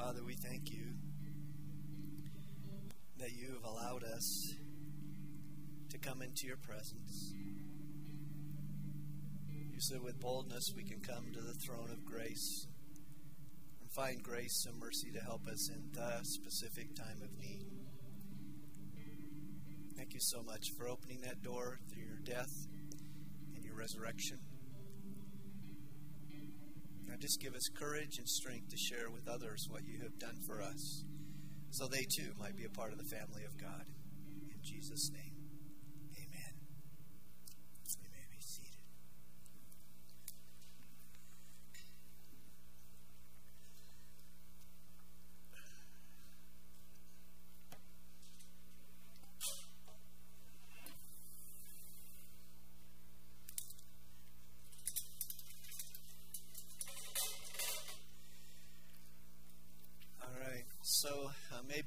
Father, 0.00 0.24
we 0.24 0.34
thank 0.34 0.70
you 0.72 0.94
that 3.18 3.32
you 3.32 3.52
have 3.52 3.64
allowed 3.64 4.02
us 4.02 4.54
to 5.90 5.98
come 5.98 6.22
into 6.22 6.46
your 6.46 6.56
presence. 6.56 7.34
You 9.46 9.78
said 9.78 10.02
with 10.02 10.18
boldness 10.18 10.72
we 10.74 10.84
can 10.84 11.00
come 11.00 11.26
to 11.34 11.40
the 11.42 11.52
throne 11.52 11.90
of 11.90 12.06
grace 12.06 12.66
and 13.82 13.90
find 13.90 14.22
grace 14.22 14.64
and 14.66 14.80
mercy 14.80 15.10
to 15.10 15.20
help 15.20 15.46
us 15.46 15.68
in 15.68 15.90
the 15.92 16.20
specific 16.22 16.94
time 16.94 17.20
of 17.22 17.38
need. 17.38 17.66
Thank 19.98 20.14
you 20.14 20.20
so 20.20 20.42
much 20.42 20.70
for 20.78 20.88
opening 20.88 21.20
that 21.24 21.42
door 21.42 21.78
through 21.92 22.04
your 22.04 22.20
death 22.24 22.66
and 23.54 23.62
your 23.62 23.74
resurrection. 23.74 24.38
Just 27.20 27.40
give 27.40 27.54
us 27.54 27.68
courage 27.68 28.16
and 28.18 28.26
strength 28.26 28.70
to 28.70 28.76
share 28.78 29.10
with 29.10 29.28
others 29.28 29.66
what 29.68 29.84
you 29.84 30.00
have 30.02 30.18
done 30.18 30.40
for 30.46 30.62
us 30.62 31.04
so 31.70 31.86
they 31.86 32.06
too 32.16 32.32
might 32.38 32.56
be 32.56 32.64
a 32.64 32.70
part 32.70 32.92
of 32.92 32.98
the 32.98 33.04
family 33.04 33.44
of 33.44 33.60
God. 33.60 33.84
In 34.48 34.56
Jesus' 34.62 35.10
name. 35.12 35.29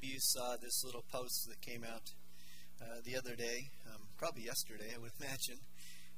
You 0.03 0.19
saw 0.19 0.55
this 0.61 0.83
little 0.83 1.03
post 1.11 1.47
that 1.47 1.61
came 1.61 1.83
out 1.83 2.11
uh, 2.81 2.99
the 3.05 3.15
other 3.15 3.35
day, 3.35 3.71
um, 3.87 4.01
probably 4.17 4.43
yesterday, 4.43 4.91
I 4.93 4.99
would 4.99 5.11
imagine. 5.19 5.59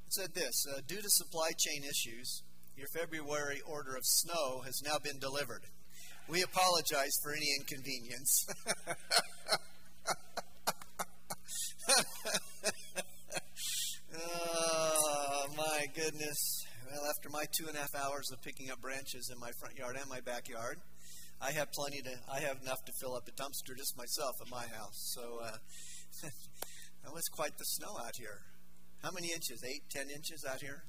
It 0.05 0.14
said 0.14 0.33
this 0.33 0.66
uh, 0.73 0.81
Due 0.88 1.02
to 1.02 1.09
supply 1.09 1.52
chain 1.58 1.83
issues, 1.83 2.44
your 2.75 2.88
February 2.94 3.61
order 3.66 3.95
of 3.95 4.03
snow 4.03 4.61
has 4.66 4.81
now 4.83 4.97
been 5.03 5.19
delivered. 5.19 5.63
We 6.28 6.41
apologize 6.41 7.13
for 7.22 7.33
any 7.33 7.47
inconvenience. 7.59 8.47
oh, 14.17 15.45
my 15.56 15.86
goodness. 15.95 16.66
Well, 16.89 17.06
after 17.09 17.30
my 17.30 17.45
two 17.56 17.67
and 17.67 17.78
a 17.78 17.81
half 17.81 17.94
hours 17.95 18.31
of 18.31 18.41
picking 18.41 18.72
up 18.72 18.81
branches 18.81 19.30
in 19.31 19.39
my 19.39 19.52
front 19.59 19.78
yard 19.78 19.95
and 20.00 20.09
my 20.09 20.19
backyard, 20.22 20.80
I 21.46 21.52
have 21.52 21.72
plenty 21.74 22.02
to. 22.02 22.10
I 22.32 22.40
have 22.40 22.58
enough 22.64 22.84
to 22.86 22.92
fill 23.00 23.14
up 23.14 23.28
a 23.28 23.32
dumpster 23.32 23.78
just 23.78 23.96
myself 23.96 24.42
at 24.42 24.50
my 24.50 24.66
house. 24.66 25.14
So 25.14 25.22
uh, 25.44 25.58
that 27.04 27.14
was 27.14 27.28
quite 27.30 27.58
the 27.60 27.66
snow 27.66 27.94
out 28.02 28.18
here. 28.18 28.42
How 29.04 29.12
many 29.12 29.30
inches? 29.32 29.64
Eight, 29.64 29.84
ten 29.92 30.10
inches 30.10 30.44
out 30.50 30.62
here. 30.62 30.82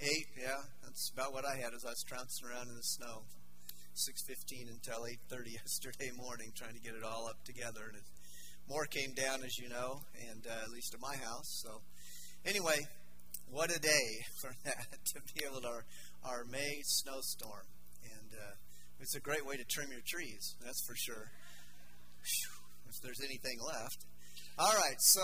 Eight, 0.00 0.26
yeah, 0.36 0.68
that's 0.82 1.10
about 1.14 1.32
what 1.32 1.46
I 1.46 1.56
had 1.56 1.72
as 1.72 1.86
I 1.86 1.96
was 1.96 2.04
trouncing 2.06 2.46
around 2.46 2.68
in 2.68 2.76
the 2.76 2.82
snow. 2.82 3.24
Six 3.94 4.20
fifteen 4.26 4.68
until 4.68 5.06
eight 5.06 5.20
thirty 5.30 5.52
yesterday 5.64 6.10
morning, 6.14 6.52
trying 6.54 6.74
to 6.74 6.84
get 6.84 6.92
it 6.92 7.04
all 7.04 7.26
up 7.26 7.42
together, 7.44 7.88
and 7.88 7.96
it, 7.96 8.04
more 8.68 8.84
came 8.84 9.14
down, 9.14 9.44
as 9.44 9.56
you 9.56 9.70
know, 9.70 10.02
and 10.28 10.44
uh, 10.46 10.62
at 10.62 10.68
least 10.68 10.92
at 10.92 11.00
my 11.00 11.16
house. 11.16 11.62
So, 11.64 11.80
anyway, 12.44 12.84
what 13.48 13.74
a 13.74 13.80
day 13.80 14.08
for 14.42 14.52
that 14.64 14.92
to 15.14 15.20
be 15.32 15.46
able 15.48 15.62
to 15.62 15.68
our, 15.68 15.84
our 16.24 16.44
May 16.44 16.82
snowstorm 16.84 17.64
and 18.04 18.28
uh, 18.32 18.52
it's 19.04 19.14
a 19.14 19.20
great 19.20 19.44
way 19.44 19.52
to 19.52 19.64
trim 19.68 19.92
your 19.92 20.00
trees, 20.00 20.56
that's 20.64 20.80
for 20.88 20.96
sure. 20.96 21.28
If 22.88 22.96
there's 23.04 23.20
anything 23.20 23.60
left. 23.60 24.00
All 24.56 24.72
right, 24.72 24.96
so 24.96 25.20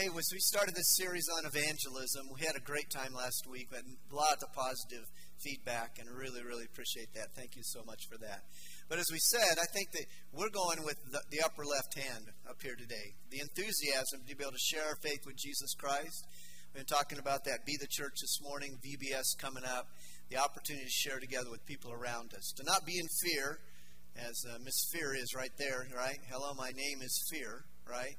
hey, 0.00 0.08
as 0.08 0.32
we 0.32 0.40
started 0.40 0.72
this 0.72 0.96
series 0.96 1.28
on 1.36 1.44
evangelism, 1.44 2.32
we 2.32 2.40
had 2.40 2.56
a 2.56 2.64
great 2.64 2.88
time 2.88 3.12
last 3.12 3.44
week. 3.44 3.68
We 3.68 3.76
had 3.76 3.84
a 3.84 4.16
lot 4.16 4.40
of 4.40 4.48
positive 4.56 5.04
feedback, 5.44 6.00
and 6.00 6.08
really, 6.08 6.40
really 6.40 6.64
appreciate 6.64 7.12
that. 7.12 7.36
Thank 7.36 7.60
you 7.60 7.62
so 7.62 7.84
much 7.84 8.08
for 8.08 8.16
that. 8.24 8.40
But 8.88 8.96
as 8.96 9.12
we 9.12 9.20
said, 9.20 9.60
I 9.60 9.68
think 9.68 9.92
that 9.92 10.08
we're 10.32 10.48
going 10.48 10.80
with 10.80 10.96
the, 11.12 11.20
the 11.28 11.44
upper 11.44 11.68
left 11.68 11.92
hand 12.00 12.24
up 12.48 12.56
here 12.64 12.78
today. 12.80 13.20
The 13.28 13.44
enthusiasm 13.44 14.24
to 14.24 14.32
be 14.32 14.40
able 14.40 14.56
to 14.56 14.68
share 14.72 14.88
our 14.88 14.96
faith 15.04 15.28
with 15.28 15.36
Jesus 15.36 15.76
Christ. 15.76 16.24
We've 16.72 16.86
been 16.86 16.88
talking 16.88 17.20
about 17.20 17.44
that. 17.44 17.68
Be 17.68 17.76
the 17.76 17.90
church 17.90 18.16
this 18.24 18.40
morning. 18.40 18.80
VBS 18.80 19.36
coming 19.36 19.68
up 19.68 19.92
the 20.30 20.38
opportunity 20.38 20.84
to 20.84 20.90
share 20.90 21.18
together 21.18 21.50
with 21.50 21.66
people 21.66 21.92
around 21.92 22.32
us. 22.34 22.52
To 22.56 22.62
not 22.64 22.86
be 22.86 22.98
in 22.98 23.06
fear, 23.22 23.58
as 24.16 24.44
uh, 24.48 24.58
Miss 24.64 24.78
Fear 24.92 25.14
is 25.14 25.34
right 25.34 25.50
there, 25.58 25.88
right? 25.94 26.18
Hello, 26.30 26.54
my 26.54 26.70
name 26.70 27.02
is 27.02 27.12
Fear, 27.30 27.64
right? 27.88 28.14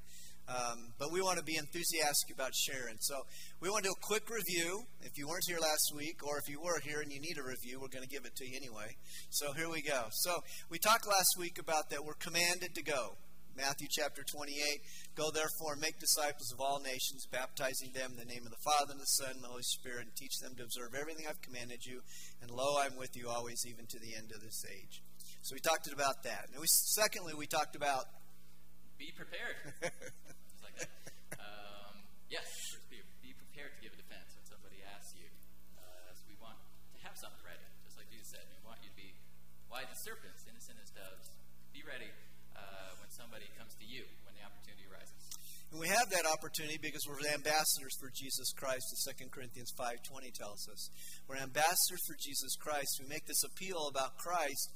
Um, 0.49 0.91
but 0.99 1.11
we 1.13 1.21
want 1.21 1.37
to 1.37 1.45
be 1.45 1.55
enthusiastic 1.55 2.33
about 2.33 2.51
sharing. 2.53 2.97
So 2.99 3.15
we 3.61 3.69
want 3.69 3.85
to 3.85 3.89
do 3.89 3.95
a 3.95 4.05
quick 4.05 4.29
review. 4.29 4.83
If 5.01 5.15
you 5.15 5.27
weren't 5.27 5.47
here 5.47 5.59
last 5.59 5.93
week, 5.95 6.19
or 6.27 6.37
if 6.37 6.49
you 6.49 6.59
were 6.59 6.79
here 6.83 6.99
and 6.99 7.11
you 7.11 7.21
need 7.21 7.37
a 7.39 7.43
review, 7.43 7.79
we're 7.79 7.93
going 7.93 8.03
to 8.03 8.09
give 8.09 8.25
it 8.25 8.35
to 8.35 8.45
you 8.45 8.57
anyway. 8.57 8.97
So 9.29 9.53
here 9.53 9.69
we 9.69 9.81
go. 9.81 10.07
So 10.11 10.43
we 10.69 10.79
talked 10.79 11.07
last 11.07 11.35
week 11.39 11.59
about 11.59 11.89
that 11.91 12.03
we're 12.03 12.19
commanded 12.19 12.75
to 12.75 12.83
go. 12.83 13.15
Matthew 13.55 13.87
chapter 13.89 14.23
28. 14.23 14.81
Go 15.15 15.31
therefore 15.31 15.73
and 15.73 15.81
make 15.81 15.99
disciples 15.99 16.51
of 16.51 16.61
all 16.61 16.79
nations, 16.79 17.27
baptizing 17.31 17.91
them 17.93 18.11
in 18.13 18.19
the 18.19 18.31
name 18.31 18.45
of 18.45 18.51
the 18.51 18.63
Father 18.63 18.91
and 18.91 19.01
the 19.01 19.15
Son 19.19 19.35
and 19.35 19.43
the 19.43 19.51
Holy 19.51 19.63
Spirit, 19.63 20.07
and 20.07 20.15
teach 20.15 20.39
them 20.39 20.55
to 20.55 20.63
observe 20.63 20.95
everything 20.95 21.25
I've 21.27 21.41
commanded 21.41 21.85
you. 21.85 22.01
And 22.41 22.51
lo, 22.51 22.79
I'm 22.79 22.97
with 22.97 23.15
you 23.15 23.29
always, 23.29 23.65
even 23.67 23.85
to 23.87 23.99
the 23.99 24.15
end 24.15 24.31
of 24.31 24.41
this 24.41 24.63
age. 24.69 25.01
So 25.41 25.55
we 25.55 25.59
talked 25.59 25.91
about 25.91 26.23
that. 26.23 26.47
And 26.51 26.61
we, 26.61 26.67
secondly, 26.67 27.33
we 27.33 27.47
talked 27.47 27.75
about 27.75 28.05
be 29.01 29.09
prepared. 29.17 29.57
Like. 30.61 30.77
Um, 31.41 32.05
yes, 32.29 32.77
be, 32.93 33.01
be 33.17 33.33
prepared 33.33 33.73
to 33.73 33.81
give 33.81 33.89
a 33.89 33.97
defense 33.97 34.29
when 34.37 34.45
somebody 34.45 34.77
asks 34.93 35.17
you. 35.17 35.25
Uh, 35.73 36.13
so 36.13 36.21
we 36.29 36.37
want 36.37 36.53
to 36.93 36.99
have 37.01 37.17
something 37.17 37.41
ready, 37.41 37.65
just 37.81 37.97
like 37.97 38.05
Jesus 38.13 38.29
said. 38.29 38.45
We 38.45 38.61
want 38.61 38.77
you 38.85 38.93
to 38.93 38.97
be 39.01 39.17
wise 39.73 39.89
as 39.89 39.97
serpents, 40.05 40.45
innocent 40.45 40.77
as 40.77 40.93
doves. 40.93 41.33
Be 41.73 41.81
ready 41.81 42.13
uh, 42.55 42.91
when 42.99 43.09
somebody 43.11 43.47
comes 43.57 43.73
to 43.79 43.85
you, 43.85 44.03
when 44.25 44.35
the 44.35 44.43
opportunity 44.43 44.85
arises. 44.89 45.21
And 45.71 45.79
we 45.79 45.87
have 45.87 46.11
that 46.11 46.27
opportunity 46.27 46.77
because 46.81 47.07
we're 47.07 47.23
ambassadors 47.31 47.95
for 47.99 48.11
Jesus 48.11 48.51
Christ, 48.51 48.83
as 48.91 49.07
2 49.15 49.31
Corinthians 49.31 49.71
5.20 49.79 50.33
tells 50.35 50.67
us. 50.67 50.91
We're 51.27 51.39
ambassadors 51.39 52.03
for 52.03 52.19
Jesus 52.19 52.55
Christ. 52.59 52.99
We 52.99 53.07
make 53.07 53.25
this 53.25 53.43
appeal 53.47 53.87
about 53.87 54.17
Christ 54.19 54.67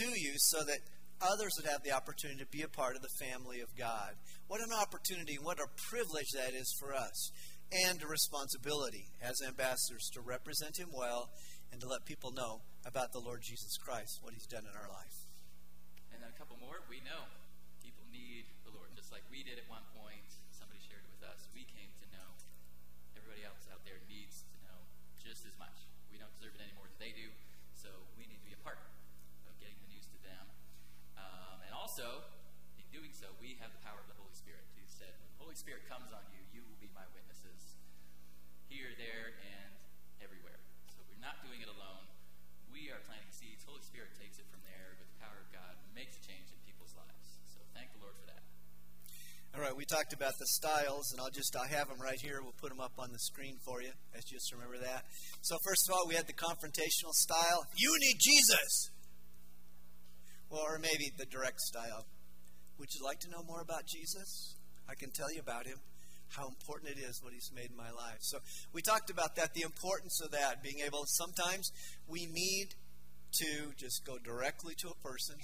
to 0.00 0.08
you 0.12 0.32
so 0.36 0.64
that 0.64 0.84
others 1.20 1.52
would 1.56 1.70
have 1.70 1.82
the 1.82 1.96
opportunity 1.96 2.44
to 2.44 2.50
be 2.50 2.62
a 2.62 2.68
part 2.68 2.96
of 2.96 3.02
the 3.02 3.16
family 3.24 3.60
of 3.60 3.72
God. 3.76 4.12
What 4.48 4.60
an 4.60 4.72
opportunity, 4.76 5.38
what 5.40 5.58
a 5.60 5.72
privilege 5.88 6.28
that 6.36 6.52
is 6.52 6.68
for 6.78 6.94
us, 6.94 7.32
and 7.72 8.02
a 8.02 8.06
responsibility 8.06 9.08
as 9.22 9.40
ambassadors 9.46 10.10
to 10.12 10.20
represent 10.20 10.78
Him 10.78 10.90
well 10.92 11.30
and 11.72 11.80
to 11.80 11.88
let 11.88 12.04
people 12.04 12.32
know 12.32 12.60
about 12.86 13.12
the 13.12 13.24
Lord 13.24 13.40
Jesus 13.42 13.76
Christ, 13.78 14.20
what 14.22 14.34
He's 14.34 14.46
done 14.46 14.64
in 14.68 14.76
our 14.76 14.88
life. 14.88 15.23
Couple 16.34 16.58
more. 16.58 16.82
We 16.90 16.98
know 17.06 17.30
people 17.78 18.02
need 18.10 18.42
the 18.66 18.74
Lord, 18.74 18.90
just 18.98 19.14
like 19.14 19.22
we 19.30 19.46
did 19.46 19.54
at 19.54 19.70
one 19.70 19.86
point. 19.94 20.26
Somebody 20.50 20.82
shared 20.82 21.06
it 21.06 21.12
with 21.14 21.22
us. 21.22 21.46
We 21.54 21.62
came 21.62 21.94
to 22.02 22.06
know. 22.10 22.26
Everybody 23.14 23.46
else 23.46 23.70
out 23.70 23.86
there 23.86 24.02
needs 24.10 24.42
to 24.50 24.56
know 24.66 24.82
just 25.22 25.46
as 25.46 25.54
much. 25.62 25.86
We 26.10 26.18
don't 26.18 26.34
deserve 26.34 26.58
it 26.58 26.62
any 26.66 26.74
more 26.74 26.90
than 26.90 26.98
they 26.98 27.14
do, 27.14 27.30
so 27.78 27.86
we 28.18 28.26
need 28.26 28.42
to 28.42 28.48
be 28.50 28.50
a 28.50 28.58
part 28.66 28.82
of 29.46 29.54
getting 29.62 29.78
the 29.86 29.94
news 29.94 30.10
to 30.10 30.18
them. 30.26 30.42
Um, 31.14 31.62
and 31.62 31.70
also, 31.70 32.26
in 32.82 32.86
doing 32.90 33.14
so, 33.14 33.30
we 33.38 33.54
have 33.62 33.70
the 33.70 33.82
power 33.86 34.02
of 34.02 34.10
the 34.10 34.18
Holy 34.18 34.34
Spirit. 34.34 34.66
He 34.74 34.90
said, 34.90 35.14
when 35.14 35.30
the 35.38 35.38
Holy 35.38 35.54
Spirit 35.54 35.86
comes 35.86 36.10
on 36.10 36.26
you, 36.34 36.42
you 36.50 36.66
will 36.66 36.76
be 36.82 36.90
my 36.98 37.06
witnesses 37.14 37.78
here, 38.66 38.90
there, 38.98 39.38
and 39.38 39.70
everywhere. 40.18 40.58
So 40.90 40.98
we're 41.06 41.22
not 41.22 41.38
doing 41.46 41.62
it 41.62 41.70
alone. 41.70 42.10
We 42.74 42.90
are 42.90 42.98
planting 43.06 43.30
seeds. 43.30 43.62
Holy 43.62 43.86
Spirit 43.86 44.18
takes 44.18 44.42
it 44.42 44.50
from 44.50 44.66
there 44.66 44.73
makes 45.94 46.18
a 46.18 46.22
change 46.26 46.50
in 46.50 46.58
people's 46.66 46.90
lives. 46.98 47.38
So 47.54 47.62
thank 47.70 47.94
the 47.94 48.02
Lord 48.02 48.18
for 48.18 48.26
that. 48.26 48.42
All 49.54 49.62
right, 49.62 49.74
we 49.74 49.86
talked 49.86 50.12
about 50.12 50.34
the 50.42 50.46
styles, 50.58 51.14
and 51.14 51.22
I'll 51.22 51.30
just 51.30 51.54
I 51.54 51.70
have 51.70 51.86
them 51.86 52.02
right 52.02 52.18
here. 52.18 52.42
We'll 52.42 52.58
put 52.58 52.74
them 52.74 52.82
up 52.82 52.98
on 52.98 53.14
the 53.14 53.22
screen 53.22 53.62
for 53.62 53.80
you. 53.80 53.94
Let's 54.12 54.26
just 54.26 54.50
remember 54.50 54.78
that. 54.82 55.06
So 55.42 55.54
first 55.62 55.86
of 55.88 55.94
all, 55.94 56.10
we 56.10 56.18
had 56.18 56.26
the 56.26 56.34
confrontational 56.34 57.14
style. 57.14 57.62
You 57.78 57.94
need 58.02 58.18
Jesus. 58.18 58.90
Well, 60.50 60.66
or 60.66 60.78
maybe 60.82 61.14
the 61.16 61.26
direct 61.26 61.60
style. 61.62 62.06
Would 62.78 62.90
you 62.98 63.04
like 63.06 63.20
to 63.20 63.30
know 63.30 63.46
more 63.46 63.62
about 63.62 63.86
Jesus? 63.86 64.58
I 64.90 64.94
can 64.98 65.10
tell 65.14 65.32
you 65.32 65.40
about 65.40 65.66
him, 65.66 65.78
how 66.34 66.48
important 66.48 66.90
it 66.90 66.98
is 66.98 67.22
what 67.22 67.32
he's 67.32 67.50
made 67.54 67.70
in 67.70 67.76
my 67.76 67.90
life. 67.94 68.18
So 68.20 68.38
we 68.72 68.82
talked 68.82 69.10
about 69.10 69.36
that, 69.36 69.54
the 69.54 69.62
importance 69.62 70.20
of 70.20 70.32
that, 70.32 70.62
being 70.62 70.82
able. 70.84 71.06
Sometimes 71.06 71.70
we 72.08 72.26
need 72.26 72.74
to 73.38 73.72
just 73.76 74.04
go 74.04 74.18
directly 74.18 74.74
to 74.78 74.88
a 74.88 75.08
person 75.08 75.36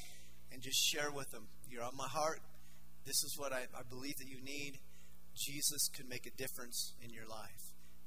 and 0.52 0.62
just 0.62 0.78
share 0.78 1.10
with 1.10 1.30
them. 1.30 1.46
You're 1.68 1.84
on 1.84 1.96
my 1.96 2.08
heart. 2.08 2.40
This 3.04 3.22
is 3.24 3.34
what 3.38 3.52
I, 3.52 3.66
I 3.74 3.82
believe 3.88 4.16
that 4.18 4.28
you 4.28 4.42
need. 4.42 4.78
Jesus 5.36 5.88
can 5.94 6.08
make 6.08 6.26
a 6.26 6.36
difference 6.36 6.94
in 7.02 7.10
your 7.10 7.26
life. 7.26 7.62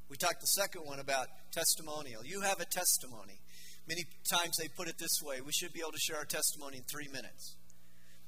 We 0.10 0.18
talked 0.18 0.42
the 0.42 0.60
second 0.60 0.82
one 0.86 1.00
about 1.00 1.28
testimonial. 1.52 2.22
You 2.24 2.42
have 2.42 2.60
a 2.60 2.66
testimony. 2.66 3.40
Many 3.88 4.04
times 4.30 4.58
they 4.60 4.68
put 4.76 4.88
it 4.88 4.98
this 5.00 5.20
way 5.24 5.42
we 5.42 5.52
should 5.52 5.74
be 5.74 5.80
able 5.80 5.92
to 5.92 6.06
share 6.06 6.18
our 6.18 6.26
testimony 6.26 6.78
in 6.78 6.84
three 6.84 7.08
minutes. 7.08 7.56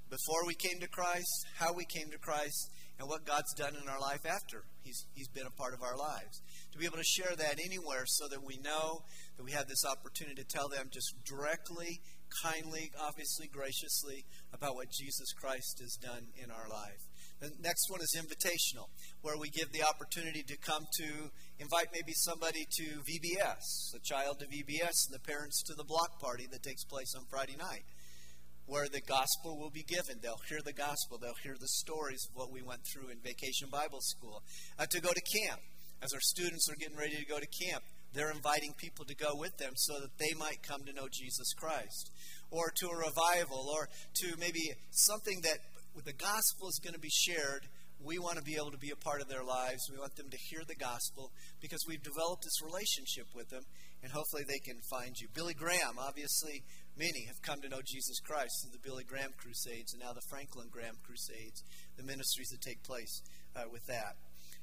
Before 0.10 0.46
we 0.46 0.56
came 0.56 0.80
to 0.80 0.88
Christ, 0.88 1.48
how 1.58 1.74
we 1.74 1.86
came 1.86 2.10
to 2.12 2.18
Christ, 2.18 2.72
and 3.00 3.10
what 3.10 3.26
God's 3.26 3.54
done 3.54 3.76
in 3.76 3.90
our 3.90 4.00
life 4.00 4.26
after 4.26 4.64
He's, 4.84 5.06
he's 5.14 5.28
been 5.28 5.48
a 5.48 5.58
part 5.58 5.74
of 5.74 5.82
our 5.82 5.98
lives. 5.98 6.42
To 6.72 6.78
be 6.78 6.86
able 6.86 6.98
to 6.98 7.04
share 7.04 7.36
that 7.36 7.60
anywhere 7.60 8.06
so 8.06 8.28
that 8.30 8.44
we 8.44 8.58
know 8.64 9.02
that 9.36 9.44
we 9.44 9.52
have 9.52 9.68
this 9.68 9.84
opportunity 9.84 10.42
to 10.42 10.48
tell 10.48 10.70
them 10.70 10.90
just 10.94 11.14
directly, 11.26 12.00
kindly, 12.44 12.92
obviously, 13.00 13.48
graciously 13.48 14.26
about 14.54 14.76
what 14.76 14.92
Jesus 14.92 15.32
Christ 15.34 15.80
has 15.82 15.98
done 16.02 16.28
in 16.36 16.52
our 16.52 16.68
life. 16.70 17.02
The 17.40 17.52
next 17.62 17.90
one 17.90 18.00
is 18.02 18.16
invitational, 18.16 18.88
where 19.22 19.38
we 19.38 19.50
give 19.50 19.72
the 19.72 19.84
opportunity 19.84 20.42
to 20.44 20.58
come 20.58 20.86
to 21.00 21.32
invite 21.60 21.88
maybe 21.92 22.14
somebody 22.14 22.66
to 22.78 22.84
VBS, 23.04 23.94
a 23.94 24.00
child 24.00 24.40
to 24.40 24.48
VBS, 24.48 25.08
and 25.08 25.14
the 25.14 25.20
parents 25.20 25.62
to 25.64 25.74
the 25.76 25.84
block 25.84 26.20
party 26.22 26.48
that 26.52 26.64
takes 26.64 26.86
place 26.86 27.14
on 27.16 27.26
Friday 27.30 27.58
night, 27.58 27.84
where 28.66 28.88
the 28.88 29.02
gospel 29.02 29.60
will 29.60 29.70
be 29.70 29.84
given. 29.84 30.20
They'll 30.22 30.42
hear 30.48 30.62
the 30.64 30.74
gospel, 30.74 31.18
they'll 31.18 31.44
hear 31.44 31.58
the 31.60 31.68
stories 31.68 32.26
of 32.30 32.36
what 32.36 32.54
we 32.54 32.62
went 32.62 32.82
through 32.88 33.10
in 33.10 33.20
Vacation 33.20 33.68
Bible 33.70 34.02
School. 34.02 34.42
Uh, 34.80 34.86
to 34.90 35.02
go 35.02 35.12
to 35.12 35.22
camp, 35.22 35.60
as 36.02 36.14
our 36.14 36.22
students 36.22 36.70
are 36.70 36.76
getting 36.76 36.98
ready 36.98 37.18
to 37.18 37.26
go 37.26 37.40
to 37.40 37.48
camp, 37.48 37.84
they're 38.16 38.32
inviting 38.32 38.74
people 38.78 39.06
to 39.06 39.16
go 39.16 39.36
with 39.36 39.58
them 39.58 39.74
so 39.76 40.00
that 40.00 40.18
they 40.18 40.34
might 40.40 40.64
come 40.64 40.84
to 40.86 40.94
know 40.94 41.08
Jesus 41.12 41.54
Christ. 41.54 42.12
Or 42.50 42.72
to 42.78 42.88
a 42.88 42.98
revival, 42.98 43.68
or 43.70 43.90
to 44.22 44.38
maybe 44.40 44.72
something 44.92 45.42
that 45.44 45.60
the 46.06 46.14
gospel 46.14 46.70
is 46.70 46.80
going 46.84 46.94
to 46.94 47.00
be 47.00 47.10
shared, 47.10 47.68
we 48.04 48.20
want 48.20 48.38
to 48.38 48.44
be 48.44 48.56
able 48.56 48.72
to 48.72 48.78
be 48.78 48.92
a 48.92 49.04
part 49.04 49.22
of 49.22 49.28
their 49.28 49.44
lives. 49.44 49.90
We 49.92 50.00
want 50.00 50.16
them 50.16 50.30
to 50.30 50.38
hear 50.50 50.62
the 50.68 50.76
gospel 50.76 51.32
because 51.62 51.84
we've 51.88 52.04
developed 52.04 52.44
this 52.44 52.62
relationship 52.62 53.28
with 53.34 53.50
them, 53.50 53.64
and 54.04 54.12
hopefully 54.12 54.44
they 54.48 54.60
can 54.60 54.80
find 54.90 55.16
you. 55.18 55.28
Billy 55.34 55.54
Graham, 55.54 55.98
obviously, 55.98 56.64
many 56.98 57.26
have 57.28 57.42
come 57.42 57.62
to 57.62 57.70
know 57.70 57.82
Jesus 57.86 58.20
Christ 58.20 58.54
through 58.62 58.78
the 58.78 58.86
Billy 58.86 59.04
Graham 59.04 59.32
Crusades 59.38 59.94
and 59.94 60.04
now 60.04 60.14
the 60.14 60.28
Franklin 60.30 60.68
Graham 60.70 60.96
Crusades, 61.04 61.64
the 61.98 62.04
ministries 62.04 62.50
that 62.50 62.62
take 62.62 62.84
place 62.84 63.22
uh, 63.56 63.66
with 63.72 63.86
that. 63.88 64.16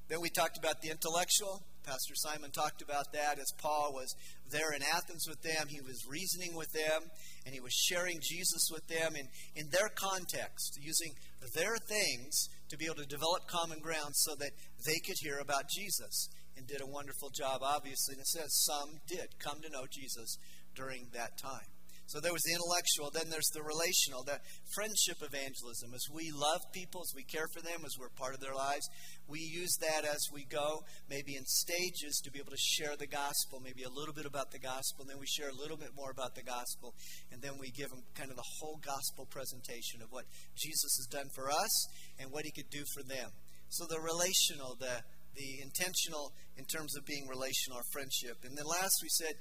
Then 0.09 0.21
we 0.21 0.29
talked 0.29 0.59
about 0.59 0.81
the 0.83 0.91
intellectual. 0.91 1.63
Pastor 1.85 2.15
Simon 2.15 2.51
talked 2.51 2.81
about 2.81 3.13
that 3.13 3.39
as 3.39 3.51
Paul 3.59 3.93
was 3.93 4.15
there 4.51 4.73
in 4.73 4.83
Athens 4.83 5.27
with 5.29 5.43
them. 5.43 5.67
He 5.69 5.81
was 5.81 6.07
reasoning 6.09 6.55
with 6.55 6.71
them 6.73 7.11
and 7.45 7.55
he 7.55 7.61
was 7.61 7.73
sharing 7.73 8.21
Jesus 8.23 8.69
with 8.71 8.87
them 8.87 9.17
in, 9.17 9.29
in 9.57 9.71
their 9.71 9.89
context, 9.89 10.79
using 10.81 11.13
their 11.55 11.77
things 11.89 12.49
to 12.69 12.77
be 12.77 12.85
able 12.85 13.03
to 13.03 13.07
develop 13.07 13.49
common 13.49 13.81
ground 13.81 14.15
so 14.15 14.35
that 14.39 14.53
they 14.87 14.99
could 15.05 15.17
hear 15.21 15.39
about 15.39 15.69
Jesus. 15.69 16.29
And 16.57 16.67
did 16.67 16.83
a 16.83 16.87
wonderful 16.87 17.31
job, 17.31 17.63
obviously. 17.63 18.13
And 18.13 18.21
it 18.21 18.29
says 18.29 18.65
some 18.65 19.01
did 19.09 19.39
come 19.39 19.61
to 19.63 19.71
know 19.71 19.87
Jesus 19.91 20.37
during 20.75 21.09
that 21.15 21.39
time. 21.39 21.67
So 22.13 22.21
there 22.21 22.37
was 22.37 22.45
the 22.45 22.53
intellectual, 22.53 23.09
then 23.09 23.33
there's 23.33 23.49
the 23.57 23.65
relational, 23.65 24.21
the 24.21 24.37
friendship 24.77 25.25
evangelism. 25.25 25.97
As 25.97 26.05
we 26.13 26.29
love 26.29 26.61
people, 26.69 27.01
as 27.01 27.17
we 27.17 27.25
care 27.25 27.49
for 27.57 27.65
them, 27.65 27.89
as 27.89 27.97
we're 27.97 28.13
part 28.13 28.35
of 28.35 28.41
their 28.45 28.53
lives, 28.53 28.85
we 29.25 29.41
use 29.41 29.73
that 29.81 30.05
as 30.05 30.21
we 30.29 30.45
go, 30.45 30.85
maybe 31.09 31.41
in 31.41 31.49
stages, 31.49 32.21
to 32.21 32.31
be 32.31 32.37
able 32.39 32.53
to 32.53 32.61
share 32.61 33.01
the 33.01 33.09
gospel, 33.09 33.65
maybe 33.65 33.81
a 33.89 33.89
little 33.89 34.13
bit 34.13 34.29
about 34.29 34.53
the 34.53 34.61
gospel, 34.61 35.09
and 35.09 35.09
then 35.09 35.17
we 35.17 35.25
share 35.25 35.49
a 35.49 35.57
little 35.57 35.81
bit 35.81 35.97
more 35.97 36.13
about 36.13 36.37
the 36.37 36.45
gospel, 36.45 36.93
and 37.33 37.41
then 37.41 37.57
we 37.57 37.73
give 37.73 37.89
them 37.89 38.05
kind 38.13 38.29
of 38.29 38.37
the 38.37 38.51
whole 38.61 38.77
gospel 38.85 39.25
presentation 39.33 40.05
of 40.05 40.13
what 40.13 40.29
Jesus 40.53 40.93
has 41.01 41.09
done 41.09 41.33
for 41.33 41.49
us 41.49 41.73
and 42.21 42.29
what 42.29 42.45
he 42.45 42.53
could 42.53 42.69
do 42.69 42.85
for 42.93 43.03
them. 43.03 43.33
So 43.73 43.89
the 43.89 44.05
relational, 44.05 44.77
the 44.77 45.01
the 45.33 45.65
intentional 45.65 46.29
in 46.59 46.67
terms 46.67 46.95
of 46.95 47.07
being 47.07 47.25
relational 47.25 47.81
or 47.81 47.89
friendship. 47.91 48.45
And 48.45 48.53
then 48.53 48.69
last 48.69 48.93
we 49.01 49.09
said 49.09 49.33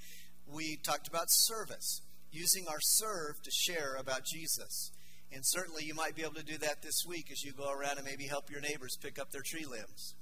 we 0.47 0.79
talked 0.87 1.09
about 1.09 1.27
service 1.27 1.99
using 2.31 2.65
our 2.67 2.79
serve 2.79 3.41
to 3.43 3.51
share 3.51 3.95
about 3.99 4.25
Jesus. 4.25 4.91
And 5.31 5.41
certainly 5.45 5.83
you 5.85 5.93
might 5.93 6.15
be 6.15 6.23
able 6.23 6.35
to 6.35 6.43
do 6.43 6.57
that 6.57 6.81
this 6.81 7.05
week 7.07 7.31
as 7.31 7.43
you 7.43 7.53
go 7.53 7.71
around 7.71 7.97
and 7.97 8.05
maybe 8.05 8.27
help 8.27 8.49
your 8.49 8.61
neighbors 8.61 8.97
pick 9.01 9.19
up 9.19 9.31
their 9.31 9.43
tree 9.45 9.65
limbs. 9.65 10.15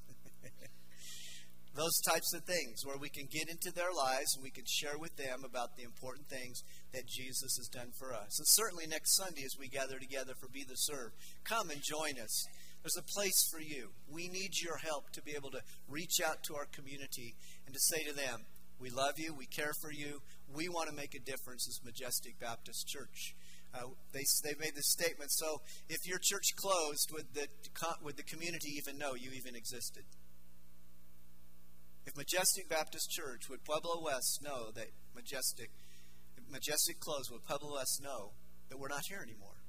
Those 1.75 1.99
types 2.07 2.33
of 2.33 2.43
things 2.43 2.85
where 2.85 2.97
we 2.97 3.09
can 3.09 3.25
get 3.31 3.49
into 3.49 3.71
their 3.71 3.93
lives 3.93 4.35
and 4.35 4.43
we 4.43 4.51
can 4.51 4.65
share 4.67 4.97
with 4.97 5.15
them 5.17 5.43
about 5.45 5.77
the 5.77 5.83
important 5.83 6.27
things 6.27 6.61
that 6.93 7.07
Jesus 7.07 7.57
has 7.57 7.69
done 7.71 7.91
for 7.97 8.13
us. 8.13 8.37
And 8.37 8.47
certainly 8.47 8.85
next 8.85 9.15
Sunday 9.17 9.43
as 9.45 9.57
we 9.57 9.67
gather 9.67 9.97
together 9.97 10.33
for 10.39 10.49
Be 10.49 10.63
the 10.67 10.75
Serve, 10.75 11.13
come 11.43 11.69
and 11.69 11.81
join 11.81 12.21
us. 12.21 12.45
There's 12.81 12.97
a 12.97 13.13
place 13.13 13.49
for 13.51 13.59
you. 13.59 13.89
We 14.09 14.29
need 14.29 14.51
your 14.61 14.77
help 14.77 15.11
to 15.13 15.21
be 15.21 15.33
able 15.35 15.51
to 15.51 15.61
reach 15.87 16.21
out 16.25 16.43
to 16.45 16.55
our 16.55 16.65
community 16.65 17.35
and 17.65 17.73
to 17.73 17.79
say 17.79 18.03
to 18.03 18.13
them, 18.13 18.45
we 18.79 18.89
love 18.89 19.15
you. 19.17 19.33
We 19.33 19.45
care 19.45 19.73
for 19.81 19.91
you. 19.91 20.21
We 20.55 20.69
want 20.69 20.89
to 20.89 20.95
make 20.95 21.13
a 21.15 21.19
difference 21.19 21.67
as 21.67 21.79
Majestic 21.85 22.39
Baptist 22.39 22.87
Church. 22.87 23.35
Uh, 23.73 23.93
they, 24.13 24.23
they 24.43 24.55
made 24.59 24.75
this 24.75 24.89
statement. 24.89 25.31
So 25.31 25.61
if 25.89 26.07
your 26.07 26.17
church 26.21 26.55
closed, 26.55 27.11
would 27.13 27.25
the, 27.33 27.47
would 28.01 28.17
the 28.17 28.23
community 28.23 28.71
even 28.77 28.97
know 28.97 29.13
you 29.13 29.31
even 29.35 29.55
existed? 29.55 30.03
If 32.07 32.17
Majestic 32.17 32.67
Baptist 32.67 33.11
Church, 33.11 33.49
would 33.49 33.63
Pueblo 33.63 34.01
West 34.03 34.41
know 34.43 34.71
that 34.73 34.87
Majestic, 35.13 35.69
Majestic 36.49 36.99
closed, 36.99 37.29
would 37.31 37.45
Pueblo 37.45 37.75
West 37.75 38.01
know 38.01 38.31
that 38.69 38.79
we're 38.79 38.87
not 38.89 39.03
here 39.07 39.21
anymore? 39.21 39.61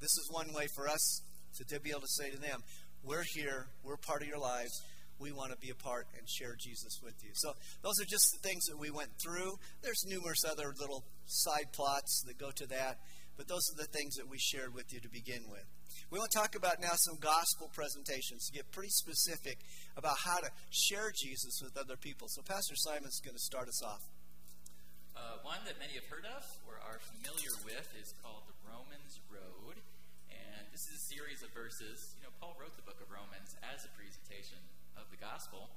This 0.00 0.12
is 0.12 0.28
one 0.30 0.52
way 0.52 0.68
for 0.76 0.88
us 0.88 1.22
to, 1.56 1.64
to 1.64 1.80
be 1.80 1.90
able 1.90 2.02
to 2.02 2.06
say 2.08 2.30
to 2.30 2.38
them, 2.38 2.62
we're 3.02 3.24
here, 3.34 3.66
we're 3.82 3.96
part 3.96 4.22
of 4.22 4.28
your 4.28 4.38
lives, 4.38 4.70
we 5.18 5.32
want 5.32 5.52
to 5.52 5.58
be 5.58 5.70
a 5.70 5.74
part 5.74 6.06
and 6.18 6.28
share 6.28 6.56
Jesus 6.58 7.00
with 7.02 7.14
you. 7.22 7.30
So, 7.34 7.52
those 7.82 8.00
are 8.00 8.08
just 8.08 8.26
the 8.32 8.48
things 8.48 8.64
that 8.66 8.78
we 8.78 8.90
went 8.90 9.10
through. 9.22 9.58
There's 9.82 10.02
numerous 10.06 10.44
other 10.44 10.74
little 10.78 11.04
side 11.26 11.72
plots 11.72 12.24
that 12.26 12.38
go 12.38 12.50
to 12.50 12.66
that, 12.68 12.98
but 13.36 13.48
those 13.48 13.62
are 13.72 13.78
the 13.78 13.90
things 13.90 14.16
that 14.16 14.28
we 14.28 14.38
shared 14.38 14.74
with 14.74 14.92
you 14.92 15.00
to 15.00 15.08
begin 15.08 15.42
with. 15.50 15.64
We 16.10 16.18
want 16.18 16.30
to 16.32 16.38
talk 16.38 16.54
about 16.54 16.80
now 16.80 16.94
some 16.94 17.18
gospel 17.18 17.70
presentations 17.72 18.46
to 18.46 18.52
get 18.52 18.70
pretty 18.70 18.90
specific 18.90 19.58
about 19.96 20.16
how 20.24 20.38
to 20.38 20.50
share 20.70 21.10
Jesus 21.14 21.60
with 21.62 21.76
other 21.78 21.96
people. 21.96 22.28
So, 22.28 22.42
Pastor 22.42 22.74
Simon's 22.76 23.20
going 23.24 23.36
to 23.36 23.42
start 23.42 23.68
us 23.68 23.82
off. 23.82 24.02
Uh, 25.14 25.38
one 25.46 25.62
that 25.62 25.78
many 25.78 25.94
have 25.94 26.06
heard 26.10 26.26
of 26.26 26.42
or 26.66 26.74
are 26.82 26.98
familiar 27.14 27.54
with 27.62 27.86
is 27.94 28.10
called 28.18 28.42
the 28.50 28.56
Romans 28.66 29.22
Road. 29.30 29.78
And 30.26 30.66
this 30.74 30.90
is 30.90 30.98
a 30.98 31.04
series 31.06 31.38
of 31.46 31.54
verses. 31.54 32.18
You 32.18 32.26
know, 32.26 32.34
Paul 32.42 32.58
wrote 32.58 32.74
the 32.74 32.82
book 32.82 32.98
of 32.98 33.06
Romans 33.14 33.54
as 33.62 33.86
a 33.86 33.90
presentation 33.94 34.58
of 34.96 35.10
the 35.10 35.20
gospel. 35.20 35.70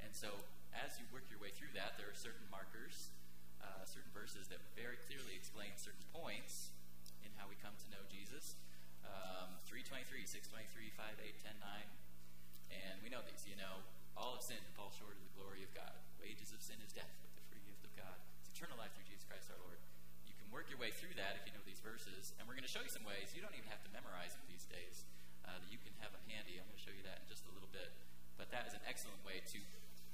And 0.00 0.12
so, 0.12 0.32
as 0.74 0.98
you 0.98 1.06
work 1.14 1.26
your 1.30 1.38
way 1.38 1.54
through 1.54 1.72
that, 1.78 1.96
there 1.96 2.10
are 2.10 2.18
certain 2.18 2.44
markers, 2.50 3.14
uh, 3.62 3.86
certain 3.86 4.10
verses 4.10 4.50
that 4.50 4.60
very 4.74 4.98
clearly 5.06 5.38
explain 5.38 5.72
certain 5.78 6.04
points 6.10 6.74
in 7.22 7.30
how 7.38 7.46
we 7.46 7.56
come 7.62 7.74
to 7.78 7.88
know 7.94 8.02
Jesus. 8.10 8.58
Um, 9.06 9.60
323, 9.68 10.26
623, 10.26 10.90
5, 10.96 11.18
8, 11.20 11.46
10, 11.46 11.56
9. 11.60 12.74
And 12.74 12.96
we 13.04 13.08
know 13.12 13.22
these, 13.22 13.46
you 13.46 13.54
know, 13.54 13.84
all 14.18 14.34
of 14.38 14.42
sin 14.42 14.60
fall 14.74 14.90
short 14.94 15.14
of 15.14 15.22
the 15.22 15.34
glory 15.38 15.62
of 15.62 15.70
God. 15.74 15.94
Wages 16.18 16.50
of 16.54 16.62
sin 16.62 16.78
is 16.82 16.90
death, 16.94 17.10
but 17.22 17.30
the 17.38 17.44
free 17.50 17.62
gift 17.66 17.82
of 17.86 17.92
God 17.94 18.16
is 18.42 18.50
eternal 18.50 18.78
life 18.78 18.94
through 18.94 19.06
Jesus 19.06 19.26
Christ 19.26 19.50
our 19.50 19.60
Lord. 19.62 19.78
You 20.26 20.34
can 20.38 20.48
work 20.50 20.70
your 20.70 20.78
way 20.78 20.94
through 20.94 21.14
that 21.18 21.38
if 21.38 21.46
you 21.46 21.52
know 21.54 21.62
these 21.66 21.82
verses. 21.82 22.32
And 22.38 22.46
we're 22.46 22.56
going 22.58 22.66
to 22.66 22.70
show 22.70 22.82
you 22.82 22.90
some 22.90 23.06
ways. 23.06 23.34
You 23.34 23.42
don't 23.42 23.54
even 23.54 23.68
have 23.70 23.82
to 23.86 23.90
memorize 23.92 24.34
them 24.34 24.46
these 24.46 24.66
days. 24.66 25.06
Uh, 25.44 25.60
that 25.60 25.68
you 25.68 25.76
can 25.76 25.92
have 26.00 26.08
them 26.16 26.24
handy. 26.32 26.56
I'm 26.56 26.64
going 26.64 26.80
to 26.80 26.84
show 26.88 26.94
you 26.94 27.04
that 27.04 27.20
in 27.20 27.26
just 27.28 27.44
a 27.44 27.52
little 27.52 27.68
bit. 27.68 27.92
But 28.36 28.50
that 28.50 28.66
is 28.66 28.74
an 28.74 28.84
excellent 28.88 29.22
way 29.24 29.40
to 29.40 29.58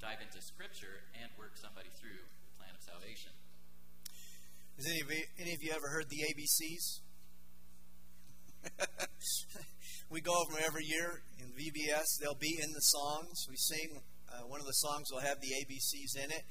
dive 0.01 0.21
into 0.21 0.41
Scripture 0.41 1.05
and 1.17 1.29
work 1.37 1.57
somebody 1.57 1.89
through 1.97 2.17
the 2.17 2.53
plan 2.57 2.73
of 2.73 2.81
salvation. 2.81 3.33
Has 4.77 4.85
any 4.89 5.01
of 5.01 5.09
you, 5.11 5.23
any 5.37 5.53
of 5.53 5.61
you 5.61 5.71
ever 5.73 5.89
heard 5.89 6.09
the 6.09 6.21
ABCs? 6.25 7.05
we 10.09 10.21
go 10.21 10.33
over 10.33 10.57
them 10.57 10.63
every 10.65 10.85
year 10.85 11.21
in 11.39 11.53
VBS. 11.53 12.17
They'll 12.21 12.39
be 12.39 12.57
in 12.61 12.71
the 12.73 12.81
songs. 12.81 13.45
We 13.49 13.57
sing. 13.57 14.01
Uh, 14.31 14.47
one 14.47 14.59
of 14.59 14.65
the 14.65 14.79
songs 14.81 15.11
will 15.11 15.21
have 15.21 15.41
the 15.41 15.53
ABCs 15.61 16.17
in 16.23 16.31
it. 16.31 16.43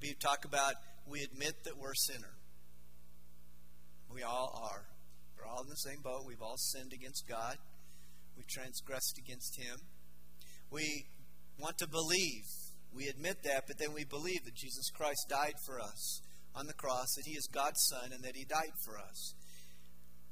We 0.00 0.14
talk 0.14 0.44
about 0.44 0.74
we 1.06 1.22
admit 1.22 1.64
that 1.64 1.78
we're 1.78 1.92
a 1.92 2.02
sinner. 2.12 2.34
We 4.12 4.22
all 4.22 4.52
are. 4.70 4.86
We're 5.36 5.46
all 5.46 5.62
in 5.62 5.68
the 5.68 5.76
same 5.76 6.00
boat. 6.02 6.24
We've 6.26 6.42
all 6.42 6.56
sinned 6.56 6.92
against 6.92 7.28
God. 7.28 7.56
We've 8.36 8.46
transgressed 8.46 9.18
against 9.18 9.60
Him. 9.60 9.78
We 10.70 11.06
want 11.58 11.78
to 11.78 11.88
believe. 11.88 12.44
We 12.94 13.08
admit 13.08 13.42
that, 13.44 13.64
but 13.66 13.78
then 13.78 13.92
we 13.94 14.04
believe 14.04 14.44
that 14.44 14.54
Jesus 14.54 14.90
Christ 14.90 15.26
died 15.28 15.54
for 15.66 15.80
us 15.80 16.20
on 16.54 16.66
the 16.66 16.74
cross, 16.74 17.14
that 17.16 17.26
He 17.26 17.36
is 17.36 17.48
God's 17.52 17.80
Son, 17.88 18.12
and 18.12 18.24
that 18.24 18.36
He 18.36 18.44
died 18.44 18.74
for 18.84 18.98
us. 18.98 19.34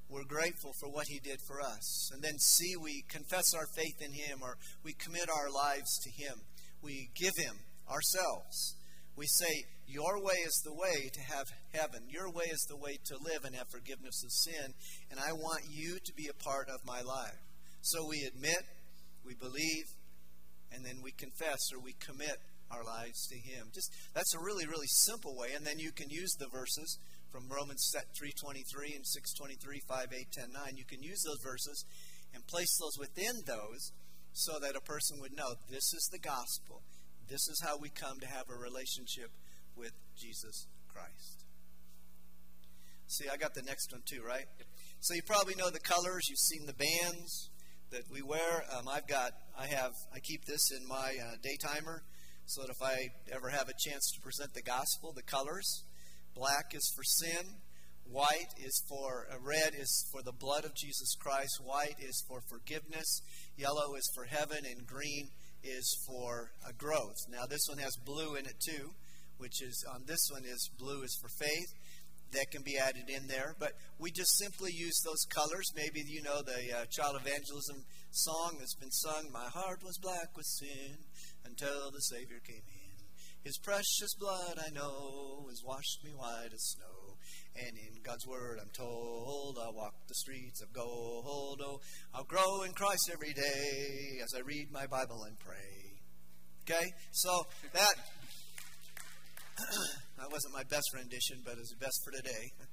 We're 0.08 0.24
grateful 0.24 0.72
for 0.80 0.88
what 0.88 1.06
He 1.08 1.18
did 1.18 1.38
for 1.46 1.60
us. 1.60 2.10
And 2.12 2.22
then, 2.22 2.38
see, 2.38 2.74
we 2.80 3.04
confess 3.08 3.54
our 3.54 3.66
faith 3.74 4.00
in 4.00 4.12
Him, 4.12 4.40
or 4.42 4.56
we 4.84 4.94
commit 4.94 5.28
our 5.28 5.50
lives 5.50 5.98
to 6.04 6.10
Him. 6.10 6.40
We 6.82 7.10
give 7.14 7.34
Him 7.36 7.56
ourselves. 7.90 8.76
We 9.16 9.26
say, 9.26 9.64
Your 9.86 10.22
way 10.22 10.36
is 10.46 10.62
the 10.64 10.74
way 10.74 11.10
to 11.12 11.20
have 11.20 11.46
heaven. 11.72 12.08
Your 12.08 12.30
way 12.30 12.44
is 12.44 12.64
the 12.68 12.76
way 12.76 12.98
to 13.06 13.16
live 13.18 13.44
and 13.44 13.56
have 13.56 13.68
forgiveness 13.70 14.22
of 14.22 14.30
sin. 14.30 14.74
And 15.10 15.18
I 15.18 15.32
want 15.32 15.64
you 15.70 15.98
to 16.04 16.12
be 16.14 16.28
a 16.28 16.44
part 16.44 16.68
of 16.68 16.86
my 16.86 17.00
life. 17.00 17.40
So 17.80 18.06
we 18.06 18.28
admit, 18.28 18.62
we 19.24 19.34
believe, 19.34 19.86
and 20.76 20.84
then 20.84 21.00
we 21.02 21.12
confess 21.12 21.72
or 21.72 21.80
we 21.80 21.94
commit 21.98 22.36
our 22.70 22.84
lives 22.84 23.26
to 23.28 23.36
Him. 23.36 23.72
Just 23.74 23.90
that's 24.14 24.34
a 24.34 24.44
really, 24.44 24.66
really 24.66 24.90
simple 25.08 25.34
way. 25.36 25.56
And 25.56 25.64
then 25.64 25.78
you 25.78 25.92
can 25.92 26.10
use 26.10 26.36
the 26.38 26.48
verses 26.52 26.98
from 27.32 27.48
Romans 27.48 27.92
3.23 28.20 28.94
and 28.94 29.04
6.23, 29.04 29.80
5, 29.88 30.06
8, 30.12 30.32
10, 30.32 30.52
9. 30.52 30.76
You 30.76 30.84
can 30.84 31.02
use 31.02 31.22
those 31.24 31.40
verses 31.42 31.84
and 32.34 32.46
place 32.46 32.76
those 32.78 32.98
within 32.98 33.42
those 33.46 33.92
so 34.32 34.58
that 34.60 34.76
a 34.76 34.80
person 34.80 35.18
would 35.20 35.36
know 35.36 35.56
this 35.70 35.92
is 35.94 36.08
the 36.12 36.18
gospel. 36.18 36.82
This 37.28 37.48
is 37.48 37.60
how 37.64 37.78
we 37.78 37.88
come 37.88 38.20
to 38.20 38.26
have 38.26 38.46
a 38.50 38.54
relationship 38.54 39.30
with 39.74 39.92
Jesus 40.16 40.66
Christ. 40.88 41.44
See, 43.08 43.28
I 43.32 43.36
got 43.36 43.54
the 43.54 43.62
next 43.62 43.92
one 43.92 44.02
too, 44.04 44.22
right? 44.26 44.46
So 45.00 45.14
you 45.14 45.22
probably 45.26 45.54
know 45.54 45.70
the 45.70 45.80
colors. 45.80 46.26
You've 46.28 46.38
seen 46.38 46.66
the 46.66 46.74
bands 46.74 47.50
that 47.90 48.02
we 48.10 48.22
wear. 48.22 48.64
Um, 48.76 48.88
I've 48.88 49.06
got, 49.06 49.32
I 49.58 49.66
have, 49.66 49.92
I 50.14 50.18
keep 50.20 50.44
this 50.44 50.70
in 50.72 50.86
my 50.88 51.14
uh, 51.22 51.36
day 51.42 51.56
timer 51.62 52.02
so 52.46 52.62
that 52.62 52.70
if 52.70 52.82
I 52.82 53.08
ever 53.34 53.48
have 53.48 53.68
a 53.68 53.88
chance 53.88 54.12
to 54.14 54.20
present 54.20 54.54
the 54.54 54.62
gospel, 54.62 55.12
the 55.14 55.22
colors. 55.22 55.84
Black 56.34 56.74
is 56.74 56.92
for 56.94 57.02
sin. 57.02 57.46
White 58.04 58.54
is 58.62 58.84
for, 58.88 59.26
uh, 59.32 59.36
red 59.42 59.74
is 59.76 60.06
for 60.12 60.22
the 60.22 60.32
blood 60.32 60.64
of 60.64 60.74
Jesus 60.76 61.14
Christ. 61.18 61.58
White 61.64 61.96
is 61.98 62.24
for 62.28 62.40
forgiveness. 62.48 63.22
Yellow 63.56 63.94
is 63.96 64.10
for 64.14 64.24
heaven. 64.24 64.58
And 64.64 64.86
green 64.86 65.30
is 65.64 65.98
for 66.06 66.50
uh, 66.64 66.70
growth. 66.78 67.16
Now, 67.30 67.46
this 67.48 67.66
one 67.68 67.78
has 67.78 67.96
blue 68.04 68.36
in 68.36 68.46
it 68.46 68.60
too, 68.64 68.90
which 69.38 69.62
is, 69.62 69.84
on 69.92 70.04
this 70.06 70.28
one 70.30 70.44
is 70.44 70.70
blue 70.78 71.02
is 71.02 71.18
for 71.20 71.28
faith. 71.28 71.72
That 72.32 72.50
can 72.50 72.62
be 72.62 72.76
added 72.76 73.08
in 73.08 73.28
there. 73.28 73.54
But 73.58 73.72
we 73.98 74.10
just 74.10 74.36
simply 74.38 74.72
use 74.74 75.00
those 75.04 75.24
colors. 75.30 75.66
Maybe 75.74 76.02
you 76.06 76.22
know 76.22 76.42
the 76.42 76.76
uh, 76.76 76.84
child 76.90 77.16
evangelism 77.20 77.84
song 78.10 78.56
that's 78.58 78.74
been 78.74 78.90
sung 78.90 79.30
My 79.32 79.48
heart 79.48 79.82
was 79.82 79.98
black 79.98 80.36
with 80.36 80.46
sin 80.46 80.98
until 81.44 81.90
the 81.90 82.00
Savior 82.00 82.40
came 82.44 82.62
in. 82.66 82.86
His 83.46 83.58
precious 83.58 84.12
blood, 84.18 84.58
I 84.58 84.70
know, 84.70 85.46
has 85.48 85.62
washed 85.64 86.02
me 86.02 86.10
white 86.10 86.50
as 86.52 86.74
snow. 86.74 87.16
And 87.54 87.78
in 87.78 88.02
God's 88.02 88.26
word, 88.26 88.58
I'm 88.60 88.70
told, 88.76 89.56
I'll 89.62 89.72
walk 89.72 89.94
the 90.08 90.14
streets 90.14 90.60
of 90.62 90.72
gold. 90.72 91.60
Oh, 91.62 91.80
I'll 92.12 92.24
grow 92.24 92.62
in 92.62 92.72
Christ 92.72 93.08
every 93.12 93.32
day 93.32 94.18
as 94.20 94.34
I 94.36 94.40
read 94.40 94.72
my 94.72 94.86
Bible 94.86 95.22
and 95.28 95.38
pray. 95.38 96.00
Okay? 96.68 96.86
So 97.12 97.46
that 97.72 97.94
that 100.18 100.32
wasn't 100.32 100.54
my 100.54 100.64
best 100.64 100.92
rendition, 100.94 101.42
but 101.44 101.58
it's 101.58 101.70
the 101.70 101.80
best 101.80 102.00
for 102.04 102.12
today. 102.12 102.52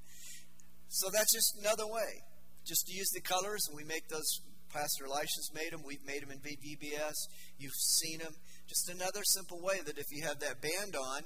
So 0.94 1.10
that's 1.10 1.34
just 1.34 1.58
another 1.58 1.90
way. 1.90 2.22
Just 2.64 2.86
to 2.86 2.94
use 2.94 3.10
the 3.10 3.20
colors, 3.20 3.66
and 3.66 3.76
we 3.76 3.82
make 3.82 4.06
those. 4.08 4.30
Pastor 4.70 5.06
Elisha's 5.06 5.50
made 5.52 5.72
them. 5.72 5.82
We've 5.84 6.04
made 6.06 6.22
them 6.22 6.30
in 6.30 6.38
VBS. 6.38 7.14
You've 7.58 7.74
seen 7.74 8.18
them. 8.18 8.34
Just 8.68 8.88
another 8.88 9.22
simple 9.24 9.58
way 9.60 9.80
that 9.86 9.98
if 9.98 10.06
you 10.10 10.22
have 10.22 10.38
that 10.38 10.62
band 10.62 10.94
on, 10.94 11.22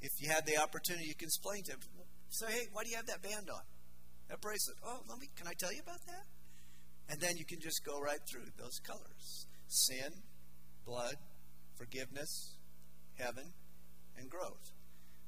if 0.00 0.10
you 0.20 0.30
have 0.30 0.46
the 0.46 0.58
opportunity, 0.58 1.06
you 1.06 1.14
can 1.14 1.26
explain 1.26 1.62
to 1.64 1.72
them. 1.72 1.80
Say, 2.30 2.46
hey, 2.46 2.66
why 2.72 2.84
do 2.84 2.90
you 2.90 2.96
have 2.96 3.06
that 3.06 3.22
band 3.22 3.50
on? 3.50 3.62
That 4.28 4.40
bracelet. 4.40 4.78
Oh, 4.86 5.02
let 5.08 5.18
me. 5.18 5.26
Can 5.34 5.48
I 5.48 5.54
tell 5.58 5.72
you 5.72 5.82
about 5.82 6.04
that? 6.06 6.24
And 7.10 7.20
then 7.20 7.36
you 7.36 7.44
can 7.44 7.58
just 7.58 7.84
go 7.84 7.98
right 7.98 8.22
through 8.30 8.54
those 8.56 8.78
colors: 8.86 9.46
sin, 9.66 10.12
blood, 10.86 11.16
forgiveness, 11.76 12.54
heaven, 13.18 13.50
and 14.16 14.30
growth. 14.30 14.77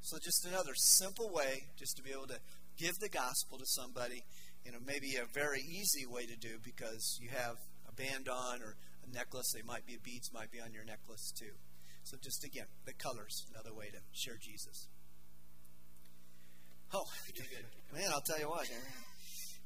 So 0.02 0.18
just 0.22 0.46
another 0.46 0.74
simple 0.74 1.30
way, 1.32 1.66
just 1.78 1.96
to 1.96 2.02
be 2.02 2.10
able 2.10 2.28
to 2.28 2.40
give 2.78 2.94
the 3.00 3.08
gospel 3.08 3.58
to 3.58 3.66
somebody. 3.66 4.24
You 4.64 4.72
know, 4.72 4.78
maybe 4.84 5.16
a 5.16 5.24
very 5.32 5.60
easy 5.60 6.06
way 6.06 6.26
to 6.26 6.36
do 6.36 6.58
because 6.64 7.18
you 7.20 7.30
have 7.30 7.56
a 7.88 7.92
band 7.92 8.28
on 8.28 8.62
or 8.62 8.76
a 9.06 9.12
necklace. 9.12 9.52
They 9.54 9.62
might 9.62 9.86
be 9.86 9.96
beads, 10.02 10.32
might 10.32 10.50
be 10.50 10.60
on 10.60 10.72
your 10.72 10.84
necklace 10.84 11.32
too. 11.38 11.52
So 12.04 12.16
just 12.22 12.44
again, 12.44 12.66
the 12.86 12.92
colors, 12.94 13.44
another 13.52 13.74
way 13.74 13.86
to 13.92 14.00
share 14.12 14.36
Jesus. 14.40 14.88
Oh, 16.92 17.04
man, 17.94 18.10
I'll 18.12 18.24
tell 18.26 18.40
you 18.40 18.48
what, 18.48 18.66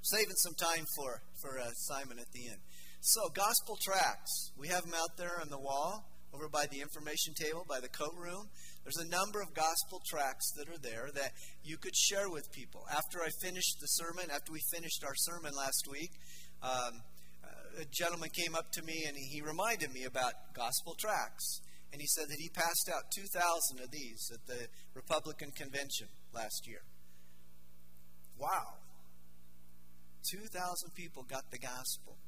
saving 0.02 0.36
some 0.36 0.54
time 0.54 0.84
for 0.96 1.22
for 1.40 1.58
uh, 1.58 1.70
Simon 1.88 2.18
at 2.18 2.30
the 2.32 2.48
end. 2.48 2.60
So, 3.00 3.28
gospel 3.34 3.78
tracts, 3.80 4.52
we 4.58 4.68
have 4.68 4.82
them 4.82 4.94
out 4.94 5.16
there 5.16 5.40
on 5.40 5.48
the 5.48 5.58
wall, 5.58 6.04
over 6.34 6.48
by 6.48 6.66
the 6.70 6.80
information 6.80 7.32
table, 7.34 7.64
by 7.68 7.80
the 7.80 7.88
coat 7.88 8.14
room. 8.16 8.48
There's 8.84 9.00
a 9.00 9.08
number 9.08 9.40
of 9.40 9.54
gospel 9.54 10.00
tracts 10.04 10.52
that 10.56 10.68
are 10.68 10.78
there 10.78 11.08
that 11.14 11.32
you 11.64 11.78
could 11.78 11.96
share 11.96 12.28
with 12.28 12.52
people. 12.52 12.84
After 12.90 13.24
I 13.24 13.30
finished 13.40 13.80
the 13.80 13.86
sermon, 13.86 14.28
after 14.30 14.52
we 14.52 14.60
finished 14.72 15.02
our 15.04 15.16
sermon 15.16 15.52
last 15.56 15.88
week, 15.90 16.12
um, 16.62 17.00
a 17.80 17.84
gentleman 17.90 18.28
came 18.30 18.54
up 18.54 18.70
to 18.72 18.82
me 18.82 19.04
and 19.08 19.16
he 19.16 19.40
reminded 19.40 19.92
me 19.92 20.04
about 20.04 20.32
gospel 20.54 20.94
tracts. 20.98 21.60
And 21.92 22.00
he 22.00 22.06
said 22.08 22.26
that 22.28 22.38
he 22.38 22.48
passed 22.48 22.90
out 22.92 23.10
2,000 23.14 23.80
of 23.80 23.90
these 23.90 24.30
at 24.32 24.44
the 24.46 24.66
Republican 24.94 25.50
convention 25.52 26.08
last 26.34 26.66
year. 26.66 26.82
Wow. 28.36 28.82
2,000 30.30 30.50
people 30.96 31.22
got 31.22 31.50
the 31.50 31.58
gospel. 31.58 32.18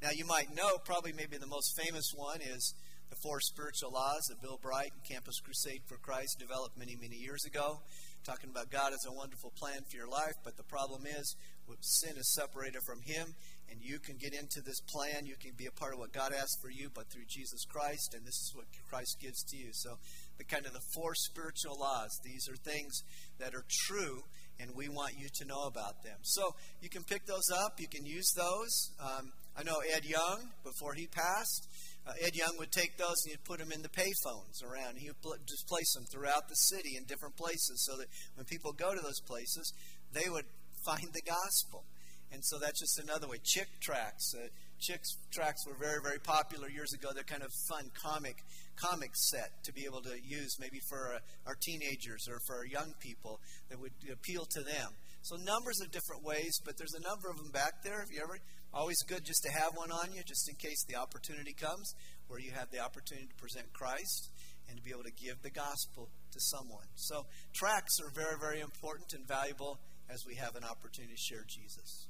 Now, 0.00 0.10
you 0.14 0.26
might 0.26 0.54
know, 0.54 0.78
probably 0.84 1.12
maybe 1.12 1.38
the 1.38 1.46
most 1.46 1.74
famous 1.76 2.12
one 2.14 2.40
is 2.40 2.74
the 3.10 3.16
Four 3.22 3.40
Spiritual 3.40 3.92
Laws 3.92 4.26
that 4.28 4.42
Bill 4.42 4.58
Bright 4.60 4.90
and 4.92 5.04
Campus 5.04 5.38
Crusade 5.40 5.82
for 5.86 5.96
Christ 5.98 6.38
developed 6.38 6.78
many, 6.78 6.96
many 7.00 7.16
years 7.16 7.44
ago, 7.44 7.80
talking 8.24 8.50
about 8.50 8.70
God 8.70 8.92
as 8.92 9.06
a 9.06 9.12
wonderful 9.12 9.52
plan 9.56 9.80
for 9.88 9.96
your 9.96 10.08
life. 10.08 10.34
But 10.44 10.56
the 10.56 10.64
problem 10.64 11.06
is, 11.06 11.36
sin 11.80 12.16
is 12.16 12.34
separated 12.34 12.82
from 12.86 13.00
Him, 13.02 13.34
and 13.70 13.80
you 13.82 13.98
can 13.98 14.16
get 14.16 14.34
into 14.34 14.60
this 14.64 14.80
plan. 14.80 15.26
You 15.26 15.36
can 15.40 15.52
be 15.56 15.66
a 15.66 15.78
part 15.78 15.94
of 15.94 15.98
what 15.98 16.12
God 16.12 16.32
has 16.32 16.50
for 16.60 16.70
you, 16.70 16.90
but 16.94 17.10
through 17.10 17.26
Jesus 17.28 17.64
Christ, 17.64 18.14
and 18.14 18.24
this 18.26 18.34
is 18.34 18.52
what 18.54 18.66
Christ 18.88 19.18
gives 19.20 19.42
to 19.50 19.56
you. 19.56 19.70
So, 19.72 19.98
the 20.38 20.44
kind 20.44 20.66
of 20.66 20.72
the 20.72 20.84
four 20.94 21.14
spiritual 21.14 21.78
laws. 21.78 22.10
These 22.24 22.48
are 22.48 22.56
things 22.56 23.02
that 23.38 23.54
are 23.54 23.64
true, 23.86 24.22
and 24.60 24.70
we 24.74 24.88
want 24.88 25.14
you 25.18 25.28
to 25.32 25.44
know 25.44 25.64
about 25.66 26.02
them. 26.02 26.18
So, 26.22 26.54
you 26.80 26.88
can 26.88 27.04
pick 27.04 27.26
those 27.26 27.50
up. 27.54 27.78
You 27.78 27.88
can 27.88 28.04
use 28.04 28.30
those. 28.36 28.90
Um, 29.00 29.32
I 29.56 29.62
know 29.62 29.80
Ed 29.94 30.04
Young, 30.04 30.50
before 30.64 30.94
he 30.94 31.06
passed, 31.06 31.68
uh, 32.06 32.12
Ed 32.20 32.36
Young 32.36 32.56
would 32.58 32.70
take 32.70 32.96
those 32.96 33.16
and 33.24 33.32
he'd 33.32 33.44
put 33.44 33.58
them 33.58 33.72
in 33.72 33.82
the 33.82 33.88
payphones 33.88 34.62
around. 34.62 34.98
He 34.98 35.08
would 35.08 35.20
pl- 35.20 35.42
just 35.46 35.66
place 35.66 35.92
them 35.94 36.04
throughout 36.12 36.48
the 36.48 36.54
city 36.54 36.96
in 36.96 37.04
different 37.04 37.36
places 37.36 37.84
so 37.84 37.96
that 37.98 38.06
when 38.36 38.46
people 38.46 38.72
go 38.72 38.94
to 38.94 39.00
those 39.00 39.20
places, 39.26 39.72
they 40.12 40.28
would 40.28 40.46
find 40.86 41.08
the 41.12 41.22
gospel. 41.22 41.84
And 42.32 42.44
so 42.44 42.58
that's 42.58 42.80
just 42.80 42.98
another 42.98 43.28
way. 43.28 43.38
Chick 43.42 43.68
tracts. 43.80 44.34
Uh, 44.34 44.48
Chick 44.78 45.00
tracts 45.32 45.66
were 45.66 45.76
very, 45.78 46.00
very 46.02 46.18
popular 46.18 46.68
years 46.68 46.92
ago. 46.92 47.08
They're 47.14 47.24
kind 47.24 47.42
of 47.42 47.50
fun 47.68 47.90
comic 48.02 48.36
comic 48.76 49.10
set 49.14 49.64
to 49.64 49.72
be 49.72 49.86
able 49.86 50.02
to 50.02 50.12
use 50.22 50.56
maybe 50.60 50.80
for 50.88 51.14
uh, 51.14 51.18
our 51.46 51.56
teenagers 51.62 52.28
or 52.28 52.38
for 52.46 52.56
our 52.56 52.66
young 52.66 52.92
people 53.00 53.40
that 53.70 53.80
would 53.80 53.92
appeal 54.12 54.44
to 54.44 54.60
them. 54.60 54.92
So 55.22 55.36
numbers 55.36 55.80
of 55.80 55.90
different 55.90 56.22
ways, 56.22 56.60
but 56.64 56.76
there's 56.76 56.94
a 56.94 57.02
number 57.02 57.30
of 57.30 57.38
them 57.38 57.50
back 57.50 57.82
there. 57.82 58.02
If 58.02 58.14
you 58.14 58.20
ever, 58.22 58.38
always 58.76 59.00
good 59.08 59.24
just 59.24 59.42
to 59.42 59.50
have 59.50 59.72
one 59.74 59.90
on 59.90 60.12
you, 60.12 60.22
just 60.22 60.48
in 60.48 60.56
case 60.56 60.84
the 60.84 60.96
opportunity 60.96 61.54
comes 61.54 61.94
where 62.28 62.38
you 62.38 62.52
have 62.52 62.70
the 62.70 62.78
opportunity 62.78 63.26
to 63.26 63.34
present 63.40 63.72
Christ 63.72 64.28
and 64.68 64.76
to 64.76 64.82
be 64.82 64.90
able 64.90 65.04
to 65.04 65.16
give 65.16 65.40
the 65.42 65.50
gospel 65.50 66.10
to 66.32 66.40
someone. 66.40 66.86
So 66.94 67.24
tracts 67.54 67.98
are 68.04 68.12
very, 68.14 68.36
very 68.38 68.60
important 68.60 69.14
and 69.14 69.26
valuable 69.26 69.80
as 70.10 70.22
we 70.26 70.34
have 70.36 70.54
an 70.56 70.64
opportunity 70.64 71.14
to 71.14 71.20
share 71.20 71.44
Jesus. 71.48 72.08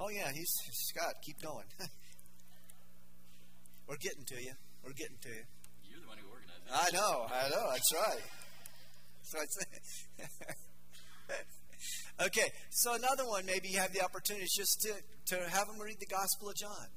Oh, 0.00 0.08
yeah, 0.10 0.32
he's 0.34 0.50
Scott. 0.90 1.14
Keep 1.22 1.40
going. 1.40 1.66
We're 3.86 4.02
getting 4.02 4.24
to 4.24 4.42
you. 4.42 4.52
We're 4.82 4.98
getting 4.98 5.18
to 5.22 5.28
you. 5.28 5.44
You're 5.86 6.00
the 6.00 6.08
one 6.08 6.18
who 6.18 6.26
organized 6.34 6.66
it. 6.66 6.72
I 6.74 6.90
know. 6.90 7.26
I 7.30 7.48
know. 7.48 7.70
That's 7.70 7.94
right. 7.94 8.24
That's 9.22 9.34
what 9.34 9.46
I 11.30 11.34
okay, 12.20 12.50
so 12.70 12.94
another 12.94 13.26
one, 13.26 13.46
maybe 13.46 13.68
you 13.68 13.78
have 13.78 13.92
the 13.92 14.02
opportunity 14.02 14.46
just 14.54 14.80
to, 14.82 14.94
to 15.34 15.48
have 15.50 15.66
them 15.66 15.80
read 15.80 15.98
the 16.00 16.06
Gospel 16.06 16.50
of 16.50 16.56
John. 16.56 16.88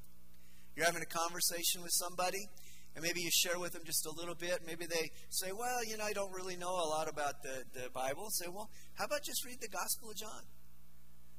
You're 0.76 0.86
having 0.86 1.02
a 1.02 1.06
conversation 1.06 1.82
with 1.82 1.90
somebody, 1.92 2.46
and 2.94 3.02
maybe 3.02 3.20
you 3.20 3.30
share 3.30 3.58
with 3.58 3.72
them 3.72 3.82
just 3.84 4.06
a 4.06 4.12
little 4.12 4.34
bit. 4.34 4.60
Maybe 4.66 4.86
they 4.86 5.10
say, 5.30 5.50
Well, 5.52 5.84
you 5.84 5.96
know, 5.96 6.04
I 6.04 6.12
don't 6.12 6.32
really 6.32 6.56
know 6.56 6.70
a 6.70 6.86
lot 6.86 7.08
about 7.08 7.42
the, 7.42 7.64
the 7.74 7.90
Bible. 7.90 8.30
Say, 8.30 8.46
Well, 8.46 8.70
how 8.94 9.06
about 9.06 9.24
just 9.24 9.44
read 9.44 9.60
the 9.60 9.68
Gospel 9.68 10.10
of 10.10 10.16
John? 10.16 10.42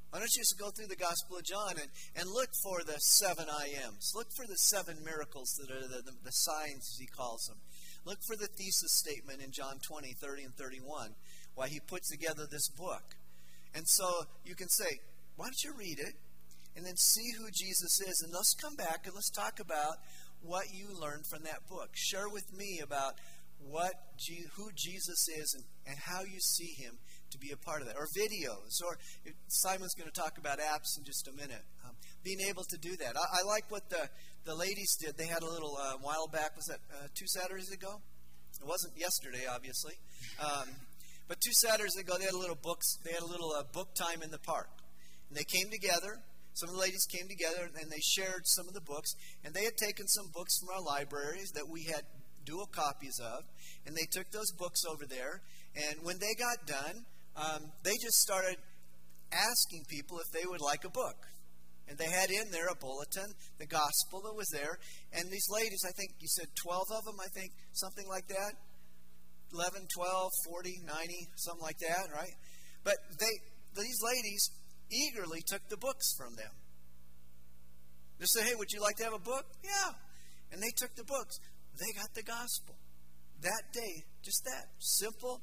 Why 0.10 0.20
don't 0.20 0.34
you 0.36 0.42
just 0.42 0.58
go 0.58 0.72
through 0.72 0.88
the 0.88 0.96
Gospel 0.96 1.38
of 1.38 1.46
John 1.46 1.78
and, 1.78 1.90
and 2.16 2.26
look 2.34 2.50
for 2.64 2.84
the 2.84 2.98
seven 2.98 3.46
I 3.48 3.70
ams? 3.86 4.12
Look 4.16 4.28
for 4.36 4.48
the 4.48 4.58
seven 4.58 5.04
miracles 5.06 5.54
that 5.62 5.70
are 5.70 5.88
the, 5.88 6.02
the, 6.02 6.18
the 6.24 6.32
signs, 6.32 6.82
as 6.82 6.98
he 7.00 7.06
calls 7.06 7.46
them. 7.46 7.58
Look 8.06 8.18
for 8.26 8.36
the 8.36 8.48
thesis 8.48 8.98
statement 8.98 9.42
in 9.44 9.52
John 9.52 9.78
20, 9.88 10.14
30, 10.20 10.44
and 10.44 10.56
31, 10.56 11.14
why 11.54 11.68
he 11.68 11.80
puts 11.80 12.10
together 12.10 12.48
this 12.50 12.70
book. 12.70 13.19
And 13.74 13.88
so 13.88 14.06
you 14.44 14.56
can 14.56 14.70
say, 14.70 15.00
why 15.36 15.46
don't 15.46 15.64
you 15.64 15.74
read 15.78 16.00
it 16.00 16.16
and 16.76 16.86
then 16.86 16.98
see 16.98 17.32
who 17.38 17.50
Jesus 17.52 18.02
is? 18.02 18.22
And 18.24 18.34
let's 18.34 18.54
come 18.54 18.76
back 18.76 19.06
and 19.06 19.14
let's 19.14 19.30
talk 19.30 19.60
about 19.60 19.98
what 20.42 20.66
you 20.74 20.88
learned 21.00 21.26
from 21.28 21.44
that 21.44 21.68
book. 21.70 21.90
Share 21.94 22.30
with 22.30 22.52
me 22.56 22.80
about 22.82 23.14
what 23.60 23.94
who 24.56 24.70
Jesus 24.76 25.28
is 25.28 25.54
and, 25.56 25.64
and 25.86 25.98
how 26.00 26.22
you 26.22 26.40
see 26.40 26.74
him 26.78 26.98
to 27.32 27.38
be 27.38 27.52
a 27.52 27.58
part 27.58 27.82
of 27.82 27.88
that, 27.88 27.96
or 27.96 28.08
videos, 28.18 28.82
or 28.84 28.98
Simon's 29.48 29.94
going 29.94 30.10
to 30.10 30.20
talk 30.20 30.38
about 30.38 30.58
apps 30.60 30.98
in 30.98 31.04
just 31.04 31.28
a 31.28 31.32
minute. 31.32 31.62
Um, 31.86 31.92
being 32.24 32.40
able 32.42 32.64
to 32.64 32.78
do 32.78 32.96
that. 32.98 33.16
I, 33.16 33.42
I, 33.42 33.48
like 33.48 33.70
what 33.70 33.90
the, 33.90 34.10
the 34.46 34.56
ladies 34.56 34.98
did. 35.00 35.18
They 35.18 35.28
had 35.28 35.44
a 35.44 35.50
little 35.50 35.78
uh, 35.78 35.98
while 36.02 36.28
back, 36.28 36.56
was 36.56 36.66
that 36.66 36.80
uh, 36.92 37.08
two 37.14 37.28
Saturdays 37.28 37.72
ago? 37.72 38.02
It 38.60 38.68
wasn't 38.68 38.98
yesterday, 38.98 39.46
obviously. 39.50 39.94
Um, 40.42 40.68
but 41.30 41.40
two 41.40 41.54
Saturdays 41.54 41.96
ago, 41.96 42.18
they 42.18 42.26
had 42.26 42.34
a 42.34 42.42
little 42.42 42.58
books. 42.58 42.98
They 43.06 43.14
had 43.14 43.22
a 43.22 43.30
little 43.30 43.54
uh, 43.54 43.62
book 43.72 43.94
time 43.94 44.24
in 44.24 44.32
the 44.32 44.40
park, 44.42 44.68
and 45.30 45.38
they 45.38 45.46
came 45.46 45.70
together. 45.70 46.18
Some 46.54 46.70
of 46.70 46.76
the 46.76 46.82
ladies 46.82 47.06
came 47.06 47.30
together 47.30 47.70
and 47.80 47.90
they 47.90 48.02
shared 48.02 48.42
some 48.44 48.68
of 48.68 48.74
the 48.74 48.82
books, 48.82 49.14
and 49.46 49.54
they 49.54 49.64
had 49.64 49.78
taken 49.78 50.08
some 50.08 50.26
books 50.34 50.58
from 50.60 50.76
our 50.76 50.82
libraries 50.82 51.52
that 51.54 51.70
we 51.70 51.84
had 51.84 52.02
dual 52.44 52.66
copies 52.66 53.22
of, 53.22 53.46
and 53.86 53.96
they 53.96 54.10
took 54.12 54.32
those 54.32 54.52
books 54.58 54.82
over 54.90 55.06
there. 55.06 55.42
And 55.78 56.02
when 56.02 56.18
they 56.18 56.34
got 56.34 56.66
done, 56.66 57.06
um, 57.38 57.72
they 57.84 57.94
just 58.02 58.18
started 58.20 58.58
asking 59.32 59.86
people 59.88 60.18
if 60.18 60.34
they 60.34 60.50
would 60.50 60.62
like 60.62 60.84
a 60.84 60.90
book. 60.90 61.30
And 61.88 61.98
they 61.98 62.10
had 62.10 62.30
in 62.30 62.52
there 62.52 62.68
a 62.70 62.76
bulletin, 62.76 63.34
the 63.58 63.66
gospel 63.66 64.22
that 64.26 64.36
was 64.36 64.50
there. 64.52 64.78
And 65.14 65.30
these 65.30 65.48
ladies, 65.50 65.82
I 65.86 65.94
think 65.94 66.12
you 66.20 66.28
said 66.28 66.48
12 66.56 66.86
of 66.98 67.06
them, 67.06 67.18
I 67.22 67.30
think, 67.34 67.54
something 67.74 68.08
like 68.10 68.28
that. 68.28 68.54
11, 69.54 69.88
12, 69.94 70.32
40, 70.46 70.82
90, 70.86 71.28
something 71.36 71.64
like 71.64 71.80
that, 71.80 72.08
right? 72.14 72.36
But 72.84 72.96
they, 73.20 73.34
these 73.76 74.00
ladies 74.04 74.50
eagerly 74.92 75.42
took 75.46 75.68
the 75.70 75.78
books 75.78 76.14
from 76.18 76.36
them. 76.36 76.52
They 78.20 78.26
said, 78.26 78.44
hey, 78.44 78.56
would 78.56 78.72
you 78.72 78.82
like 78.82 78.98
to 78.98 79.04
have 79.06 79.14
a 79.14 79.20
book? 79.20 79.46
Yeah. 79.64 79.92
And 80.52 80.62
they 80.62 80.74
took 80.76 80.96
the 80.96 81.06
books. 81.06 81.40
They 81.80 81.92
got 81.96 82.14
the 82.14 82.24
gospel. 82.24 82.76
That 83.42 83.72
day, 83.72 84.04
just 84.24 84.44
that. 84.44 84.68
Simple, 84.80 85.42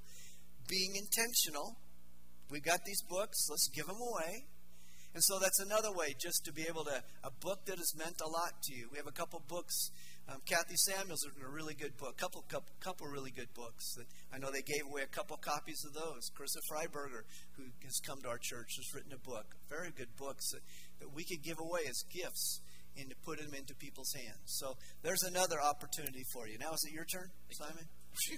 being 0.68 0.92
intentional. 0.96 1.76
We 2.50 2.60
got 2.60 2.84
these 2.84 3.02
books, 3.08 3.48
let's 3.50 3.68
give 3.74 3.86
them 3.86 3.96
away. 3.96 4.44
And 5.14 5.24
so 5.24 5.38
that's 5.40 5.58
another 5.60 5.90
way 5.96 6.14
just 6.20 6.44
to 6.44 6.52
be 6.52 6.66
able 6.68 6.84
to, 6.84 7.02
a 7.24 7.30
book 7.40 7.64
that 7.66 7.78
has 7.78 7.96
meant 7.96 8.20
a 8.20 8.28
lot 8.28 8.52
to 8.64 8.74
you. 8.74 8.88
We 8.92 8.98
have 8.98 9.06
a 9.06 9.16
couple 9.16 9.42
books. 9.48 9.90
Um, 10.28 10.42
Kathy 10.44 10.74
Samuels 10.74 11.22
written 11.24 11.46
a 11.46 11.48
really 11.48 11.74
good 11.74 11.96
book, 11.98 12.16
couple, 12.18 12.42
couple, 12.48 12.74
couple 12.80 13.06
really 13.06 13.30
good 13.30 13.52
books. 13.54 13.94
That 13.94 14.06
I 14.34 14.38
know 14.38 14.50
they 14.50 14.62
gave 14.62 14.82
away 14.90 15.02
a 15.02 15.06
couple 15.06 15.36
copies 15.36 15.84
of 15.86 15.94
those. 15.94 16.30
Carissa 16.34 16.58
Freiberger, 16.66 17.22
who 17.54 17.70
has 17.86 18.00
come 18.02 18.20
to 18.22 18.28
our 18.28 18.38
church, 18.42 18.74
has 18.74 18.90
written 18.92 19.12
a 19.14 19.22
book, 19.22 19.54
very 19.70 19.94
good 19.94 20.10
books 20.18 20.50
that, 20.50 20.62
that 20.98 21.14
we 21.14 21.22
could 21.22 21.46
give 21.46 21.60
away 21.62 21.86
as 21.86 22.02
gifts 22.10 22.60
and 22.98 23.08
to 23.10 23.16
put 23.22 23.38
them 23.38 23.54
into 23.54 23.74
people's 23.76 24.10
hands. 24.18 24.58
So 24.58 24.74
there's 25.02 25.22
another 25.22 25.62
opportunity 25.62 26.24
for 26.32 26.48
you. 26.48 26.58
Now 26.58 26.74
is 26.74 26.82
it 26.88 26.92
your 26.92 27.04
turn, 27.06 27.30
Simon? 27.54 27.86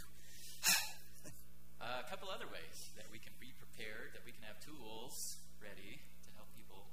uh, 1.81 2.05
a 2.05 2.11
couple 2.11 2.29
other 2.29 2.53
ways 2.53 2.77
that 3.01 3.09
we 3.09 3.17
can 3.19 3.33
be 3.41 3.55
prepared, 3.57 4.13
that 4.13 4.27
we 4.27 4.33
can 4.37 4.43
have 4.45 4.61
tools 4.61 5.41
ready 5.57 6.05
to 6.05 6.29
help 6.37 6.53
people 6.53 6.85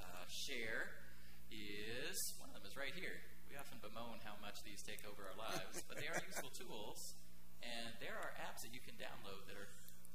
uh, 0.00 0.24
share 0.30 0.88
is 1.52 2.16
one 2.40 2.48
of 2.48 2.56
them 2.56 2.64
is 2.64 2.76
right 2.78 2.96
here. 2.96 3.20
Often 3.58 3.82
bemoan 3.82 4.22
how 4.22 4.38
much 4.38 4.62
these 4.62 4.86
take 4.86 5.02
over 5.02 5.26
our 5.26 5.34
lives, 5.34 5.82
but 5.90 5.98
they 5.98 6.06
are 6.06 6.16
useful 6.22 6.54
tools. 6.54 7.18
And 7.58 7.90
there 7.98 8.14
are 8.14 8.30
apps 8.38 8.62
that 8.62 8.70
you 8.70 8.78
can 8.78 8.94
download 8.94 9.50
that 9.50 9.58
are 9.58 9.66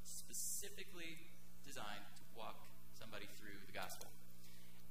specifically 0.07 1.19
designed 1.67 2.07
to 2.15 2.23
walk 2.39 2.55
somebody 2.95 3.27
through 3.35 3.59
the 3.67 3.75
gospel. 3.75 4.07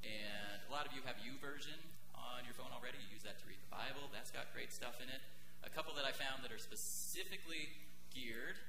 And 0.04 0.60
a 0.68 0.70
lot 0.70 0.84
of 0.84 0.92
you 0.92 1.00
have 1.08 1.16
YouVersion 1.24 1.80
on 2.12 2.44
your 2.44 2.52
phone 2.52 2.68
already. 2.76 3.00
You 3.08 3.16
use 3.16 3.24
that 3.24 3.40
to 3.40 3.48
read 3.48 3.56
the 3.56 3.72
Bible. 3.72 4.12
That's 4.12 4.28
got 4.28 4.52
great 4.52 4.68
stuff 4.68 5.00
in 5.00 5.08
it. 5.08 5.24
A 5.64 5.72
couple 5.72 5.96
that 5.96 6.04
I 6.04 6.12
found 6.12 6.44
that 6.44 6.52
are 6.52 6.60
specifically 6.60 7.72
geared 8.12 8.60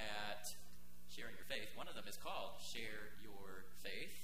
at 0.00 0.48
sharing 1.12 1.36
your 1.36 1.44
faith. 1.44 1.68
One 1.76 1.92
of 1.92 1.94
them 1.94 2.08
is 2.08 2.16
called 2.16 2.56
Share 2.64 3.12
Your 3.20 3.68
Faith. 3.84 4.16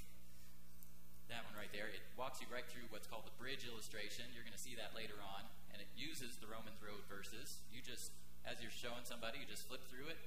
That 1.31 1.47
one 1.47 1.55
right 1.55 1.71
there. 1.71 1.87
It 1.87 2.03
walks 2.19 2.43
you 2.43 2.47
right 2.51 2.65
through 2.67 2.87
what's 2.91 3.07
called 3.07 3.23
the 3.23 3.35
bridge 3.39 3.63
illustration. 3.63 4.27
You're 4.35 4.45
going 4.45 4.55
to 4.55 4.61
see 4.61 4.75
that 4.75 4.91
later 4.95 5.17
on. 5.23 5.47
And 5.71 5.79
it 5.79 5.89
uses 5.95 6.37
the 6.37 6.47
Romans 6.47 6.77
Road 6.83 7.01
verses. 7.09 7.63
You 7.71 7.79
just, 7.79 8.11
as 8.43 8.59
you're 8.59 8.73
showing 8.73 9.07
somebody, 9.07 9.41
you 9.41 9.47
just 9.47 9.65
flip 9.65 9.81
through 9.89 10.11
it. 10.11 10.19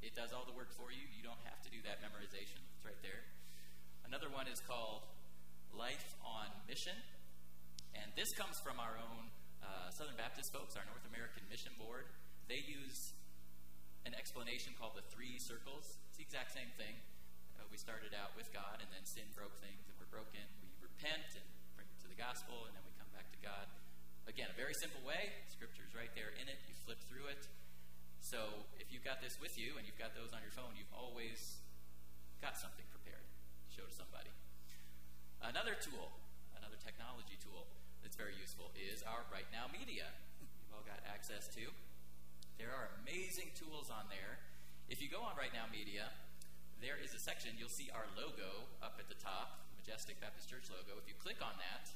It 0.00 0.12
does 0.14 0.36
all 0.36 0.44
the 0.44 0.56
work 0.56 0.72
for 0.72 0.92
you. 0.92 1.04
You 1.16 1.24
don't 1.24 1.40
have 1.48 1.60
to 1.64 1.70
do 1.72 1.80
that 1.88 2.04
memorization. 2.04 2.60
It's 2.76 2.84
right 2.84 2.98
there. 3.00 3.24
Another 4.04 4.28
one 4.28 4.46
is 4.46 4.60
called 4.64 5.04
Life 5.72 6.14
on 6.20 6.48
Mission. 6.68 6.96
And 7.96 8.12
this 8.14 8.34
comes 8.36 8.60
from 8.60 8.78
our 8.78 9.00
own 9.00 9.32
uh, 9.64 9.88
Southern 9.90 10.18
Baptist 10.18 10.52
folks, 10.52 10.76
our 10.76 10.84
North 10.84 11.06
American 11.08 11.46
Mission 11.48 11.72
Board. 11.80 12.04
They 12.52 12.60
use 12.60 13.16
an 14.04 14.12
explanation 14.12 14.76
called 14.76 14.92
the 14.92 15.06
three 15.08 15.40
circles. 15.40 15.96
It's 16.12 16.20
the 16.20 16.26
exact 16.26 16.52
same 16.52 16.68
thing. 16.76 17.00
Uh, 17.56 17.64
we 17.72 17.80
started 17.80 18.12
out 18.12 18.36
with 18.36 18.52
God, 18.52 18.84
and 18.84 18.90
then 18.92 19.08
sin 19.08 19.24
broke 19.32 19.56
things, 19.64 19.80
broken. 20.14 20.46
We 20.62 20.70
repent 20.78 21.34
and 21.34 21.42
bring 21.74 21.90
it 21.90 21.98
to 21.98 22.08
the 22.08 22.14
gospel, 22.14 22.70
and 22.70 22.72
then 22.78 22.86
we 22.86 22.94
come 22.94 23.10
back 23.10 23.26
to 23.34 23.40
God. 23.42 23.66
Again, 24.30 24.46
a 24.46 24.54
very 24.54 24.70
simple 24.70 25.02
way. 25.02 25.34
Scripture's 25.50 25.90
right 25.90 26.14
there 26.14 26.30
in 26.38 26.46
it. 26.46 26.62
You 26.70 26.74
flip 26.86 27.02
through 27.10 27.34
it. 27.34 27.50
So 28.22 28.62
if 28.78 28.94
you've 28.94 29.02
got 29.02 29.18
this 29.18 29.42
with 29.42 29.58
you 29.58 29.74
and 29.74 29.82
you've 29.82 29.98
got 29.98 30.14
those 30.14 30.30
on 30.30 30.38
your 30.46 30.54
phone, 30.54 30.78
you've 30.78 30.94
always 30.94 31.58
got 32.38 32.54
something 32.54 32.86
prepared 32.94 33.26
to 33.26 33.68
show 33.74 33.82
to 33.82 33.90
somebody. 33.90 34.30
Another 35.42 35.74
tool, 35.74 36.14
another 36.54 36.78
technology 36.78 37.34
tool 37.42 37.66
that's 38.00 38.14
very 38.14 38.38
useful 38.38 38.70
is 38.78 39.02
our 39.02 39.26
Right 39.34 39.50
Now 39.50 39.66
Media. 39.66 40.14
You've 40.38 40.78
all 40.78 40.86
got 40.86 41.02
access 41.10 41.50
to. 41.58 41.74
There 42.54 42.70
are 42.70 42.94
amazing 43.02 43.50
tools 43.58 43.90
on 43.90 44.06
there. 44.14 44.38
If 44.86 45.02
you 45.02 45.10
go 45.10 45.26
on 45.26 45.34
Right 45.34 45.52
Now 45.52 45.66
Media, 45.68 46.06
there 46.78 46.96
is 47.02 47.12
a 47.12 47.20
section, 47.20 47.58
you'll 47.58 47.72
see 47.72 47.90
our 47.90 48.06
logo 48.14 48.70
up 48.78 49.02
at 49.02 49.10
the 49.10 49.18
top, 49.18 49.63
Majestic 49.84 50.16
Baptist 50.16 50.48
Church 50.48 50.72
logo. 50.72 50.96
If 50.96 51.04
you 51.04 51.12
click 51.20 51.44
on 51.44 51.52
that, 51.60 51.92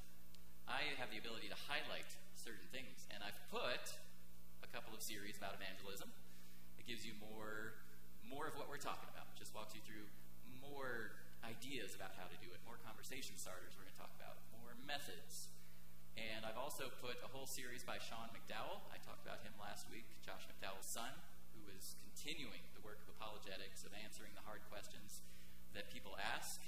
I 0.69 0.93
have 1.01 1.09
the 1.09 1.17
ability 1.17 1.49
to 1.49 1.57
highlight 1.57 2.05
certain 2.37 2.69
things. 2.69 3.09
And 3.09 3.25
I've 3.25 3.41
put 3.49 3.97
a 4.61 4.69
couple 4.69 4.93
of 4.93 5.01
series 5.01 5.41
about 5.41 5.57
evangelism. 5.57 6.13
It 6.77 6.85
gives 6.85 7.09
you 7.09 7.17
more 7.17 7.81
more 8.29 8.45
of 8.45 8.53
what 8.61 8.69
we're 8.69 8.77
talking 8.77 9.09
about. 9.09 9.25
Just 9.41 9.57
walks 9.57 9.73
you 9.73 9.81
through 9.89 10.05
more 10.61 11.17
ideas 11.41 11.97
about 11.97 12.13
how 12.21 12.29
to 12.29 12.37
do 12.45 12.53
it, 12.53 12.61
more 12.69 12.77
conversation 12.85 13.41
starters 13.41 13.73
we're 13.73 13.89
going 13.89 13.97
to 13.97 14.03
talk 14.05 14.13
about, 14.21 14.37
more 14.53 14.77
methods, 14.85 15.49
and 16.13 16.45
I've 16.45 16.61
also 16.61 16.93
put 17.01 17.17
a 17.25 17.31
whole 17.33 17.49
series 17.49 17.81
by 17.89 17.97
Sean 18.05 18.29
McDowell. 18.37 18.85
I 18.93 19.01
talked 19.01 19.25
about 19.25 19.41
him 19.41 19.57
last 19.57 19.89
week, 19.89 20.05
Josh 20.21 20.45
McDowell's 20.45 20.85
son, 20.85 21.09
who 21.57 21.65
is 21.73 21.97
continuing 22.05 22.61
the 22.77 22.85
work 22.85 23.01
of 23.01 23.17
apologetics, 23.17 23.89
of 23.89 23.97
answering 23.97 24.37
the 24.37 24.45
hard 24.45 24.61
questions 24.69 25.25
that 25.73 25.89
people 25.89 26.21
ask 26.21 26.61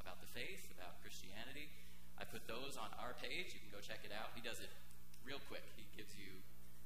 about 0.00 0.18
the 0.24 0.30
faith, 0.32 0.64
about 0.74 0.98
Christianity. 1.04 1.68
I 2.16 2.24
put 2.24 2.44
those 2.48 2.80
on 2.80 2.88
our 3.00 3.16
page. 3.20 3.52
You 3.52 3.60
can 3.60 3.72
go 3.72 3.80
check 3.84 4.02
it 4.04 4.12
out. 4.12 4.32
He 4.36 4.42
does 4.42 4.60
it 4.60 4.72
real 5.24 5.40
quick. 5.48 5.64
He 5.76 5.84
gives 5.96 6.12
you 6.16 6.40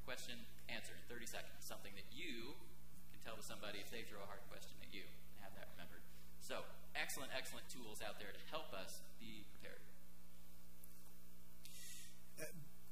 question, 0.05 0.37
answer 0.69 0.93
in 0.93 1.03
30 1.09 1.25
seconds, 1.25 1.65
something 1.65 1.91
that 1.97 2.05
you 2.13 2.53
can 3.11 3.21
tell 3.25 3.35
to 3.35 3.43
somebody 3.43 3.81
if 3.81 3.89
they 3.89 4.05
throw 4.05 4.21
a 4.21 4.29
hard 4.29 4.45
question 4.53 4.77
at 4.85 4.93
you 4.93 5.01
and 5.01 5.37
have 5.41 5.55
that 5.57 5.73
remembered. 5.73 6.05
So, 6.45 6.61
excellent, 6.93 7.33
excellent 7.33 7.65
tools 7.73 8.05
out 8.05 8.21
there 8.21 8.29
to 8.29 8.43
help 8.53 8.69
us 8.77 9.01
be 9.17 9.49
prepared. 9.57 9.81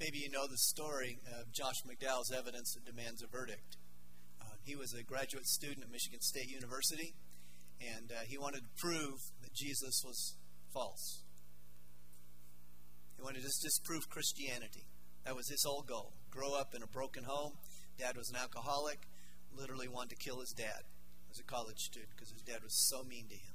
Maybe 0.01 0.19
you 0.19 0.33
know 0.33 0.49
the 0.49 0.59
story 0.59 1.21
of 1.39 1.53
Josh 1.53 1.85
McDowell's 1.87 2.33
evidence 2.33 2.75
that 2.75 2.83
demands 2.89 3.23
a 3.23 3.29
verdict. 3.29 3.77
Uh, 4.41 4.59
he 4.65 4.75
was 4.75 4.95
a 4.95 5.05
graduate 5.05 5.47
student 5.47 5.85
at 5.85 5.93
Michigan 5.93 6.19
State 6.21 6.51
University, 6.51 7.15
and 7.79 8.11
uh, 8.11 8.25
he 8.27 8.39
wanted 8.39 8.67
to 8.67 8.73
prove 8.83 9.21
that 9.53 9.65
Jesus 9.65 10.03
was 10.05 10.37
false. 10.73 11.23
He 13.17 13.23
wanted 13.23 13.39
to 13.39 13.43
just 13.43 13.63
disprove 13.63 14.09
Christianity. 14.09 14.85
That 15.25 15.37
was 15.37 15.49
his 15.49 15.63
whole 15.65 15.83
goal. 15.83 16.13
Grow 16.31 16.55
up 16.59 16.75
in 16.75 16.83
a 16.83 16.87
broken 16.87 17.25
home. 17.25 17.53
Dad 17.99 18.17
was 18.17 18.31
an 18.31 18.37
alcoholic. 18.37 19.07
Literally 19.57 19.89
wanted 19.89 20.11
to 20.11 20.25
kill 20.25 20.41
his 20.41 20.55
dad 20.57 20.83
as 21.31 21.39
a 21.39 21.45
college 21.45 21.79
student 21.79 22.11
because 22.17 22.33
his 22.33 22.43
dad 22.43 22.63
was 22.63 22.89
so 22.89 23.05
mean 23.05 23.29
to 23.29 23.35
him. 23.35 23.55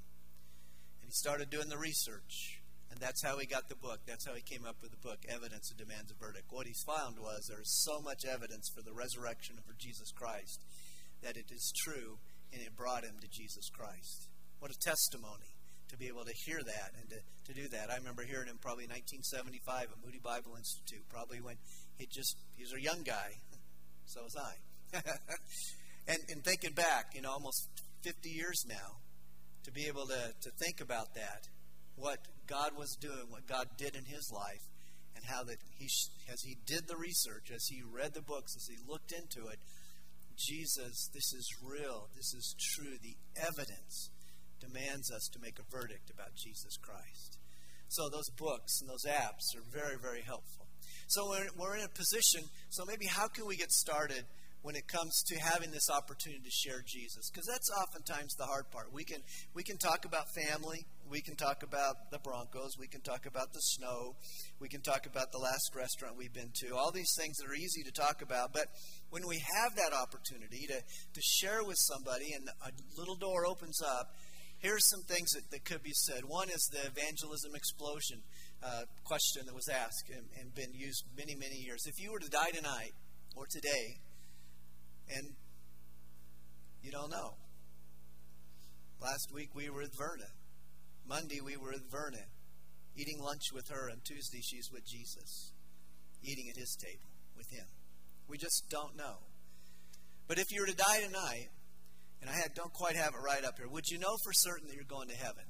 And 1.01 1.09
he 1.09 1.11
started 1.11 1.49
doing 1.49 1.69
the 1.69 1.77
research. 1.77 2.61
And 2.89 3.01
that's 3.01 3.23
how 3.25 3.37
he 3.37 3.45
got 3.45 3.67
the 3.67 3.75
book. 3.75 3.99
That's 4.07 4.25
how 4.25 4.33
he 4.33 4.41
came 4.41 4.65
up 4.65 4.77
with 4.81 4.91
the 4.91 5.03
book, 5.03 5.19
Evidence 5.27 5.69
that 5.69 5.83
Demands 5.83 6.11
a 6.11 6.15
Verdict. 6.15 6.47
What 6.49 6.67
he 6.67 6.73
found 6.85 7.19
was 7.19 7.47
there's 7.49 7.83
so 7.83 7.99
much 7.99 8.23
evidence 8.23 8.69
for 8.73 8.81
the 8.81 8.93
resurrection 8.93 9.57
of 9.57 9.77
Jesus 9.77 10.11
Christ 10.11 10.63
that 11.21 11.35
it 11.35 11.51
is 11.51 11.73
true, 11.83 12.19
and 12.53 12.61
it 12.61 12.77
brought 12.77 13.03
him 13.03 13.17
to 13.19 13.27
Jesus 13.27 13.69
Christ. 13.69 14.29
What 14.59 14.71
a 14.71 14.79
testimony 14.79 15.56
to 15.89 15.97
be 15.97 16.07
able 16.07 16.25
to 16.25 16.33
hear 16.45 16.59
that 16.63 16.91
and 16.99 17.09
to, 17.09 17.19
to 17.47 17.53
do 17.53 17.67
that. 17.69 17.89
I 17.89 17.97
remember 17.97 18.23
hearing 18.23 18.47
him 18.47 18.59
probably 18.61 18.85
1975 18.85 19.91
at 19.91 20.05
Moody 20.05 20.19
Bible 20.19 20.55
Institute, 20.57 21.03
probably 21.09 21.39
when 21.39 21.55
he 21.97 22.07
just, 22.11 22.35
he 22.55 22.63
was 22.63 22.73
a 22.73 22.81
young 22.81 23.03
guy. 23.03 23.39
So 24.09 24.23
was 24.23 24.37
I. 24.37 24.55
and, 26.07 26.17
and 26.29 26.41
thinking 26.41 26.71
back, 26.71 27.11
you 27.13 27.21
know, 27.21 27.31
almost 27.31 27.67
50 28.03 28.29
years 28.29 28.63
now, 28.65 29.03
to 29.65 29.71
be 29.73 29.87
able 29.87 30.07
to, 30.07 30.31
to 30.43 30.49
think 30.63 30.79
about 30.79 31.13
that 31.15 31.43
what 31.97 32.19
God 32.47 32.71
was 32.77 32.95
doing, 33.01 33.27
what 33.29 33.47
God 33.47 33.67
did 33.77 33.95
in 33.95 34.05
his 34.05 34.31
life, 34.31 34.63
and 35.15 35.25
how 35.25 35.43
that 35.43 35.57
he, 35.77 35.89
as 36.31 36.41
he 36.43 36.55
did 36.65 36.87
the 36.87 36.95
research, 36.95 37.51
as 37.53 37.65
he 37.67 37.81
read 37.83 38.13
the 38.13 38.21
books, 38.21 38.55
as 38.55 38.67
he 38.67 38.77
looked 38.87 39.11
into 39.11 39.49
it, 39.49 39.59
Jesus, 40.37 41.09
this 41.13 41.33
is 41.33 41.49
real, 41.65 42.07
this 42.15 42.33
is 42.33 42.55
true. 42.77 42.95
The 43.01 43.17
evidence 43.35 44.11
demands 44.59 45.11
us 45.11 45.29
to 45.33 45.39
make 45.39 45.59
a 45.59 45.71
verdict 45.71 46.09
about 46.09 46.35
Jesus 46.35 46.77
Christ. 46.77 47.37
So 47.89 48.09
those 48.09 48.29
books 48.37 48.81
and 48.81 48.89
those 48.89 49.05
apps 49.05 49.55
are 49.55 49.63
very, 49.71 49.97
very 50.01 50.21
helpful. 50.21 50.65
So 51.07 51.29
we're, 51.29 51.47
we're 51.57 51.77
in 51.77 51.85
a 51.85 51.89
position, 51.89 52.43
so 52.69 52.83
maybe 52.85 53.05
how 53.05 53.27
can 53.27 53.45
we 53.47 53.55
get 53.55 53.71
started 53.71 54.25
when 54.61 54.75
it 54.75 54.87
comes 54.87 55.23
to 55.27 55.39
having 55.39 55.71
this 55.71 55.87
opportunity 55.89 56.43
to 56.43 56.51
share 56.51 56.83
Jesus? 56.85 57.29
Because 57.31 57.47
that's 57.47 57.69
oftentimes 57.71 58.35
the 58.35 58.43
hard 58.43 58.69
part. 58.71 58.91
We 58.91 59.05
can, 59.05 59.21
we 59.53 59.63
can 59.63 59.77
talk 59.77 60.03
about 60.03 60.25
family, 60.35 60.85
we 61.09 61.21
can 61.21 61.37
talk 61.37 61.63
about 61.63 62.11
the 62.11 62.19
Broncos, 62.19 62.75
we 62.77 62.87
can 62.87 62.99
talk 62.99 63.25
about 63.25 63.53
the 63.53 63.61
snow, 63.61 64.15
we 64.59 64.67
can 64.67 64.81
talk 64.81 65.05
about 65.05 65.31
the 65.31 65.37
last 65.37 65.71
restaurant 65.73 66.17
we've 66.17 66.33
been 66.33 66.51
to, 66.65 66.75
all 66.75 66.91
these 66.91 67.15
things 67.17 67.37
that 67.37 67.49
are 67.49 67.55
easy 67.55 67.83
to 67.83 67.91
talk 67.91 68.21
about. 68.21 68.51
But 68.51 68.67
when 69.09 69.25
we 69.25 69.39
have 69.55 69.75
that 69.77 69.95
opportunity 69.95 70.67
to, 70.67 70.81
to 70.81 71.21
share 71.21 71.63
with 71.63 71.77
somebody 71.79 72.33
and 72.33 72.49
a 72.65 72.99
little 72.99 73.15
door 73.15 73.45
opens 73.45 73.79
up, 73.81 74.11
here's 74.59 74.87
some 74.89 75.01
things 75.03 75.31
that, 75.31 75.49
that 75.51 75.65
could 75.65 75.83
be 75.83 75.93
said. 75.93 76.25
One 76.25 76.49
is 76.49 76.69
the 76.71 76.85
evangelism 76.87 77.55
explosion 77.55 78.21
uh, 78.63 78.83
question 79.03 79.45
that 79.45 79.55
was 79.55 79.69
asked 79.69 80.09
and, 80.09 80.25
and 80.39 80.53
been 80.55 80.73
used 80.73 81.05
many, 81.15 81.35
many 81.35 81.55
years. 81.55 81.85
If 81.85 82.01
you 82.01 82.11
were 82.11 82.19
to 82.19 82.29
die 82.29 82.51
tonight 82.53 82.93
or 83.35 83.45
today, 83.49 84.01
and 85.09 85.35
you 86.81 86.91
don't 86.91 87.11
know. 87.11 87.35
Last 89.01 89.29
week 89.33 89.49
we 89.53 89.69
were 89.69 89.81
with 89.81 89.95
Verna. 89.97 90.31
Monday 91.07 91.39
we 91.43 91.55
were 91.55 91.71
with 91.71 91.89
Verna, 91.91 92.25
eating 92.95 93.19
lunch 93.21 93.53
with 93.53 93.69
her, 93.69 93.89
and 93.89 94.03
Tuesday 94.03 94.41
she's 94.41 94.69
with 94.71 94.85
Jesus, 94.85 95.53
eating 96.23 96.49
at 96.49 96.57
his 96.57 96.75
table 96.75 97.09
with 97.37 97.49
him. 97.51 97.67
We 98.27 98.37
just 98.37 98.65
don't 98.69 98.97
know. 98.97 99.19
But 100.27 100.39
if 100.39 100.51
you 100.51 100.61
were 100.61 100.67
to 100.67 100.75
die 100.75 101.01
tonight, 101.05 101.47
and 102.21 102.29
I 102.29 102.35
don't 102.55 102.73
quite 102.73 102.95
have 102.95 103.13
it 103.13 103.21
right 103.23 103.43
up 103.43 103.57
here, 103.57 103.67
would 103.67 103.87
you 103.89 103.99
know 103.99 104.17
for 104.23 104.33
certain 104.33 104.67
that 104.67 104.75
you're 104.75 104.83
going 104.83 105.09
to 105.09 105.15
heaven? 105.15 105.45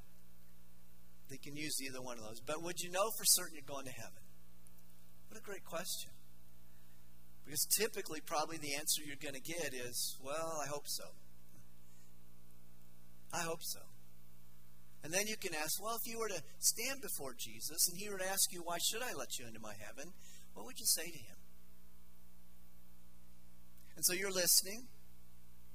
They 1.29 1.37
can 1.37 1.55
use 1.55 1.81
either 1.81 2.01
one 2.01 2.17
of 2.17 2.23
those. 2.23 2.39
But 2.39 2.63
would 2.63 2.79
you 2.79 2.89
know 2.91 3.09
for 3.17 3.25
certain 3.25 3.55
you're 3.55 3.67
going 3.67 3.85
to 3.85 3.91
heaven? 3.91 4.23
What 5.27 5.39
a 5.39 5.43
great 5.43 5.65
question. 5.65 6.11
Because 7.45 7.67
typically, 7.79 8.19
probably 8.25 8.57
the 8.57 8.75
answer 8.75 9.01
you're 9.05 9.21
going 9.21 9.35
to 9.35 9.41
get 9.41 9.73
is, 9.73 10.17
well, 10.21 10.59
I 10.63 10.67
hope 10.67 10.83
so. 10.85 11.05
I 13.33 13.41
hope 13.41 13.61
so. 13.61 13.79
And 15.03 15.13
then 15.13 15.27
you 15.27 15.37
can 15.37 15.53
ask, 15.53 15.81
well, 15.81 15.95
if 15.95 16.11
you 16.11 16.19
were 16.19 16.27
to 16.27 16.41
stand 16.59 17.01
before 17.01 17.33
Jesus 17.37 17.87
and 17.87 17.97
he 17.97 18.09
were 18.09 18.17
to 18.17 18.27
ask 18.27 18.51
you, 18.51 18.61
why 18.63 18.77
should 18.83 19.01
I 19.01 19.13
let 19.13 19.37
you 19.39 19.47
into 19.47 19.59
my 19.59 19.73
heaven? 19.79 20.11
What 20.53 20.65
would 20.65 20.79
you 20.79 20.85
say 20.85 21.05
to 21.05 21.17
him? 21.17 21.37
And 23.95 24.03
so 24.05 24.13
you're 24.13 24.31
listening. 24.31 24.87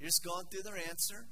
You're 0.03 0.11
just 0.11 0.25
going 0.25 0.47
through 0.51 0.67
their 0.67 0.83
answer 0.91 1.31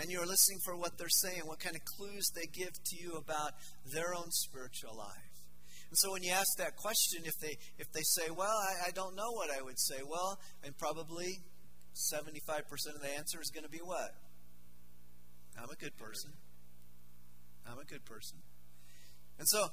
and 0.00 0.10
you're 0.10 0.26
listening 0.26 0.58
for 0.64 0.74
what 0.74 0.98
they're 0.98 1.06
saying, 1.22 1.42
what 1.44 1.60
kind 1.60 1.76
of 1.76 1.82
clues 1.84 2.26
they 2.34 2.50
give 2.50 2.74
to 2.74 2.96
you 2.98 3.14
about 3.14 3.54
their 3.86 4.18
own 4.18 4.32
spiritual 4.32 4.98
life. 4.98 5.38
And 5.86 5.96
so 6.02 6.10
when 6.10 6.24
you 6.24 6.32
ask 6.32 6.58
that 6.58 6.74
question, 6.74 7.22
if 7.22 7.38
they 7.38 7.54
if 7.78 7.86
they 7.94 8.02
say, 8.02 8.34
"Well, 8.34 8.50
I, 8.50 8.88
I 8.88 8.90
don't 8.90 9.14
know 9.14 9.30
what 9.30 9.48
I 9.48 9.62
would 9.62 9.78
say," 9.78 10.02
well, 10.02 10.40
and 10.64 10.76
probably 10.76 11.38
seventy-five 11.92 12.66
percent 12.68 12.96
of 12.96 13.02
the 13.02 13.14
answer 13.14 13.38
is 13.40 13.52
going 13.54 13.62
to 13.62 13.70
be 13.70 13.78
what? 13.78 14.10
I'm 15.56 15.70
a 15.70 15.76
good 15.76 15.96
person. 15.96 16.32
I'm 17.70 17.78
a 17.78 17.84
good 17.84 18.04
person. 18.04 18.38
And 19.38 19.46
so 19.46 19.68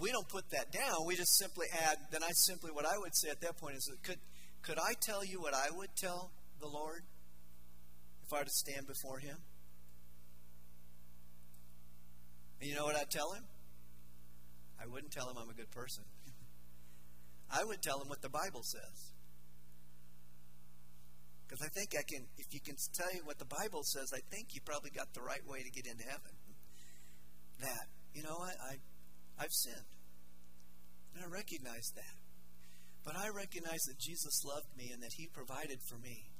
we 0.00 0.10
don't 0.10 0.28
put 0.28 0.50
that 0.50 0.72
down. 0.72 1.06
We 1.06 1.14
just 1.14 1.38
simply 1.38 1.68
add. 1.70 1.98
Then 2.10 2.24
I 2.24 2.30
simply 2.32 2.72
what 2.72 2.84
I 2.84 2.98
would 2.98 3.14
say 3.14 3.30
at 3.30 3.40
that 3.42 3.58
point 3.58 3.76
is, 3.76 3.88
could 4.02 4.18
could 4.62 4.80
I 4.80 4.94
tell 5.00 5.24
you 5.24 5.40
what 5.40 5.54
I 5.54 5.70
would 5.70 5.94
tell 5.94 6.32
the 6.58 6.66
Lord? 6.66 7.04
Were 8.38 8.44
to 8.44 8.50
stand 8.50 8.86
before 8.86 9.18
him? 9.18 9.36
And 12.60 12.68
you 12.68 12.74
know 12.74 12.84
what 12.84 12.96
I'd 12.96 13.10
tell 13.10 13.32
him? 13.32 13.44
I 14.80 14.86
wouldn't 14.86 15.12
tell 15.12 15.28
him 15.28 15.36
I'm 15.38 15.50
a 15.50 15.54
good 15.54 15.70
person. 15.70 16.04
I 17.50 17.64
would 17.64 17.82
tell 17.82 18.00
him 18.00 18.08
what 18.08 18.22
the 18.22 18.28
Bible 18.28 18.62
says. 18.62 19.12
Because 21.46 21.62
I 21.62 21.68
think 21.68 21.94
I 21.94 22.02
can, 22.02 22.26
if 22.38 22.52
you 22.52 22.60
can 22.60 22.74
tell 22.94 23.12
you 23.14 23.20
what 23.24 23.38
the 23.38 23.46
Bible 23.46 23.82
says, 23.84 24.10
I 24.12 24.20
think 24.34 24.54
you 24.54 24.60
probably 24.64 24.90
got 24.90 25.12
the 25.14 25.22
right 25.22 25.44
way 25.46 25.62
to 25.62 25.70
get 25.70 25.86
into 25.86 26.04
heaven. 26.04 26.34
That, 27.60 27.86
you 28.14 28.22
know 28.22 28.36
what, 28.38 28.56
I, 28.58 28.80
I've 29.38 29.52
sinned. 29.52 29.86
And 31.14 31.22
I 31.22 31.28
recognize 31.28 31.92
that. 31.94 32.16
But 33.04 33.16
I 33.16 33.28
recognize 33.28 33.84
that 33.86 33.98
Jesus 34.00 34.42
loved 34.44 34.72
me 34.76 34.90
and 34.92 35.02
that 35.02 35.12
He 35.14 35.28
provided 35.28 35.78
for 35.86 35.98
me. 35.98 36.32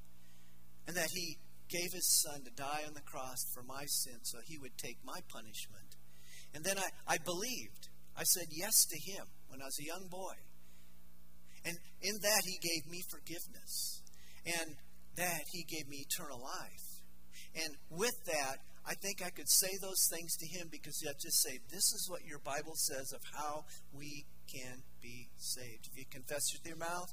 And 0.89 0.97
that 0.97 1.09
He 1.13 1.37
gave 1.69 1.93
his 1.93 2.23
son 2.23 2.45
to 2.45 2.51
die 2.51 2.83
on 2.87 2.95
the 2.95 3.01
cross 3.01 3.45
for 3.55 3.63
my 3.63 3.85
sin 3.87 4.19
so 4.23 4.39
he 4.45 4.59
would 4.59 4.77
take 4.77 4.99
my 5.05 5.21
punishment. 5.29 5.97
And 6.55 6.65
then 6.65 6.79
I, 6.79 7.15
I 7.15 7.17
believed. 7.25 7.89
I 8.17 8.23
said 8.23 8.47
yes 8.51 8.87
to 8.87 8.99
him 9.11 9.27
when 9.49 9.61
I 9.61 9.67
was 9.67 9.79
a 9.81 9.87
young 9.87 10.07
boy. 10.09 10.35
And 11.65 11.77
in 12.03 12.15
that, 12.23 12.43
he 12.45 12.59
gave 12.61 12.87
me 12.91 13.03
forgiveness. 13.11 14.03
And 14.47 14.77
that, 15.17 15.43
he 15.51 15.65
gave 15.65 15.89
me 15.89 16.05
eternal 16.05 16.39
life. 16.39 16.87
And 17.57 17.75
with 17.91 18.15
that, 18.27 18.59
I 18.87 18.95
think 18.95 19.23
I 19.25 19.31
could 19.31 19.49
say 19.49 19.71
those 19.81 20.09
things 20.13 20.37
to 20.37 20.47
him 20.47 20.69
because 20.71 21.01
I 21.09 21.13
just 21.19 21.43
say, 21.43 21.59
This 21.71 21.89
is 21.97 22.07
what 22.11 22.25
your 22.25 22.39
Bible 22.39 22.75
says 22.77 23.13
of 23.13 23.23
how 23.33 23.65
we 23.93 24.27
can 24.53 24.85
be 25.01 25.29
saved. 25.39 25.89
If 25.91 25.97
you 25.97 26.05
confess 26.11 26.53
it 26.53 26.61
with 26.61 26.69
your 26.69 26.77
mouth 26.77 27.09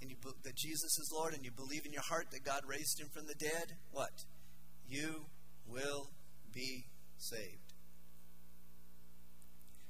and 0.00 0.10
you 0.10 0.16
that 0.44 0.56
Jesus 0.56 0.98
is 0.98 1.10
Lord 1.14 1.34
and 1.34 1.44
you 1.44 1.50
believe 1.50 1.84
in 1.84 1.92
your 1.92 2.02
heart 2.02 2.30
that 2.32 2.44
God 2.44 2.62
raised 2.66 3.00
him 3.00 3.08
from 3.12 3.26
the 3.26 3.34
dead, 3.34 3.76
what? 3.92 4.24
You 4.88 5.26
will 5.66 6.10
be 6.52 6.86
saved. 7.18 7.74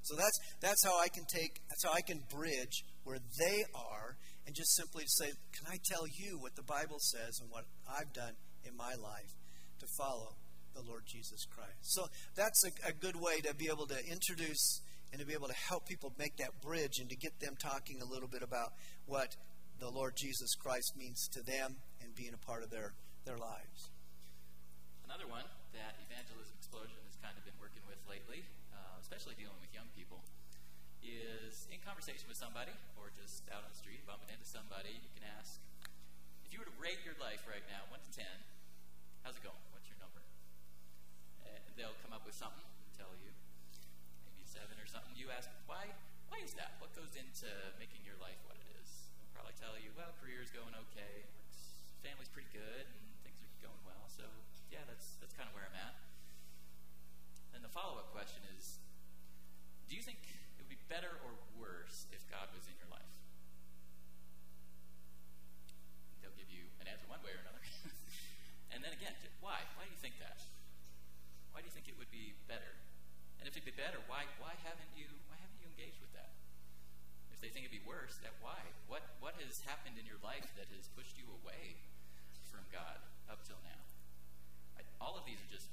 So 0.02 0.16
that's 0.16 0.38
that's 0.60 0.84
how 0.84 0.98
I 0.98 1.08
can 1.08 1.24
take 1.32 1.60
that's 1.68 1.84
how 1.84 1.92
I 1.92 2.00
can 2.00 2.22
bridge 2.30 2.84
where 3.04 3.18
they 3.38 3.64
are 3.74 4.16
and 4.46 4.54
just 4.56 4.74
simply 4.74 5.04
say, 5.06 5.30
Can 5.54 5.70
I 5.70 5.78
tell 5.84 6.06
you 6.06 6.38
what 6.38 6.56
the 6.56 6.62
Bible 6.62 6.98
says 6.98 7.38
and 7.40 7.50
what 7.50 7.64
I've 7.88 8.12
done 8.12 8.34
in 8.64 8.76
my 8.76 8.94
life 8.94 9.32
to 9.78 9.86
follow 9.96 10.34
the 10.74 10.82
Lord 10.82 11.04
Jesus 11.06 11.46
Christ? 11.46 11.78
So 11.82 12.06
that's 12.34 12.64
a, 12.64 12.88
a 12.88 12.92
good 12.92 13.16
way 13.16 13.40
to 13.46 13.54
be 13.54 13.68
able 13.70 13.86
to 13.86 13.98
introduce 14.10 14.80
and 15.12 15.20
to 15.20 15.26
be 15.26 15.34
able 15.34 15.48
to 15.48 15.54
help 15.68 15.86
people 15.86 16.12
make 16.18 16.36
that 16.38 16.60
bridge 16.62 16.98
and 16.98 17.08
to 17.10 17.16
get 17.16 17.38
them 17.40 17.54
talking 17.60 18.00
a 18.00 18.04
little 18.04 18.28
bit 18.28 18.42
about 18.42 18.72
what 19.06 19.36
the 19.80 19.88
Lord 19.88 20.12
Jesus 20.12 20.52
Christ 20.60 20.92
means 20.92 21.24
to 21.32 21.40
them 21.40 21.80
and 22.04 22.12
being 22.12 22.36
a 22.36 22.42
part 22.44 22.60
of 22.60 22.68
their, 22.68 22.92
their 23.24 23.40
lives. 23.40 23.88
Another 25.08 25.24
one 25.24 25.48
that 25.72 25.96
Evangelism 26.04 26.52
Explosion 26.60 27.00
has 27.08 27.16
kind 27.24 27.32
of 27.32 27.48
been 27.48 27.56
working 27.56 27.80
with 27.88 27.96
lately, 28.04 28.44
uh, 28.76 29.00
especially 29.00 29.40
dealing 29.40 29.56
with 29.64 29.72
young 29.72 29.88
people, 29.96 30.20
is 31.00 31.64
in 31.72 31.80
conversation 31.80 32.28
with 32.28 32.36
somebody 32.36 32.76
or 33.00 33.08
just 33.16 33.48
out 33.48 33.64
on 33.64 33.72
the 33.72 33.80
street 33.80 34.04
bumping 34.04 34.28
into 34.28 34.44
somebody, 34.44 35.00
you 35.00 35.08
can 35.16 35.24
ask, 35.40 35.56
if 36.44 36.52
you 36.52 36.60
were 36.60 36.68
to 36.68 36.76
rate 36.76 37.00
your 37.00 37.16
life 37.16 37.40
right 37.48 37.64
now, 37.72 37.88
1 37.88 38.04
to 38.04 38.12
10, 38.12 38.28
how's 39.24 39.40
it 39.40 39.42
going? 39.42 39.64
What's 39.72 39.88
your 39.88 39.96
number? 39.96 40.20
And 41.40 41.56
they'll 41.80 41.96
come 42.04 42.12
up 42.12 42.28
with 42.28 42.36
something, 42.36 42.68
and 42.68 42.92
tell 43.00 43.16
you, 43.16 43.32
maybe 44.28 44.44
7 44.44 44.60
or 44.76 44.84
something. 44.84 45.16
You 45.16 45.32
ask, 45.32 45.48
why, 45.64 45.88
why 46.28 46.44
is 46.44 46.52
that? 46.60 46.76
What 46.84 46.92
goes 46.92 47.16
into 47.16 47.48
making 47.80 48.04
your 48.04 48.20
life 48.20 48.36
what 48.44 48.60
probably 49.40 49.56
tell 49.56 49.72
you, 49.80 49.88
well, 49.96 50.12
career's 50.20 50.52
going 50.52 50.76
okay, 50.76 51.24
family's 52.04 52.28
pretty 52.28 52.52
good, 52.52 52.84
and 52.84 53.04
things 53.24 53.40
are 53.40 53.48
going 53.64 53.80
well. 53.88 54.04
So 54.12 54.28
yeah, 54.68 54.84
that's 54.84 55.16
that's 55.16 55.32
kind 55.32 55.48
of 55.48 55.56
where 55.56 55.64
I'm 55.64 55.80
at. 55.80 55.96
And 57.56 57.64
the 57.64 57.72
follow-up 57.72 58.12
question 58.12 58.44
is, 58.52 58.76
do 59.88 59.96
you 59.96 60.04
think 60.04 60.20
it 60.28 60.60
would 60.60 60.68
be 60.68 60.76
better 60.92 61.16
or 61.24 61.40
worse 61.56 62.04
if 62.12 62.20
God 62.28 62.52
was 62.52 62.68
in 62.68 62.76
your 62.76 62.92
life? 62.92 63.16
They'll 66.20 66.36
give 66.36 66.52
you 66.52 66.68
an 66.84 66.92
answer 66.92 67.08
one 67.08 67.24
way 67.24 67.32
or 67.32 67.40
another. 67.40 67.64
and 68.76 68.84
then 68.84 68.92
again, 68.92 69.16
why? 69.40 69.64
Why 69.80 69.88
do 69.88 69.92
you 69.96 70.00
think 70.04 70.20
that? 70.20 70.36
Why 71.56 71.64
do 71.64 71.66
you 71.72 71.72
think 71.72 71.88
it 71.88 71.96
would 71.96 72.12
be 72.12 72.36
better? 72.44 72.76
And 73.40 73.48
if 73.48 73.56
it'd 73.56 73.64
be 73.64 73.72
better, 73.72 74.04
why 74.04 74.28
why 74.36 74.52
haven't 74.68 74.92
you 74.92 75.08
why 75.32 75.40
haven't 75.40 75.64
you 75.64 75.68
engaged 75.72 75.96
with 76.04 76.12
that? 76.12 76.39
If 77.40 77.48
they 77.48 77.56
think 77.56 77.64
it'd 77.64 77.80
be 77.80 77.88
worse, 77.88 78.20
that 78.20 78.36
why? 78.44 78.60
What 78.84 79.00
what 79.24 79.32
has 79.40 79.64
happened 79.64 79.96
in 79.96 80.04
your 80.04 80.20
life 80.20 80.44
that 80.60 80.68
has 80.76 80.92
pushed 80.92 81.16
you 81.16 81.24
away 81.40 81.80
from 82.52 82.68
God 82.68 83.00
up 83.32 83.40
till 83.48 83.56
now? 83.64 83.80
I, 84.76 84.84
all 85.00 85.16
of 85.16 85.24
these 85.24 85.40
are 85.40 85.48
just 85.48 85.72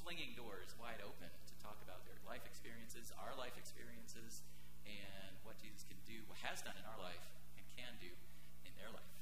flinging 0.00 0.32
doors 0.40 0.72
wide 0.80 1.04
open 1.04 1.28
to 1.28 1.54
talk 1.60 1.76
about 1.84 2.00
their 2.08 2.16
life 2.24 2.40
experiences, 2.48 3.12
our 3.20 3.36
life 3.36 3.52
experiences, 3.60 4.40
and 4.88 5.36
what 5.44 5.60
Jesus 5.60 5.84
can 5.84 6.00
do, 6.08 6.16
what 6.32 6.40
has 6.48 6.64
done 6.64 6.80
in 6.80 6.86
our 6.88 6.96
life, 6.96 7.20
and 7.60 7.68
can 7.76 7.92
do 8.00 8.08
in 8.64 8.72
their 8.80 8.88
life. 8.88 9.12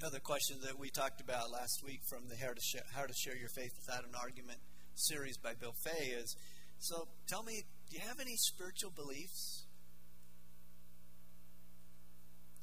Another 0.00 0.24
question 0.24 0.56
that 0.64 0.80
we 0.80 0.88
talked 0.88 1.20
about 1.20 1.52
last 1.52 1.84
week 1.84 2.00
from 2.08 2.32
the 2.32 2.36
How 2.40 2.56
to 2.56 2.64
Share, 2.64 2.88
How 2.96 3.04
to 3.04 3.12
Share 3.12 3.36
Your 3.36 3.52
Faith 3.52 3.76
Without 3.76 4.08
an 4.08 4.16
Argument 4.16 4.64
series 4.96 5.36
by 5.36 5.52
Bill 5.52 5.76
Fay 5.84 6.16
is 6.16 6.32
so 6.80 7.12
tell 7.28 7.44
me, 7.44 7.68
do 7.92 8.00
you 8.00 8.02
have 8.08 8.24
any 8.24 8.40
spiritual 8.40 8.88
beliefs? 8.88 9.67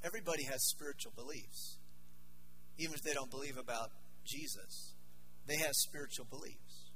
Everybody 0.05 0.43
has 0.43 0.61
spiritual 0.69 1.13
beliefs. 1.15 1.79
even 2.77 2.93
if 2.93 3.01
they 3.01 3.13
don't 3.13 3.31
believe 3.31 3.57
about 3.57 3.89
Jesus, 4.25 4.93
they 5.47 5.57
have 5.57 5.73
spiritual 5.73 6.25
beliefs. 6.29 6.91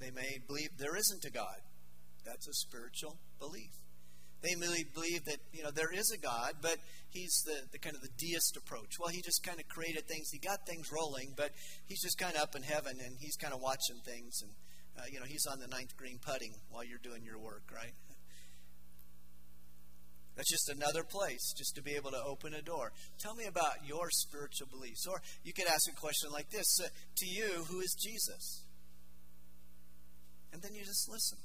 They 0.00 0.10
may 0.10 0.40
believe 0.46 0.68
there 0.76 0.96
isn't 0.96 1.24
a 1.24 1.30
God. 1.30 1.62
That's 2.26 2.48
a 2.48 2.52
spiritual 2.52 3.16
belief. 3.38 3.72
They 4.42 4.56
may 4.56 4.84
believe 4.94 5.24
that 5.26 5.38
you 5.52 5.62
know 5.62 5.70
there 5.70 5.92
is 5.92 6.10
a 6.10 6.18
God, 6.18 6.60
but 6.60 6.76
he's 7.10 7.42
the, 7.46 7.68
the 7.72 7.78
kind 7.78 7.94
of 7.94 8.02
the 8.02 8.12
deist 8.18 8.56
approach. 8.56 8.98
Well, 8.98 9.12
he 9.12 9.22
just 9.22 9.44
kind 9.44 9.60
of 9.60 9.68
created 9.68 10.08
things. 10.08 10.28
He 10.32 10.38
got 10.38 10.66
things 10.66 10.88
rolling, 10.92 11.34
but 11.36 11.52
he's 11.86 12.02
just 12.02 12.18
kind 12.18 12.34
of 12.34 12.42
up 12.42 12.56
in 12.56 12.62
heaven 12.62 12.96
and 13.04 13.16
he's 13.20 13.36
kind 13.36 13.54
of 13.54 13.60
watching 13.60 14.00
things. 14.04 14.40
And 14.42 14.52
uh, 14.98 15.06
you 15.12 15.20
know 15.20 15.26
he's 15.28 15.46
on 15.46 15.60
the 15.60 15.68
ninth 15.68 15.96
green 15.96 16.18
putting 16.20 16.52
while 16.68 16.84
you're 16.84 17.04
doing 17.04 17.22
your 17.22 17.38
work, 17.38 17.68
right? 17.72 17.92
That's 20.40 20.56
just 20.56 20.72
another 20.72 21.04
place 21.04 21.52
just 21.52 21.74
to 21.76 21.82
be 21.82 21.96
able 21.96 22.12
to 22.12 22.24
open 22.24 22.54
a 22.54 22.62
door. 22.62 22.92
Tell 23.18 23.34
me 23.34 23.44
about 23.44 23.84
your 23.84 24.08
spiritual 24.08 24.68
beliefs. 24.72 25.04
Or 25.06 25.20
you 25.44 25.52
could 25.52 25.66
ask 25.68 25.84
a 25.92 25.94
question 26.00 26.30
like 26.32 26.48
this 26.48 26.80
uh, 26.82 26.88
To 26.88 27.26
you, 27.26 27.64
who 27.68 27.80
is 27.80 27.94
Jesus? 28.00 28.64
And 30.50 30.62
then 30.62 30.72
you 30.72 30.80
just 30.80 31.10
listen. 31.10 31.36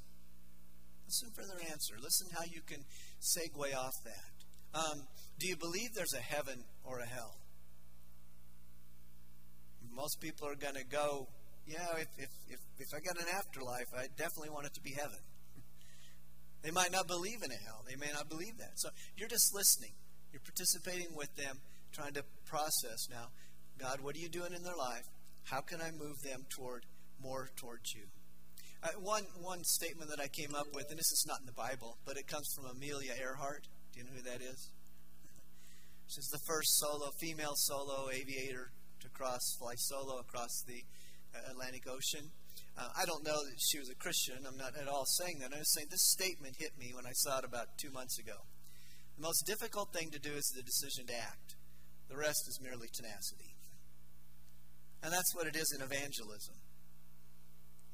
Listen 1.04 1.28
for 1.36 1.44
their 1.44 1.60
answer. 1.70 1.92
Listen 2.00 2.28
how 2.32 2.44
you 2.48 2.62
can 2.64 2.80
segue 3.20 3.76
off 3.76 3.92
that. 4.08 4.80
Um, 4.80 5.04
do 5.38 5.46
you 5.46 5.58
believe 5.58 5.92
there's 5.94 6.16
a 6.16 6.24
heaven 6.24 6.64
or 6.82 7.00
a 7.00 7.06
hell? 7.06 7.36
Most 9.92 10.22
people 10.22 10.48
are 10.48 10.56
going 10.56 10.80
to 10.80 10.88
go, 10.88 11.28
yeah, 11.66 12.00
if, 12.00 12.08
if, 12.16 12.30
if, 12.48 12.60
if 12.78 12.88
I 12.96 13.00
got 13.04 13.20
an 13.20 13.28
afterlife, 13.28 13.92
I 13.92 14.06
definitely 14.16 14.56
want 14.56 14.64
it 14.64 14.72
to 14.72 14.80
be 14.80 14.94
heaven. 14.96 15.20
They 16.62 16.70
might 16.70 16.92
not 16.92 17.06
believe 17.06 17.42
in 17.42 17.50
a 17.50 17.64
hell. 17.64 17.84
They 17.88 17.96
may 17.96 18.12
not 18.12 18.28
believe 18.28 18.58
that. 18.58 18.72
So 18.76 18.88
you're 19.16 19.28
just 19.28 19.54
listening. 19.54 19.92
You're 20.32 20.40
participating 20.40 21.14
with 21.14 21.34
them, 21.36 21.60
trying 21.92 22.14
to 22.14 22.24
process 22.44 23.08
now, 23.10 23.28
God, 23.78 24.00
what 24.00 24.16
are 24.16 24.18
you 24.18 24.28
doing 24.28 24.52
in 24.54 24.62
their 24.62 24.76
life? 24.76 25.04
How 25.44 25.60
can 25.60 25.80
I 25.80 25.90
move 25.90 26.22
them 26.22 26.46
toward 26.48 26.84
more 27.22 27.50
towards 27.56 27.94
you? 27.94 28.04
Uh, 28.82 28.88
one 29.00 29.24
one 29.40 29.64
statement 29.64 30.10
that 30.10 30.20
I 30.20 30.28
came 30.28 30.54
up 30.54 30.66
with, 30.74 30.90
and 30.90 30.98
this 30.98 31.12
is 31.12 31.24
not 31.26 31.40
in 31.40 31.46
the 31.46 31.52
Bible, 31.52 31.98
but 32.04 32.16
it 32.16 32.26
comes 32.26 32.48
from 32.54 32.66
Amelia 32.66 33.12
Earhart. 33.20 33.68
Do 33.92 34.00
you 34.00 34.04
know 34.04 34.12
who 34.16 34.22
that 34.22 34.40
is? 34.40 34.70
She's 36.08 36.28
the 36.28 36.40
first 36.46 36.78
solo 36.78 37.10
female 37.18 37.54
solo 37.54 38.08
aviator 38.10 38.70
to 39.00 39.08
cross 39.10 39.56
fly 39.58 39.74
solo 39.76 40.18
across 40.18 40.62
the 40.66 40.84
uh, 41.34 41.50
Atlantic 41.50 41.86
Ocean. 41.88 42.30
Uh, 42.76 42.88
I 42.96 43.04
don't 43.06 43.24
know 43.24 43.40
that 43.40 43.58
she 43.58 43.78
was 43.78 43.88
a 43.88 43.96
Christian. 43.96 44.44
I'm 44.46 44.56
not 44.56 44.76
at 44.76 44.88
all 44.88 45.04
saying 45.06 45.40
that. 45.40 45.52
I'm 45.52 45.64
just 45.64 45.74
saying 45.74 45.88
this 45.90 46.12
statement 46.12 46.56
hit 46.58 46.76
me 46.78 46.92
when 46.94 47.06
I 47.06 47.12
saw 47.12 47.38
it 47.38 47.44
about 47.44 47.78
two 47.80 47.90
months 47.90 48.18
ago. 48.18 48.36
The 49.16 49.22
most 49.22 49.46
difficult 49.46 49.92
thing 49.92 50.10
to 50.12 50.20
do 50.20 50.32
is 50.36 50.52
the 50.54 50.62
decision 50.62 51.06
to 51.08 51.16
act. 51.16 51.56
The 52.08 52.16
rest 52.16 52.44
is 52.48 52.60
merely 52.60 52.88
tenacity. 52.92 53.56
And 55.02 55.12
that's 55.12 55.34
what 55.34 55.46
it 55.46 55.56
is 55.56 55.72
in 55.74 55.82
evangelism 55.82 56.56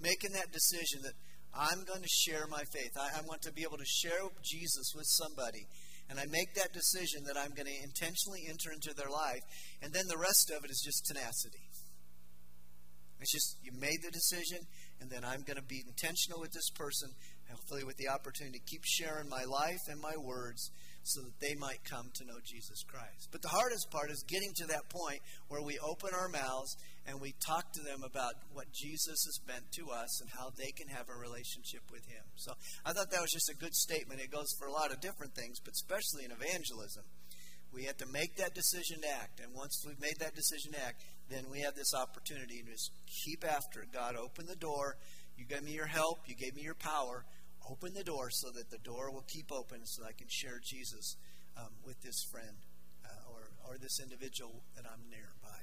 making 0.03 0.35
that 0.35 0.51
decision 0.51 1.01
that 1.07 1.15
I'm 1.55 1.87
going 1.87 2.03
to 2.03 2.19
share 2.27 2.51
my 2.51 2.67
faith. 2.75 2.91
I, 2.99 3.23
I, 3.23 3.23
want 3.23 3.43
to 3.47 3.53
be 3.53 3.63
able 3.63 3.79
to 3.79 3.87
share 3.87 4.19
Jesus 4.43 4.93
with 4.95 5.07
somebody. 5.07 5.71
And 6.11 6.19
I 6.19 6.27
make 6.27 6.53
that 6.59 6.75
decision 6.75 7.25
that 7.31 7.39
I'm 7.39 7.55
going 7.55 7.71
to 7.71 7.83
intentionally 7.87 8.45
enter 8.51 8.75
into 8.75 8.93
their 8.93 9.09
life. 9.09 9.45
And 9.81 9.95
then 9.95 10.11
the 10.11 10.19
rest 10.19 10.51
of 10.51 10.65
it 10.65 10.71
is 10.71 10.83
just 10.85 11.07
tenacity. 11.07 11.63
It's 13.23 13.33
just 13.33 13.57
you 13.63 13.73
made 13.79 14.03
the 14.03 14.11
decision, 14.11 14.59
and 15.01 15.09
then 15.09 15.25
I'm 15.25 15.43
going 15.47 15.57
to 15.57 15.65
be 15.65 15.83
intentional 15.87 16.41
with 16.41 16.53
this 16.53 16.71
person, 16.75 17.11
hopefully 17.49 17.85
with 17.85 17.97
the 17.97 18.09
opportunity 18.09 18.59
to 18.59 18.71
keep 18.71 18.83
sharing 18.85 19.29
my 19.29 19.45
life 19.47 19.87
and 19.89 20.01
my 20.01 20.19
words 20.19 20.71
so 21.03 21.23
that 21.23 21.39
they 21.41 21.55
might 21.59 21.83
come 21.83 22.11
to 22.15 22.25
know 22.25 22.39
Jesus 22.47 22.83
Christ. 22.87 23.29
But 23.31 23.43
the 23.43 23.51
hardest 23.51 23.91
part 23.91 24.11
is 24.11 24.23
getting 24.29 24.55
to 24.63 24.67
that 24.71 24.89
point 24.89 25.19
where 25.49 25.63
we 25.63 25.79
open 25.83 26.11
our 26.15 26.29
mouths 26.29 26.77
and 27.07 27.21
we 27.21 27.35
talk 27.43 27.73
to 27.75 27.83
them 27.83 28.07
about 28.07 28.35
what 28.53 28.71
Jesus 28.71 29.19
has 29.27 29.39
meant 29.47 29.67
to 29.79 29.91
us 29.91 30.23
and 30.23 30.31
how 30.31 30.51
they 30.55 30.71
can 30.71 30.87
have 30.95 31.11
a 31.11 31.19
relationship 31.19 31.83
with 31.91 32.07
Him. 32.07 32.23
So 32.37 32.55
I 32.87 32.93
thought 32.93 33.11
that 33.11 33.21
was 33.21 33.35
just 33.35 33.51
a 33.51 33.59
good 33.59 33.75
statement. 33.75 34.21
It 34.21 34.31
goes 34.31 34.55
for 34.59 34.67
a 34.67 34.73
lot 34.73 34.93
of 34.93 35.03
different 35.03 35.35
things, 35.35 35.59
but 35.59 35.75
especially 35.75 36.25
in 36.25 36.31
evangelism. 36.31 37.03
We 37.75 37.85
have 37.85 37.97
to 37.99 38.07
make 38.13 38.37
that 38.37 38.55
decision 38.55 39.01
to 39.01 39.09
act. 39.09 39.41
And 39.41 39.55
once 39.55 39.83
we've 39.87 39.99
made 39.99 40.21
that 40.21 40.37
decision 40.37 40.73
to 40.77 40.85
act, 40.85 41.03
then 41.31 41.45
we 41.51 41.61
have 41.61 41.75
this 41.75 41.95
opportunity 41.95 42.63
to 42.63 42.71
just 42.71 42.91
keep 43.25 43.45
after 43.45 43.83
it. 43.83 43.93
God, 43.93 44.17
open 44.17 44.47
the 44.47 44.57
door. 44.57 44.97
You 45.37 45.47
gave 45.47 45.63
me 45.63 45.73
your 45.73 45.87
help. 45.87 46.21
You 46.27 46.35
gave 46.35 46.55
me 46.55 46.63
your 46.63 46.75
power 46.75 47.25
open 47.71 47.95
the 47.95 48.05
door 48.05 48.31
so 48.31 48.51
that 48.51 48.71
the 48.71 48.79
door 48.79 49.13
will 49.13 49.25
keep 49.29 49.53
open 49.53 49.85
so 49.85 50.03
that 50.03 50.09
I 50.09 50.13
can 50.13 50.27
share 50.29 50.61
Jesus 50.65 51.17
um, 51.57 51.71
with 51.85 52.01
this 52.03 52.25
friend 52.31 52.57
uh, 53.05 53.33
or, 53.33 53.51
or 53.69 53.79
this 53.79 54.01
individual 54.03 54.63
that 54.77 54.85
I'm 54.87 55.09
nearby. 55.11 55.61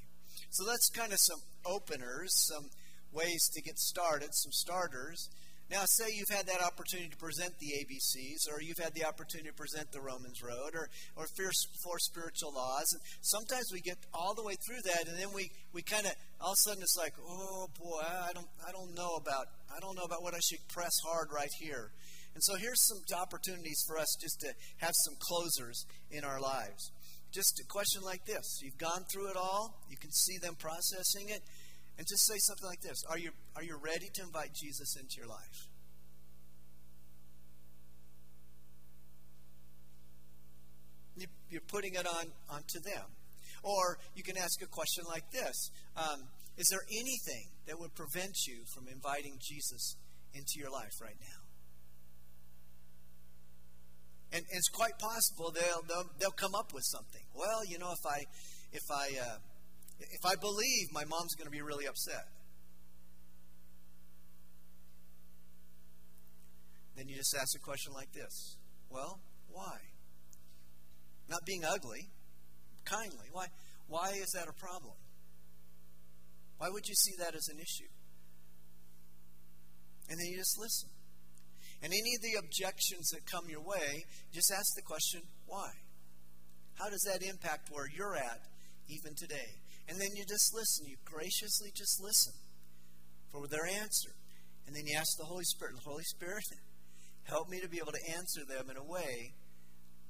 So 0.50 0.63
that's 0.65 0.89
kind 0.89 1.12
of 1.12 1.19
some 1.19 1.39
openers, 1.65 2.32
some 2.48 2.69
ways 3.12 3.50
to 3.54 3.62
get 3.62 3.78
started, 3.78 4.30
some 4.32 4.52
starters. 4.52 5.30
Now, 5.71 5.84
say 5.86 6.05
you've 6.13 6.36
had 6.36 6.47
that 6.47 6.63
opportunity 6.65 7.10
to 7.10 7.17
present 7.17 7.53
the 7.60 7.73
ABCs, 7.77 8.49
or 8.51 8.62
you've 8.62 8.79
had 8.82 8.95
the 8.95 9.05
opportunity 9.05 9.49
to 9.49 9.55
present 9.55 9.91
the 9.91 10.01
Romans 10.01 10.41
Road, 10.41 10.73
or, 10.73 10.89
or 11.15 11.27
fierce, 11.38 11.67
four 11.84 11.99
spiritual 11.99 12.53
laws. 12.55 12.89
And 12.91 13.01
sometimes 13.21 13.69
we 13.71 13.79
get 13.82 13.97
all 14.12 14.34
the 14.34 14.43
way 14.43 14.55
through 14.65 14.82
that, 14.86 15.08
and 15.08 15.17
then 15.17 15.29
we, 15.34 15.51
we 15.71 15.84
kind 15.84 16.08
of 16.08 16.13
all 16.41 16.51
of 16.51 16.53
a 16.53 16.69
sudden 16.69 16.82
it's 16.82 16.97
like, 16.97 17.13
oh 17.21 17.67
boy, 17.79 18.01
I 18.01 18.32
don't 18.34 18.47
I 18.65 18.71
don't 18.71 18.95
know 18.95 19.15
about 19.15 19.47
I 19.75 19.79
don't 19.79 19.95
know 19.95 20.03
about 20.03 20.23
what 20.23 20.34
I 20.34 20.39
should 20.39 20.65
press 20.69 20.93
hard 21.05 21.27
right 21.34 21.51
here. 21.60 21.91
And 22.34 22.43
so 22.43 22.55
here's 22.55 22.88
some 22.88 23.01
opportunities 23.19 23.84
for 23.86 23.97
us 23.97 24.08
just 24.21 24.39
to 24.41 24.53
have 24.77 24.93
some 25.05 25.15
closers 25.19 25.86
in 26.12 26.23
our 26.23 26.39
lives. 26.39 26.91
Just 27.32 27.60
a 27.60 27.67
question 27.67 28.01
like 28.03 28.25
this: 28.25 28.62
You've 28.63 28.77
gone 28.77 29.03
through 29.12 29.29
it 29.29 29.36
all. 29.36 29.84
You 29.89 29.97
can 29.97 30.12
see 30.12 30.38
them 30.38 30.55
processing 30.55 31.29
it 31.29 31.43
and 32.00 32.08
just 32.08 32.26
say 32.26 32.38
something 32.38 32.66
like 32.66 32.80
this 32.80 33.04
Are 33.10 33.20
you, 33.20 33.32
are 33.58 33.64
you 33.64 33.76
ready 33.76 34.08
to 34.14 34.22
invite 34.24 34.56
Jesus 34.56 34.96
into 34.96 35.18
your 35.18 35.28
life? 35.28 35.68
You're 41.52 41.62
putting 41.68 41.96
it 41.96 42.08
on 42.08 42.32
onto 42.50 42.80
them. 42.80 43.04
Or 43.64 43.98
you 44.16 44.24
can 44.24 44.38
ask 44.38 44.62
a 44.62 44.68
question 44.68 45.04
like 45.10 45.30
this 45.32 45.72
um, 45.98 46.30
Is 46.58 46.68
there 46.70 46.86
anything 46.90 47.50
that 47.68 47.78
would 47.78 47.94
prevent 47.96 48.48
you 48.48 48.64
from 48.74 48.88
inviting 48.88 49.38
Jesus 49.42 49.98
into 50.34 50.56
your 50.58 50.72
life 50.72 51.02
right 51.02 51.18
now? 51.20 51.42
And, 54.32 54.46
and 54.46 54.58
it's 54.58 54.70
quite 54.70 54.98
possible 55.00 55.52
they'll, 55.52 55.82
they'll, 55.90 56.10
they'll 56.20 56.40
come 56.40 56.56
up 56.56 56.72
with 56.72 56.84
something. 56.86 57.26
Well, 57.34 57.66
you 57.68 57.80
know, 57.80 57.92
if 57.92 58.06
I 58.06 58.24
if 58.72 58.84
I 58.92 59.10
uh, 59.20 59.38
if 60.00 60.26
I 60.26 60.36
believe, 60.40 60.88
my 60.92 61.04
mom's 61.06 61.36
going 61.36 61.46
to 61.46 61.52
be 61.52 61.62
really 61.62 61.86
upset. 61.86 62.26
Then 66.96 67.08
you 67.08 67.16
just 67.16 67.36
ask 67.36 67.56
a 67.56 67.64
question 67.64 67.94
like 67.94 68.12
this 68.12 68.58
Well, 68.90 69.20
why? 69.50 69.78
Not 71.30 71.46
being 71.46 71.64
ugly, 71.64 72.10
kindly. 72.86 73.28
Why, 73.32 73.46
why 73.88 74.10
is 74.12 74.32
that 74.34 74.48
a 74.48 74.54
problem? 74.54 74.96
Why 76.58 76.68
would 76.70 76.88
you 76.88 76.96
see 76.96 77.14
that 77.20 77.36
as 77.36 77.48
an 77.48 77.60
issue? 77.60 77.92
And 80.10 80.20
then 80.20 80.26
you 80.28 80.38
just 80.38 80.60
listen. 80.60 80.90
And 81.82 81.94
any 81.94 82.16
of 82.16 82.22
the 82.22 82.36
objections 82.40 83.10
that 83.14 83.26
come 83.32 83.48
your 83.48 83.62
way, 83.62 84.04
just 84.34 84.52
ask 84.52 84.76
the 84.76 84.82
question, 84.82 85.22
why? 85.46 85.70
How 86.76 86.90
does 86.90 87.06
that 87.08 87.24
impact 87.24 87.70
where 87.72 87.88
you're 87.88 88.16
at 88.16 88.42
even 88.90 89.16
today? 89.16 89.56
And 89.89 89.99
then 89.99 90.10
you 90.15 90.23
just 90.23 90.54
listen. 90.54 90.86
You 90.86 90.97
graciously 91.04 91.71
just 91.75 91.99
listen 92.02 92.34
for 93.32 93.47
their 93.47 93.65
answer. 93.65 94.13
And 94.67 94.75
then 94.75 94.86
you 94.86 94.95
ask 94.95 95.17
the 95.17 95.25
Holy 95.25 95.43
Spirit, 95.43 95.73
And 95.73 95.80
the 95.82 95.89
Holy 95.89 96.04
Spirit, 96.04 96.45
help 97.23 97.49
me 97.49 97.60
to 97.60 97.67
be 97.67 97.80
able 97.82 97.91
to 97.91 98.13
answer 98.13 98.45
them 98.45 98.69
in 98.69 98.78
a 98.78 98.84
way 98.84 99.34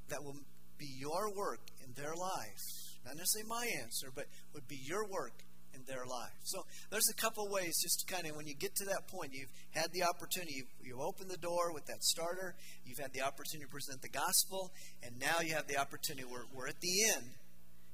that 0.10 0.22
will 0.22 0.36
be 0.78 0.90
your 1.00 1.34
work 1.34 1.62
in 1.84 1.94
their 1.96 2.14
life. 2.14 2.66
Not 3.06 3.16
necessarily 3.16 3.48
my 3.48 3.66
answer, 3.82 4.12
but 4.14 4.26
would 4.54 4.68
be 4.68 4.80
your 4.84 5.08
work 5.08 5.44
in 5.74 5.84
their 5.88 6.06
life. 6.06 6.36
So 6.44 6.66
there's 6.90 7.08
a 7.10 7.22
couple 7.22 7.48
ways 7.48 7.80
just 7.82 8.04
to 8.04 8.14
kind 8.14 8.28
of, 8.28 8.36
when 8.36 8.48
you 8.48 8.56
get 8.56 8.76
to 8.76 8.86
that 8.86 9.08
point, 9.08 9.32
you've 9.34 9.52
had 9.72 9.92
the 9.94 10.04
opportunity, 10.04 10.54
you've, 10.58 10.74
you've 10.84 11.00
opened 11.00 11.30
the 11.30 11.38
door 11.38 11.72
with 11.74 11.86
that 11.86 12.04
starter, 12.04 12.56
you've 12.86 13.00
had 13.00 13.14
the 13.14 13.22
opportunity 13.22 13.66
to 13.66 13.72
present 13.72 14.02
the 14.02 14.10
gospel, 14.10 14.72
and 15.04 15.18
now 15.20 15.40
you 15.42 15.54
have 15.54 15.68
the 15.68 15.78
opportunity, 15.78 16.26
we're, 16.26 16.48
we're 16.54 16.68
at 16.68 16.80
the 16.82 17.12
end, 17.16 17.32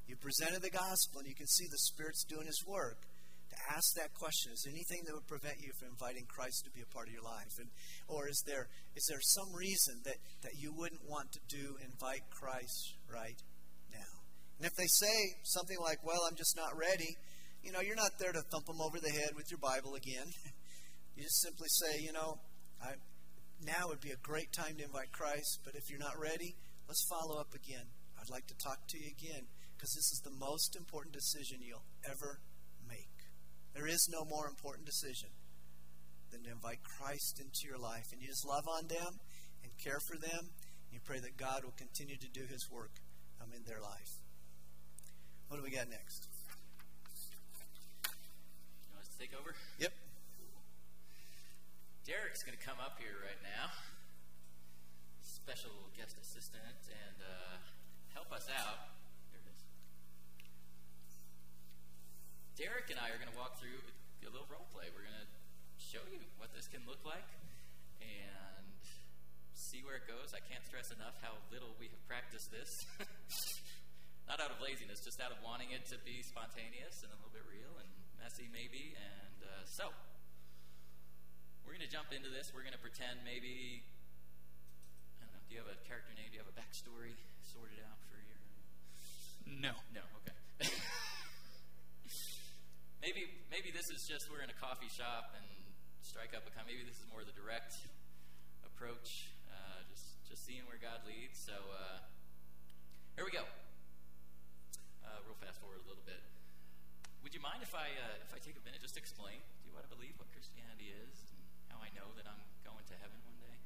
you 0.07 0.15
presented 0.17 0.61
the 0.61 0.69
gospel 0.69 1.19
and 1.19 1.27
you 1.27 1.35
can 1.35 1.47
see 1.47 1.65
the 1.65 1.81
Spirit's 1.89 2.23
doing 2.25 2.45
His 2.45 2.61
work. 2.65 3.01
To 3.49 3.57
ask 3.69 3.93
that 3.95 4.13
question: 4.13 4.53
Is 4.53 4.65
there 4.65 4.73
anything 4.73 5.05
that 5.05 5.13
would 5.13 5.29
prevent 5.29 5.61
you 5.61 5.69
from 5.77 5.93
inviting 5.93 6.25
Christ 6.25 6.65
to 6.65 6.73
be 6.73 6.81
a 6.81 6.89
part 6.89 7.07
of 7.07 7.13
your 7.13 7.23
life, 7.23 7.53
and 7.61 7.69
or 8.09 8.27
is 8.27 8.41
there 8.45 8.67
is 8.97 9.05
there 9.05 9.21
some 9.21 9.53
reason 9.53 10.01
that 10.05 10.17
that 10.41 10.57
you 10.57 10.73
wouldn't 10.73 11.05
want 11.05 11.29
to 11.33 11.41
do 11.45 11.77
invite 11.77 12.25
Christ 12.33 12.97
right 13.05 13.37
now? 13.93 14.13
And 14.57 14.65
if 14.65 14.73
they 14.73 14.89
say 14.89 15.17
something 15.45 15.77
like, 15.77 16.01
"Well, 16.01 16.25
I'm 16.25 16.35
just 16.35 16.57
not 16.57 16.73
ready," 16.73 17.13
you 17.65 17.71
know, 17.71 17.81
you're 17.81 17.97
not 17.97 18.17
there 18.19 18.31
to 18.31 18.41
thump 18.49 18.65
them 18.65 18.81
over 18.81 19.01
the 19.01 19.09
head 19.09 19.33
with 19.35 19.49
your 19.49 19.57
Bible 19.57 19.93
again. 19.97 20.29
you 21.17 21.23
just 21.23 21.41
simply 21.41 21.67
say, 21.67 22.01
you 22.01 22.13
know, 22.13 22.37
I, 22.77 22.93
now 23.65 23.89
would 23.89 24.01
be 24.01 24.11
a 24.11 24.21
great 24.21 24.53
time 24.53 24.77
to 24.77 24.83
invite 24.85 25.11
Christ, 25.11 25.65
but 25.65 25.73
if 25.73 25.89
you're 25.89 25.99
not 25.99 26.13
ready, 26.21 26.53
let's 26.87 27.05
follow 27.09 27.41
up 27.41 27.53
again. 27.57 27.89
I'd 28.21 28.29
like 28.29 28.45
to 28.47 28.57
talk 28.61 28.85
to 28.89 28.97
you 28.97 29.09
again 29.17 29.49
because 29.75 29.91
this 29.93 30.11
is 30.11 30.21
the 30.23 30.31
most 30.31 30.75
important 30.75 31.13
decision 31.13 31.59
you'll 31.61 31.85
ever 32.07 32.39
make. 32.87 33.11
There 33.75 33.87
is 33.87 34.07
no 34.09 34.23
more 34.23 34.47
important 34.47 34.87
decision 34.87 35.29
than 36.31 36.43
to 36.43 36.51
invite 36.51 36.79
Christ 36.83 37.39
into 37.39 37.67
your 37.67 37.77
life. 37.77 38.11
And 38.11 38.21
you 38.21 38.27
just 38.27 38.47
love 38.47 38.67
on 38.67 38.87
them 38.87 39.19
and 39.63 39.71
care 39.83 39.99
for 40.07 40.17
them. 40.17 40.51
And 40.87 40.91
you 40.91 40.99
pray 41.03 41.19
that 41.19 41.37
God 41.37 41.63
will 41.63 41.75
continue 41.75 42.15
to 42.17 42.29
do 42.31 42.47
his 42.47 42.67
work 42.71 42.91
um, 43.41 43.51
in 43.55 43.63
their 43.67 43.81
life. 43.81 44.19
What 45.47 45.57
do 45.57 45.63
we 45.63 45.71
got 45.71 45.89
next? 45.89 46.27
You 48.07 48.95
want 48.95 49.03
us 49.03 49.11
to 49.11 49.19
take 49.19 49.35
over? 49.35 49.53
Yep. 49.79 49.93
Derek's 52.07 52.43
going 52.43 52.57
to 52.57 52.63
come 52.63 52.77
up 52.79 52.97
here 53.01 53.17
right 53.25 53.41
now, 53.41 53.73
special 55.21 55.73
guest 55.97 56.15
assistant, 56.21 56.79
and 56.85 57.17
uh, 57.21 57.57
help 58.13 58.31
us 58.31 58.47
out. 58.53 58.94
Derek 62.55 62.87
and 62.87 62.95
I 62.95 63.11
are 63.11 63.19
going 63.19 63.27
to 63.27 63.35
walk 63.35 63.59
through 63.59 63.75
a 64.23 64.31
little 64.31 64.47
role 64.47 64.63
play. 64.71 64.87
We're 64.95 65.03
going 65.03 65.19
to 65.19 65.31
show 65.75 65.99
you 66.07 66.23
what 66.39 66.55
this 66.55 66.71
can 66.71 66.79
look 66.87 67.03
like 67.03 67.27
and 67.99 68.79
see 69.51 69.83
where 69.83 69.99
it 69.99 70.07
goes. 70.07 70.31
I 70.31 70.39
can't 70.39 70.63
stress 70.63 70.87
enough 70.87 71.19
how 71.19 71.35
little 71.51 71.75
we 71.83 71.91
have 71.91 71.99
practiced 72.07 72.55
this. 72.55 72.87
Not 74.31 74.39
out 74.39 74.55
of 74.55 74.63
laziness, 74.63 75.03
just 75.03 75.19
out 75.19 75.35
of 75.35 75.39
wanting 75.43 75.75
it 75.75 75.83
to 75.91 75.99
be 76.07 76.23
spontaneous 76.23 77.03
and 77.03 77.11
a 77.11 77.19
little 77.19 77.35
bit 77.35 77.43
real 77.43 77.75
and 77.75 77.91
messy, 78.23 78.47
maybe. 78.47 78.95
And 78.95 79.39
uh, 79.43 79.67
so, 79.67 79.91
we're 81.67 81.75
going 81.75 81.83
to 81.83 81.91
jump 81.91 82.15
into 82.15 82.31
this. 82.31 82.55
We're 82.55 82.63
going 82.63 82.79
to 82.79 82.79
pretend 82.79 83.19
maybe. 83.27 83.83
I 85.19 85.27
don't 85.27 85.35
know. 85.35 85.43
Do 85.51 85.59
you 85.59 85.61
have 85.61 85.67
a 85.67 85.75
character 85.83 86.15
name? 86.15 86.31
Do 86.31 86.39
you 86.39 86.43
have 86.47 86.49
a 86.49 86.55
backstory 86.55 87.19
sorted 87.43 87.83
out 87.83 87.99
for 88.07 88.15
your. 88.15 88.39
No. 89.59 89.75
No, 89.91 90.07
okay. 90.23 90.71
maybe 93.01 93.27
maybe 93.51 93.71
this 93.71 93.87
is 93.91 94.05
just 94.07 94.29
we're 94.31 94.43
in 94.43 94.51
a 94.51 94.59
coffee 94.59 94.91
shop 94.91 95.35
and 95.35 95.47
strike 96.05 96.37
up 96.37 96.45
a 96.45 96.51
con. 96.53 96.63
Maybe 96.69 96.85
this 96.85 96.99
is 96.99 97.07
more 97.09 97.25
the 97.25 97.35
direct 97.35 97.75
approach, 98.69 99.33
uh, 99.49 99.81
just 99.89 100.21
just 100.29 100.45
seeing 100.45 100.63
where 100.69 100.79
God 100.79 101.01
leads. 101.07 101.41
So 101.41 101.55
uh, 101.55 102.05
here 103.17 103.25
we 103.25 103.33
go. 103.33 103.43
Uh, 105.01 105.19
real 105.25 105.37
fast 105.41 105.59
forward 105.61 105.81
a 105.81 105.87
little 105.89 106.05
bit. 106.05 106.21
Would 107.25 107.33
you 107.33 107.41
mind 107.41 107.65
if 107.65 107.73
I 107.73 107.89
uh, 107.89 108.21
if 108.21 108.31
I 108.35 108.39
take 108.39 108.53
a 108.53 108.63
minute 108.63 108.85
just 108.85 108.95
to 108.95 109.01
explain? 109.01 109.41
Do 109.61 109.63
you 109.65 109.73
want 109.73 109.89
to 109.89 109.93
believe 109.93 110.13
what 110.21 110.29
Christianity 110.29 110.93
is 110.93 111.33
and 111.33 111.41
how 111.73 111.81
I 111.81 111.89
know 111.97 112.13
that 112.19 112.29
I'm 112.29 112.43
going 112.61 112.85
to 112.85 112.95
heaven 113.01 113.17
one 113.25 113.39
day? 113.41 113.57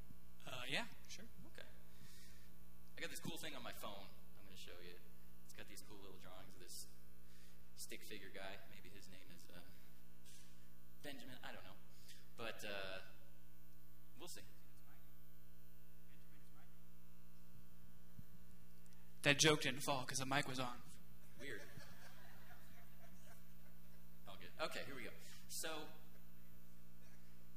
Uh, 0.47 0.63
yeah, 0.69 0.87
sure. 1.11 1.27
Okay. 1.51 1.67
I 1.67 2.97
got 3.03 3.11
this 3.11 3.19
cool 3.19 3.35
thing 3.35 3.55
on 3.59 3.63
my 3.63 3.75
phone. 3.83 4.07
I'm 4.39 4.43
going 4.47 4.55
to 4.55 4.63
show 4.63 4.79
you. 4.79 4.95
It's 5.43 5.55
got 5.55 5.67
these 5.67 5.83
cool 5.83 5.99
little 5.99 6.19
drawings 6.23 6.55
of 6.55 6.63
this 6.63 6.87
stick 7.75 8.03
figure 8.07 8.31
guy. 8.31 8.59
His 9.09 9.17
name 9.17 9.33
is 9.33 9.43
uh, 9.49 9.57
Benjamin. 11.01 11.33
I 11.41 11.49
don't 11.49 11.65
know, 11.65 11.77
but 12.37 12.61
uh, 12.61 13.01
we'll 14.19 14.29
see. 14.29 14.45
That 19.23 19.41
joke 19.41 19.65
didn't 19.65 19.81
fall 19.81 20.05
because 20.05 20.19
the 20.19 20.29
mic 20.29 20.47
was 20.47 20.59
on. 20.61 20.77
Weird. 21.41 21.59
All 24.29 24.37
good. 24.37 24.53
Okay, 24.69 24.85
here 24.85 24.95
we 24.95 25.03
go. 25.03 25.15
So 25.49 25.89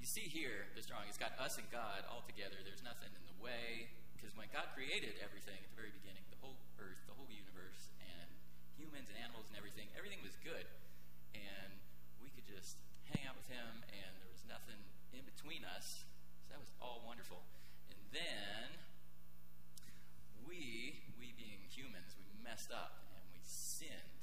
you 0.01 0.07
see 0.09 0.27
here 0.27 0.67
this 0.75 0.89
drawing. 0.89 1.07
It's 1.07 1.21
got 1.21 1.37
us 1.39 1.61
and 1.61 1.69
God 1.71 2.03
all 2.11 2.25
together. 2.27 2.59
There's 2.65 2.83
nothing 2.83 3.13
in 3.15 3.23
the 3.29 3.39
way 3.39 3.93
because 4.19 4.35
when 4.35 4.51
God 4.51 4.75
created 4.75 5.21
everything 5.23 5.61
at 5.61 5.71
the 5.71 5.79
very 5.79 5.95
beginning, 5.95 6.27
the 6.35 6.41
whole 6.43 6.59
earth, 6.83 6.99
the 7.07 7.15
whole 7.15 7.31
universe, 7.31 7.95
and 8.03 8.27
humans 8.75 9.07
and 9.07 9.19
animals 9.23 9.47
and 9.47 9.55
everything, 9.55 9.87
everything 9.95 10.19
was 10.27 10.35
good, 10.43 10.67
and 11.35 11.71
we 12.23 12.31
could 12.33 12.47
just 12.47 12.81
hang 13.13 13.27
out 13.29 13.37
with 13.37 13.49
Him, 13.49 13.85
and 13.93 14.11
there 14.21 14.31
was 14.33 14.45
nothing 14.49 14.79
in 15.13 15.25
between 15.29 15.65
us. 15.65 16.05
So 16.45 16.57
that 16.57 16.61
was 16.61 16.73
all 16.81 17.05
wonderful. 17.05 17.45
And 17.93 18.01
then 18.13 18.73
we, 20.45 21.01
we 21.17 21.33
being 21.37 21.65
humans, 21.69 22.17
we 22.17 22.29
messed 22.41 22.73
up 22.73 23.09
and 23.17 23.25
we 23.33 23.41
sinned, 23.45 24.23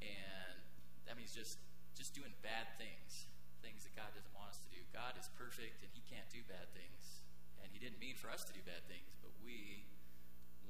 and 0.00 0.58
that 1.04 1.16
means 1.16 1.32
just 1.32 1.60
just 1.98 2.16
doing 2.16 2.32
bad 2.40 2.64
things, 2.80 3.28
things 3.60 3.84
that 3.84 3.92
God 3.92 4.08
doesn't 4.16 4.32
want 4.32 4.48
us 4.48 4.62
to 4.64 4.68
do. 4.72 4.80
God 4.88 5.20
is 5.20 5.28
perfect 5.36 5.84
and 5.84 5.90
He 5.92 6.00
can't 6.08 6.24
do 6.32 6.40
bad 6.48 6.72
things, 6.72 7.20
and 7.60 7.68
He 7.72 7.78
didn't 7.82 8.00
mean 8.00 8.16
for 8.16 8.32
us 8.32 8.40
to 8.48 8.52
do 8.56 8.62
bad 8.64 8.80
things, 8.88 9.12
but 9.20 9.28
we 9.44 9.84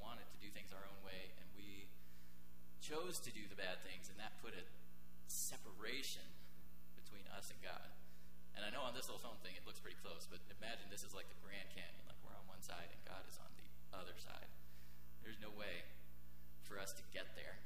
wanted 0.01 0.27
to 0.33 0.39
do 0.43 0.49
things 0.51 0.73
our 0.73 0.83
own 0.83 1.01
way, 1.07 1.31
and 1.39 1.47
we 1.55 1.87
chose 2.81 3.21
to 3.23 3.31
do 3.31 3.45
the 3.47 3.55
bad 3.55 3.85
things, 3.85 4.09
and 4.09 4.17
that 4.19 4.41
put 4.41 4.57
a 4.57 4.65
separation 5.31 6.27
between 6.99 7.25
us 7.31 7.55
and 7.55 7.63
God. 7.63 7.95
And 8.59 8.67
I 8.67 8.75
know 8.75 8.83
on 8.83 8.93
this 8.93 9.07
little 9.07 9.23
phone 9.23 9.39
thing 9.41 9.55
it 9.55 9.63
looks 9.65 9.79
pretty 9.79 9.99
close, 10.03 10.27
but 10.27 10.43
imagine 10.51 10.91
this 10.91 11.07
is 11.07 11.15
like 11.15 11.31
the 11.31 11.41
Grand 11.41 11.71
Canyon, 11.71 12.03
like 12.11 12.19
we're 12.27 12.35
on 12.35 12.45
one 12.51 12.61
side 12.61 12.91
and 12.91 13.01
God 13.07 13.23
is 13.31 13.39
on 13.39 13.49
the 13.57 13.69
other 13.95 14.19
side. 14.19 14.51
There's 15.23 15.39
no 15.39 15.55
way 15.55 15.87
for 16.67 16.79
us 16.79 16.91
to 16.99 17.03
get 17.15 17.39
there. 17.39 17.63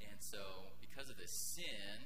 And 0.00 0.20
so, 0.20 0.72
because 0.80 1.08
of 1.08 1.16
this 1.16 1.32
sin, 1.32 2.04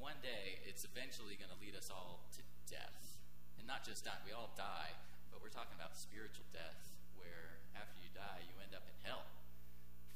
one 0.00 0.16
day 0.24 0.64
it's 0.64 0.82
eventually 0.88 1.36
going 1.36 1.52
to 1.52 1.60
lead 1.60 1.76
us 1.76 1.92
all 1.92 2.24
to 2.34 2.42
death. 2.66 3.20
And 3.60 3.68
not 3.68 3.84
just 3.84 4.08
die, 4.08 4.16
we 4.24 4.32
all 4.32 4.50
die, 4.56 4.96
but 5.28 5.44
we're 5.44 5.52
talking 5.52 5.76
about 5.76 5.92
spiritual 5.94 6.48
death, 6.50 6.96
where 7.14 7.60
after 7.76 8.00
you 8.00 8.08
die, 8.16 8.42
you 8.48 8.56
end 8.64 8.72
up 8.72 8.88
in 8.88 8.96
hell 9.04 9.28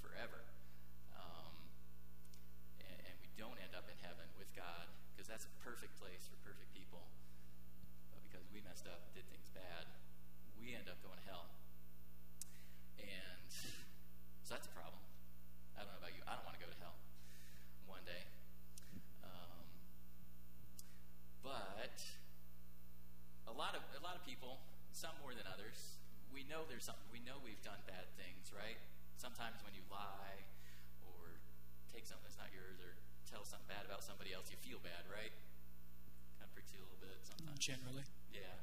forever. 0.01 0.43
Um, 1.15 1.53
and, 2.81 2.99
and 3.07 3.17
we 3.21 3.29
don't 3.37 3.61
end 3.61 3.77
up 3.77 3.87
in 3.93 3.99
heaven 4.01 4.27
with 4.41 4.44
God, 4.55 4.87
because 5.13 5.27
that's 5.27 5.47
a 5.47 5.55
perfect 5.63 5.99
place 5.99 6.31
for 6.31 6.39
perfect 6.47 6.71
people. 6.71 7.03
But 8.15 8.23
because 8.23 8.47
we 8.55 8.63
messed 8.63 8.87
up, 8.87 9.11
did 9.15 9.27
things 9.31 9.51
bad, 9.51 9.91
we 10.55 10.79
end 10.79 10.87
up 10.87 10.99
going 11.03 11.19
to 11.19 11.27
hell. 11.27 11.51
And 13.03 13.51
so 14.47 14.55
that's 14.55 14.71
a 14.71 14.75
problem. 14.75 15.03
I 15.75 15.83
don't 15.83 15.91
know 15.91 16.01
about 16.01 16.15
you. 16.15 16.23
I 16.25 16.39
don't 16.39 16.47
want 16.47 16.55
to 16.55 16.63
go 16.63 16.71
to 16.71 16.79
hell 16.79 16.95
one 17.91 18.07
day. 18.07 18.23
Um, 19.27 19.67
but 21.43 21.99
a 23.51 23.55
lot 23.55 23.75
of 23.75 23.83
a 23.99 24.03
lot 24.03 24.15
of 24.15 24.23
people, 24.23 24.63
some 24.95 25.15
more 25.19 25.35
than 25.35 25.45
others, 25.51 25.99
we 26.31 26.47
know 26.47 26.63
there's 26.71 26.87
something. 26.87 27.07
We 27.11 27.21
know 27.27 27.43
we've 27.43 27.61
done 27.67 27.79
bad 27.91 28.07
things, 28.15 28.55
right? 28.55 28.79
Sometimes 29.19 29.63
when 29.67 29.75
you 29.75 29.83
lie 29.91 30.43
or 31.07 31.39
take 31.91 32.07
something 32.07 32.27
that's 32.27 32.39
not 32.39 32.51
yours 32.55 32.79
or 32.83 32.97
tell 33.29 33.45
something 33.45 33.69
bad 33.69 33.89
about 33.89 34.05
somebody 34.05 34.37
else, 34.37 34.53
you 34.53 34.59
feel 34.61 34.81
bad, 34.85 35.09
right? 35.09 35.33
Kind 36.39 36.47
of 36.49 36.53
pricks 36.53 36.73
you 36.73 36.81
a 36.81 36.87
little 36.87 37.01
bit 37.01 37.19
sometimes. 37.25 37.57
Generally. 37.61 38.05
Yeah, 38.31 38.55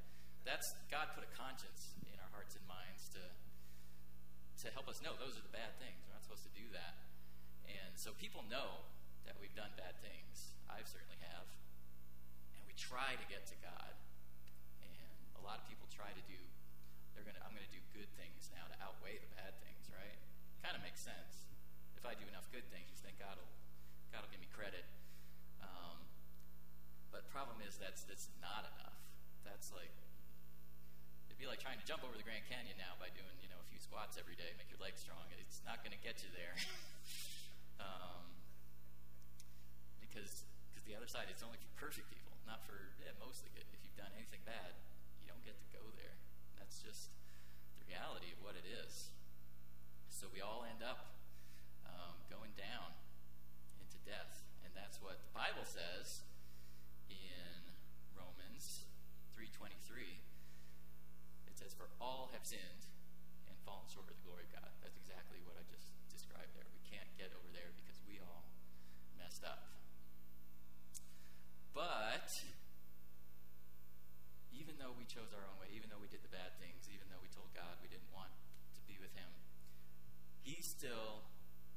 that's 0.46 0.74
God 0.90 1.12
put 1.18 1.26
a 1.26 1.32
conscience 1.34 1.98
in 2.06 2.18
our 2.22 2.32
hearts 2.34 2.54
and 2.54 2.66
minds 2.70 3.10
to 3.18 3.24
to 4.62 4.70
help 4.78 4.86
us 4.86 5.02
know 5.02 5.18
those 5.18 5.34
are 5.42 5.46
the 5.46 5.54
bad 5.54 5.74
things. 5.82 6.06
We're 6.06 6.14
not 6.14 6.22
supposed 6.22 6.46
to 6.46 6.54
do 6.54 6.70
that, 6.78 6.94
and 7.66 7.98
so 7.98 8.14
people 8.14 8.46
know 8.46 8.86
that 9.26 9.34
we've 9.42 9.54
done 9.58 9.74
bad 9.74 9.98
things. 10.06 10.54
I 10.70 10.86
certainly 10.86 11.18
have, 11.26 11.50
and 12.54 12.62
we 12.70 12.78
try 12.78 13.18
to 13.18 13.26
get 13.26 13.50
to 13.50 13.58
God, 13.58 13.94
and 14.86 15.18
a 15.38 15.42
lot 15.42 15.58
of 15.58 15.66
people 15.66 15.90
try 15.90 16.14
to 16.14 16.24
do. 16.30 16.38
They're 17.18 17.26
gonna. 17.26 17.42
I'm 17.42 17.58
gonna 17.58 17.74
do 17.74 17.82
good 17.98 18.10
things 18.22 18.54
now 18.54 18.70
to 18.70 18.76
outweigh 18.82 19.18
the 19.18 19.32
bad 19.34 19.58
things, 19.66 19.90
right? 19.90 20.18
Kind 20.62 20.78
of 20.78 20.86
makes 20.86 21.02
sense. 21.02 21.50
If 21.98 22.06
I 22.06 22.14
do 22.14 22.26
enough 22.30 22.46
good 22.54 22.66
things, 22.70 22.90
you 22.90 22.98
think 23.02 23.18
God 23.22 23.38
will 23.38 23.50
God 24.12 24.28
will 24.28 24.34
give 24.36 24.44
me 24.44 24.52
credit. 24.52 24.84
Um, 25.64 26.04
but 27.16 27.24
problem 27.32 27.64
is 27.64 27.80
that's 27.80 28.04
that's 28.04 28.28
not 28.44 28.68
enough. 28.76 29.00
That's 29.48 29.72
like 29.72 29.92
it'd 31.32 31.40
be 31.40 31.48
like 31.48 31.64
trying 31.64 31.80
to 31.80 31.88
jump 31.88 32.04
over 32.04 32.14
the 32.20 32.28
Grand 32.28 32.44
Canyon 32.52 32.76
now 32.76 33.00
by 33.00 33.08
doing 33.16 33.32
you 33.40 33.48
know 33.48 33.60
a 33.60 33.68
few 33.72 33.80
squats 33.80 34.20
every 34.20 34.36
day, 34.36 34.52
make 34.60 34.68
your 34.68 34.84
legs 34.84 35.00
strong. 35.00 35.24
It's 35.40 35.64
not 35.64 35.84
going 35.84 35.96
to 35.96 36.04
get 36.04 36.24
you 36.24 36.32
there. 36.36 36.56
um, 37.88 38.24
because 40.04 40.44
because 40.72 40.84
the 40.84 40.96
other 40.96 41.08
side 41.08 41.32
it's 41.32 41.44
only 41.44 41.60
for 41.60 41.72
perfect 41.80 42.12
people, 42.12 42.36
not 42.44 42.64
for 42.68 42.92
yeah, 43.00 43.16
mostly 43.24 43.48
good. 43.56 43.68
If 43.72 43.80
you've 43.84 43.96
done 43.96 44.12
anything 44.16 44.44
bad, 44.44 44.76
you 45.24 45.32
don't 45.32 45.44
get 45.48 45.56
to 45.56 45.68
go 45.72 45.84
there. 45.96 46.16
That's 46.60 46.84
just 46.84 47.12
the 47.80 47.88
reality 47.88 48.36
of 48.36 48.40
what 48.44 48.60
it 48.60 48.68
is. 48.68 49.12
So 50.12 50.30
we 50.30 50.44
all 50.44 50.68
end 50.68 50.86
up 50.86 51.18
um, 51.88 52.14
going 52.30 52.54
down 52.60 52.94
death, 54.06 54.44
and 54.66 54.74
that's 54.74 55.02
what 55.02 55.22
the 55.22 55.32
Bible 55.34 55.66
says 55.66 56.26
in 57.10 57.74
Romans 58.18 58.88
three 59.34 59.50
twenty 59.54 59.78
three. 59.86 60.24
It 61.48 61.56
says, 61.58 61.74
"For 61.74 61.90
all 62.02 62.30
have 62.34 62.46
sinned 62.46 62.90
and 63.48 63.56
fallen 63.66 63.88
short 63.92 64.10
of 64.10 64.18
the 64.18 64.26
glory 64.26 64.50
of 64.50 64.54
God." 64.56 64.72
That's 64.82 64.98
exactly 64.98 65.40
what 65.46 65.56
I 65.60 65.64
just 65.70 65.94
described 66.10 66.54
there. 66.58 66.68
We 66.74 66.84
can't 66.88 67.10
get 67.18 67.32
over 67.38 67.50
there 67.54 67.72
because 67.78 68.02
we 68.08 68.18
all 68.20 68.50
messed 69.18 69.46
up. 69.46 69.70
But 71.74 72.42
even 74.52 74.76
though 74.82 74.94
we 74.98 75.06
chose 75.06 75.32
our 75.32 75.46
own 75.46 75.58
way, 75.62 75.70
even 75.72 75.90
though 75.94 76.02
we 76.02 76.10
did 76.12 76.26
the 76.26 76.34
bad 76.34 76.58
things, 76.58 76.90
even 76.90 77.08
though 77.10 77.22
we 77.22 77.30
told 77.30 77.54
God 77.54 77.78
we 77.82 77.90
didn't 77.90 78.12
want 78.12 78.34
to 78.76 78.82
be 78.90 78.98
with 78.98 79.14
Him, 79.14 79.30
He 80.42 80.60
still 80.66 81.30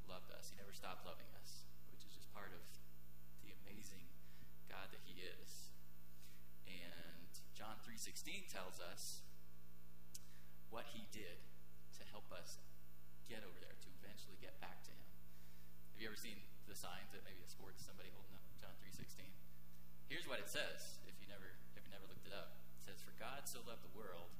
loved 0.08 0.32
us. 0.32 0.50
He 0.50 0.56
never 0.56 0.72
stopped 0.72 1.04
loving 1.04 1.28
us, 1.40 1.43
part 2.34 2.50
of 2.50 2.66
the 3.46 3.54
amazing 3.62 4.10
God 4.66 4.90
that 4.90 5.00
He 5.06 5.22
is. 5.22 5.70
And 6.66 7.30
John 7.54 7.78
3:16 7.86 8.50
tells 8.50 8.82
us 8.82 9.22
what 10.68 10.90
He 10.90 11.06
did 11.14 11.38
to 11.94 12.02
help 12.10 12.26
us 12.34 12.58
get 13.30 13.46
over 13.46 13.56
there, 13.62 13.78
to 13.78 13.88
eventually 14.02 14.36
get 14.42 14.58
back 14.58 14.82
to 14.84 14.90
Him. 14.90 15.06
Have 15.94 16.02
you 16.02 16.10
ever 16.10 16.18
seen 16.18 16.42
the 16.66 16.74
signs 16.74 17.14
at 17.14 17.22
maybe 17.22 17.40
a 17.46 17.48
sports 17.48 17.86
somebody 17.86 18.10
holding 18.10 18.34
up 18.34 18.42
John 18.58 18.74
3:16? 18.82 19.30
Here's 20.10 20.26
what 20.26 20.42
it 20.42 20.50
says. 20.50 20.98
If 21.06 21.14
you 21.22 21.30
never 21.30 21.54
if 21.78 21.86
you 21.86 21.94
never 21.94 22.10
looked 22.10 22.26
it 22.26 22.34
up, 22.34 22.58
it 22.74 22.82
says, 22.82 22.98
"For 23.00 23.14
God 23.14 23.46
so 23.46 23.62
loved 23.62 23.86
the 23.86 23.94
world 23.94 24.34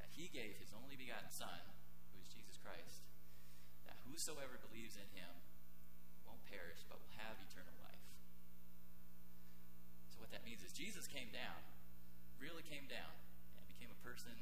that 0.00 0.08
He 0.16 0.32
gave 0.32 0.56
His 0.56 0.72
only 0.72 0.96
begotten 0.96 1.28
Son, 1.28 1.60
who 2.16 2.18
is 2.24 2.32
Jesus 2.32 2.56
Christ, 2.56 3.04
that 3.84 4.00
whosoever 4.08 4.56
believes 4.56 4.96
in 4.96 5.06
Him 5.12 5.45
perish 6.50 6.82
but 6.88 6.98
will 7.02 7.14
have 7.18 7.36
eternal 7.42 7.74
life." 7.82 8.06
So 10.10 10.20
what 10.20 10.30
that 10.30 10.44
means 10.44 10.62
is 10.62 10.72
Jesus 10.72 11.06
came 11.06 11.30
down, 11.30 11.60
really 12.38 12.62
came 12.62 12.86
down, 12.86 13.12
and 13.58 13.66
became 13.66 13.90
a 13.90 14.00
person 14.06 14.34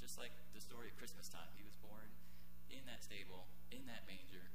just 0.00 0.16
like 0.16 0.32
the 0.56 0.60
story 0.60 0.88
of 0.88 0.96
Christmas 0.96 1.28
time. 1.28 1.52
He 1.54 1.62
was 1.62 1.76
born 1.76 2.08
in 2.70 2.86
that 2.86 3.02
stable, 3.04 3.46
in 3.70 3.86
that 3.86 4.06
manger, 4.06 4.50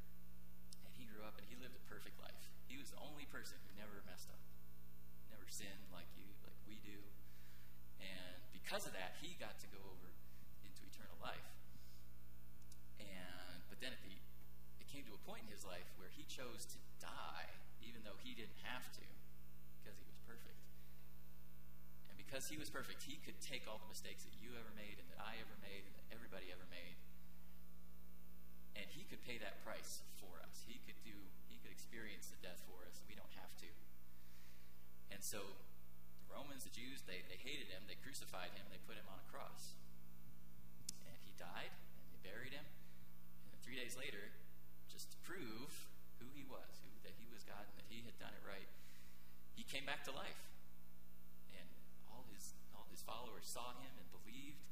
and 0.84 0.91
he 0.95 1.06
grew 1.06 1.24
up 1.24 1.38
and 1.38 1.45
he 1.45 1.56
lived 1.56 1.76
a 1.76 1.86
perfect 1.88 2.18
life. 2.20 2.49
He 2.66 2.78
was 2.78 2.89
the 2.89 2.99
only 2.99 3.26
person 3.26 3.60
who 3.68 3.72
never 3.78 4.01
messed 4.10 4.32
up, 4.32 4.41
never 5.30 5.45
sinned 5.47 5.91
like 5.93 6.10
you, 6.18 6.28
like 6.43 6.58
we 6.66 6.80
do. 6.82 6.97
And 8.01 8.41
because 8.51 8.88
of 8.88 8.93
that, 8.93 9.16
he 9.22 9.38
got 9.38 9.60
to 9.62 9.68
go 9.68 9.80
over 9.86 10.12
into 10.66 10.82
eternal 10.84 11.16
life. 11.22 11.45
And 12.99 13.62
but 13.70 13.80
then 13.80 13.93
at 13.93 14.01
the 14.01 14.18
it 14.80 14.88
came 14.88 15.06
to 15.06 15.14
a 15.14 15.22
point 15.28 15.43
in 15.45 15.51
his 15.51 15.64
life 15.64 15.88
where 15.99 16.10
he 16.10 16.24
chose 16.26 16.66
to 16.72 16.78
die, 17.06 17.49
even 17.86 18.01
though 18.01 18.18
he 18.26 18.34
didn't 18.34 18.58
have 18.66 18.89
to, 18.97 19.06
because 19.78 19.93
he 20.01 20.06
was 20.10 20.18
perfect. 20.26 20.58
And 22.10 22.18
because 22.18 22.49
he 22.49 22.58
was 22.58 22.74
perfect, 22.74 23.06
he 23.06 23.22
could 23.22 23.38
take 23.45 23.70
all 23.70 23.78
the 23.78 23.91
mistakes 23.93 24.26
that 24.26 24.34
you 24.41 24.58
ever 24.58 24.74
made 24.74 24.97
and 24.97 25.06
that 25.14 25.22
I 25.22 25.38
ever 25.38 25.53
made 25.62 25.86
and 25.86 25.93
that 25.93 26.08
everybody 26.10 26.49
ever 26.49 26.66
made. 26.74 26.97
And 28.74 28.89
he 28.89 29.06
could 29.06 29.22
pay 29.22 29.38
that 29.39 29.62
price 29.62 30.01
for 30.18 30.41
us. 30.41 30.66
He 30.66 30.82
could 30.84 30.97
do 31.06 31.16
he 31.47 31.62
could 31.64 31.72
experience 31.72 32.28
the 32.28 32.41
death 32.43 32.60
for 32.68 32.84
us. 32.84 32.99
We 33.08 33.16
don't 33.16 33.32
have 33.39 33.53
to. 33.64 33.70
And 35.14 35.24
so 35.24 35.39
the 36.20 36.28
Romans, 36.28 36.68
the 36.68 36.76
Jews, 36.76 37.08
they, 37.08 37.24
they 37.32 37.39
hated 37.39 37.72
him, 37.72 37.88
they 37.88 37.95
crucified 38.03 38.51
him, 38.51 38.68
they 38.68 38.82
put 38.84 38.99
him 38.99 39.08
on 39.08 39.16
a 39.16 39.28
cross. 39.32 39.80
And 41.08 41.16
he 41.24 41.32
died, 41.39 41.72
and 41.72 42.08
they 42.12 42.20
buried 42.20 42.51
him. 42.51 42.68
And 43.53 43.58
three 43.64 43.80
days 43.80 43.95
later, 43.95 44.36
just 44.91 45.16
to 45.16 45.18
prove 45.24 45.72
who 46.20 46.28
he 46.36 46.43
was, 46.43 46.85
God 47.46 47.66
and 47.66 47.76
that 47.78 47.88
he 47.88 48.04
had 48.06 48.18
done 48.18 48.34
it 48.34 48.43
right, 48.43 48.70
he 49.56 49.64
came 49.64 49.86
back 49.86 50.04
to 50.10 50.14
life. 50.14 50.41
And 51.56 51.68
all 52.12 52.26
his 52.34 52.54
all 52.76 52.86
his 52.91 53.02
followers 53.02 53.48
saw 53.48 53.78
him 53.80 53.93
and 53.96 54.08
believed 54.12 54.66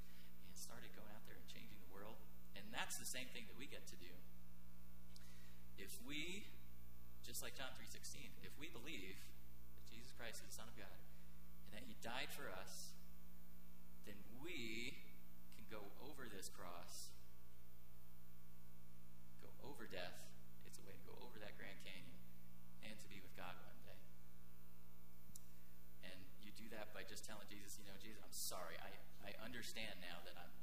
and 0.46 0.54
started 0.58 0.92
going 0.98 1.10
out 1.14 1.24
there 1.26 1.38
and 1.40 1.48
changing 1.50 1.80
the 1.80 1.92
world. 1.94 2.20
And 2.54 2.68
that's 2.74 3.00
the 3.00 3.08
same 3.08 3.30
thing 3.32 3.48
that 3.48 3.58
we 3.58 3.66
get 3.70 3.86
to 3.90 3.98
do. 3.98 4.12
If 5.78 5.98
we, 6.06 6.46
just 7.26 7.42
like 7.42 7.58
John 7.58 7.74
3.16, 7.76 8.30
if 8.46 8.54
we 8.62 8.70
believe 8.70 9.18
that 9.76 9.86
Jesus 9.90 10.14
Christ 10.14 10.46
is 10.46 10.54
the 10.54 10.58
Son 10.62 10.70
of 10.70 10.78
God 10.78 10.98
and 11.68 11.76
that 11.76 11.86
he 11.90 11.98
died 12.00 12.30
for 12.30 12.48
us, 12.54 12.94
then 14.06 14.20
we 14.40 14.96
can 15.58 15.66
go 15.68 15.82
over 16.06 16.30
this 16.30 16.48
cross, 16.48 17.10
go 19.42 19.50
over 19.66 19.90
death. 19.90 20.30
It's 20.68 20.78
a 20.80 20.86
way 20.86 20.94
to 20.94 21.06
go 21.10 21.16
over 21.24 21.40
that 21.42 21.58
Grand 21.58 21.80
Canyon 21.84 22.16
and 22.86 22.96
to 23.00 23.08
be 23.10 23.20
with 23.24 23.34
God 23.36 23.56
one 23.66 23.80
day. 23.84 24.00
And 26.06 26.20
you 26.44 26.54
do 26.54 26.63
that 26.74 26.90
by 26.92 27.06
just 27.06 27.24
telling 27.24 27.46
Jesus, 27.46 27.78
you 27.78 27.86
know, 27.86 27.96
Jesus, 28.02 28.20
I'm 28.26 28.34
sorry. 28.34 28.76
I, 28.82 28.92
I 29.22 29.32
understand 29.46 30.02
now 30.02 30.20
that 30.26 30.34
I'm 30.36 30.54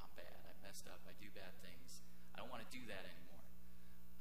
I'm 0.00 0.12
bad. 0.16 0.40
I 0.48 0.52
messed 0.64 0.88
up. 0.88 1.04
I 1.04 1.12
do 1.20 1.28
bad 1.36 1.52
things. 1.60 2.00
I 2.32 2.40
don't 2.40 2.48
want 2.48 2.64
to 2.64 2.70
do 2.72 2.80
that 2.88 3.04
anymore. 3.04 3.44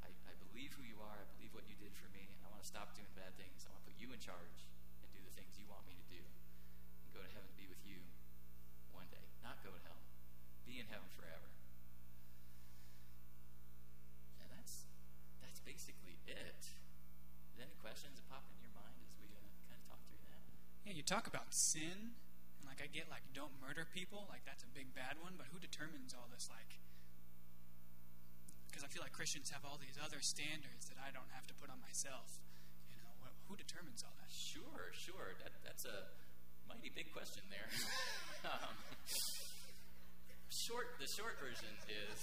I, 0.04 0.12
I 0.28 0.34
believe 0.52 0.76
who 0.76 0.84
you 0.84 1.00
are. 1.00 1.18
I 1.24 1.28
believe 1.40 1.56
what 1.56 1.66
you 1.66 1.80
did 1.80 1.96
for 1.96 2.12
me. 2.12 2.28
I 2.44 2.52
want 2.52 2.60
to 2.60 2.68
stop 2.68 2.92
doing 2.94 3.10
bad 3.16 3.34
things. 3.40 3.64
I 3.64 3.72
want 3.72 3.88
to 3.88 3.88
put 3.88 3.98
you 3.98 4.12
in 4.12 4.20
charge 4.20 4.68
and 5.02 5.08
do 5.16 5.24
the 5.24 5.34
things 5.34 5.56
you 5.56 5.66
want 5.72 5.88
me 5.88 5.96
to 5.96 6.06
do. 6.12 6.22
And 6.22 7.10
go 7.16 7.24
to 7.24 7.32
heaven 7.32 7.48
to 7.48 7.58
be 7.58 7.72
with 7.72 7.82
you 7.88 8.04
one 8.92 9.08
day. 9.10 9.24
Not 9.42 9.64
go 9.64 9.72
to 9.72 9.82
hell. 9.88 10.04
Be 10.68 10.84
in 10.84 10.88
heaven 10.92 11.08
forever. 11.16 11.50
And 14.44 14.48
that's 14.60 14.86
that's 15.40 15.64
basically 15.64 16.20
it. 16.28 16.62
Any 17.62 17.78
questions 17.78 18.18
that 18.18 18.26
pop 18.26 18.42
your 18.58 18.74
mind 18.74 18.98
as 19.06 19.14
we 19.22 19.30
uh, 19.38 19.46
kind 19.70 19.78
of 19.78 19.86
talk 19.86 20.02
through 20.10 20.18
that? 20.34 20.42
Yeah, 20.82 20.91
you 21.02 21.10
talk 21.10 21.26
about 21.26 21.50
sin, 21.50 22.14
and 22.62 22.66
like 22.70 22.78
I 22.78 22.86
get 22.86 23.10
like 23.10 23.26
don't 23.34 23.50
murder 23.58 23.90
people, 23.90 24.30
like 24.30 24.46
that's 24.46 24.62
a 24.62 24.70
big 24.70 24.94
bad 24.94 25.18
one, 25.18 25.34
but 25.34 25.50
who 25.50 25.58
determines 25.58 26.14
all 26.14 26.30
this? 26.30 26.46
Like, 26.46 26.78
because 28.70 28.86
I 28.86 28.90
feel 28.94 29.02
like 29.02 29.10
Christians 29.10 29.50
have 29.50 29.66
all 29.66 29.82
these 29.82 29.98
other 29.98 30.22
standards 30.22 30.86
that 30.94 31.02
I 31.02 31.10
don't 31.10 31.34
have 31.34 31.50
to 31.50 31.58
put 31.58 31.74
on 31.74 31.82
myself. 31.82 32.38
You 32.86 33.02
know, 33.02 33.10
wh- 33.26 33.34
who 33.50 33.58
determines 33.58 34.06
all 34.06 34.14
that? 34.22 34.30
Sure, 34.30 34.94
sure. 34.94 35.34
That, 35.42 35.58
that's 35.66 35.90
a 35.90 36.06
mighty 36.70 36.94
big 36.94 37.10
question 37.18 37.50
there. 37.50 37.66
um, 38.54 38.78
short. 40.54 41.02
The 41.02 41.10
short 41.10 41.42
version 41.42 41.74
is. 41.90 42.22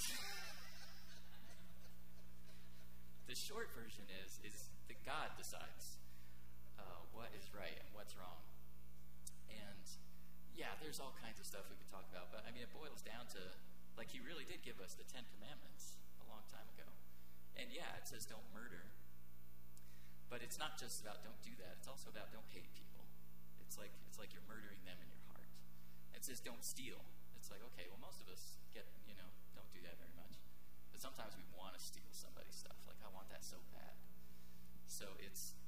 The 3.26 3.34
short 3.34 3.74
version 3.74 4.06
is 4.22 4.38
is 4.46 4.54
that 4.86 5.02
God 5.02 5.34
decides 5.34 5.98
uh, 6.78 7.02
what 7.10 7.34
is 7.34 7.42
right 7.50 7.74
and 7.74 7.90
what's 7.90 8.14
wrong. 8.14 8.47
And 9.50 9.84
yeah, 10.54 10.74
there's 10.82 10.98
all 10.98 11.14
kinds 11.22 11.38
of 11.38 11.46
stuff 11.46 11.68
we 11.70 11.76
could 11.78 11.90
talk 11.90 12.04
about, 12.10 12.34
but 12.34 12.44
I 12.44 12.52
mean, 12.52 12.66
it 12.66 12.72
boils 12.74 13.00
down 13.04 13.28
to 13.38 13.42
like 13.98 14.14
He 14.14 14.22
really 14.22 14.46
did 14.46 14.62
give 14.62 14.78
us 14.78 14.94
the 14.94 15.06
Ten 15.06 15.26
Commandments 15.36 15.98
a 16.22 16.26
long 16.30 16.46
time 16.46 16.66
ago. 16.74 16.86
And 17.58 17.74
yeah, 17.74 17.98
it 17.98 18.06
says 18.06 18.22
don't 18.26 18.46
murder. 18.54 18.94
But 20.30 20.44
it's 20.44 20.60
not 20.60 20.76
just 20.76 21.00
about 21.00 21.24
don't 21.24 21.40
do 21.40 21.56
that. 21.58 21.80
It's 21.80 21.88
also 21.88 22.12
about 22.12 22.30
don't 22.30 22.46
hate 22.52 22.68
people. 22.76 23.02
It's 23.64 23.80
like 23.80 23.90
it's 24.06 24.20
like 24.20 24.30
you're 24.30 24.46
murdering 24.46 24.80
them 24.86 25.00
in 25.02 25.08
your 25.10 25.24
heart. 25.32 25.50
It 26.14 26.22
says 26.22 26.38
don't 26.38 26.62
steal. 26.62 27.00
It's 27.34 27.50
like 27.50 27.64
okay, 27.74 27.90
well 27.90 27.98
most 27.98 28.20
of 28.22 28.28
us 28.28 28.60
get 28.70 28.86
you 29.08 29.18
know 29.18 29.28
don't 29.58 29.68
do 29.74 29.82
that 29.88 29.98
very 29.98 30.14
much, 30.14 30.38
but 30.94 31.02
sometimes 31.02 31.34
we 31.34 31.42
want 31.56 31.74
to 31.74 31.82
steal 31.82 32.06
somebody's 32.14 32.54
stuff. 32.54 32.78
Like 32.86 33.00
I 33.02 33.10
want 33.10 33.32
that 33.34 33.42
so 33.42 33.58
bad. 33.74 33.98
So 34.86 35.16
it's 35.20 35.58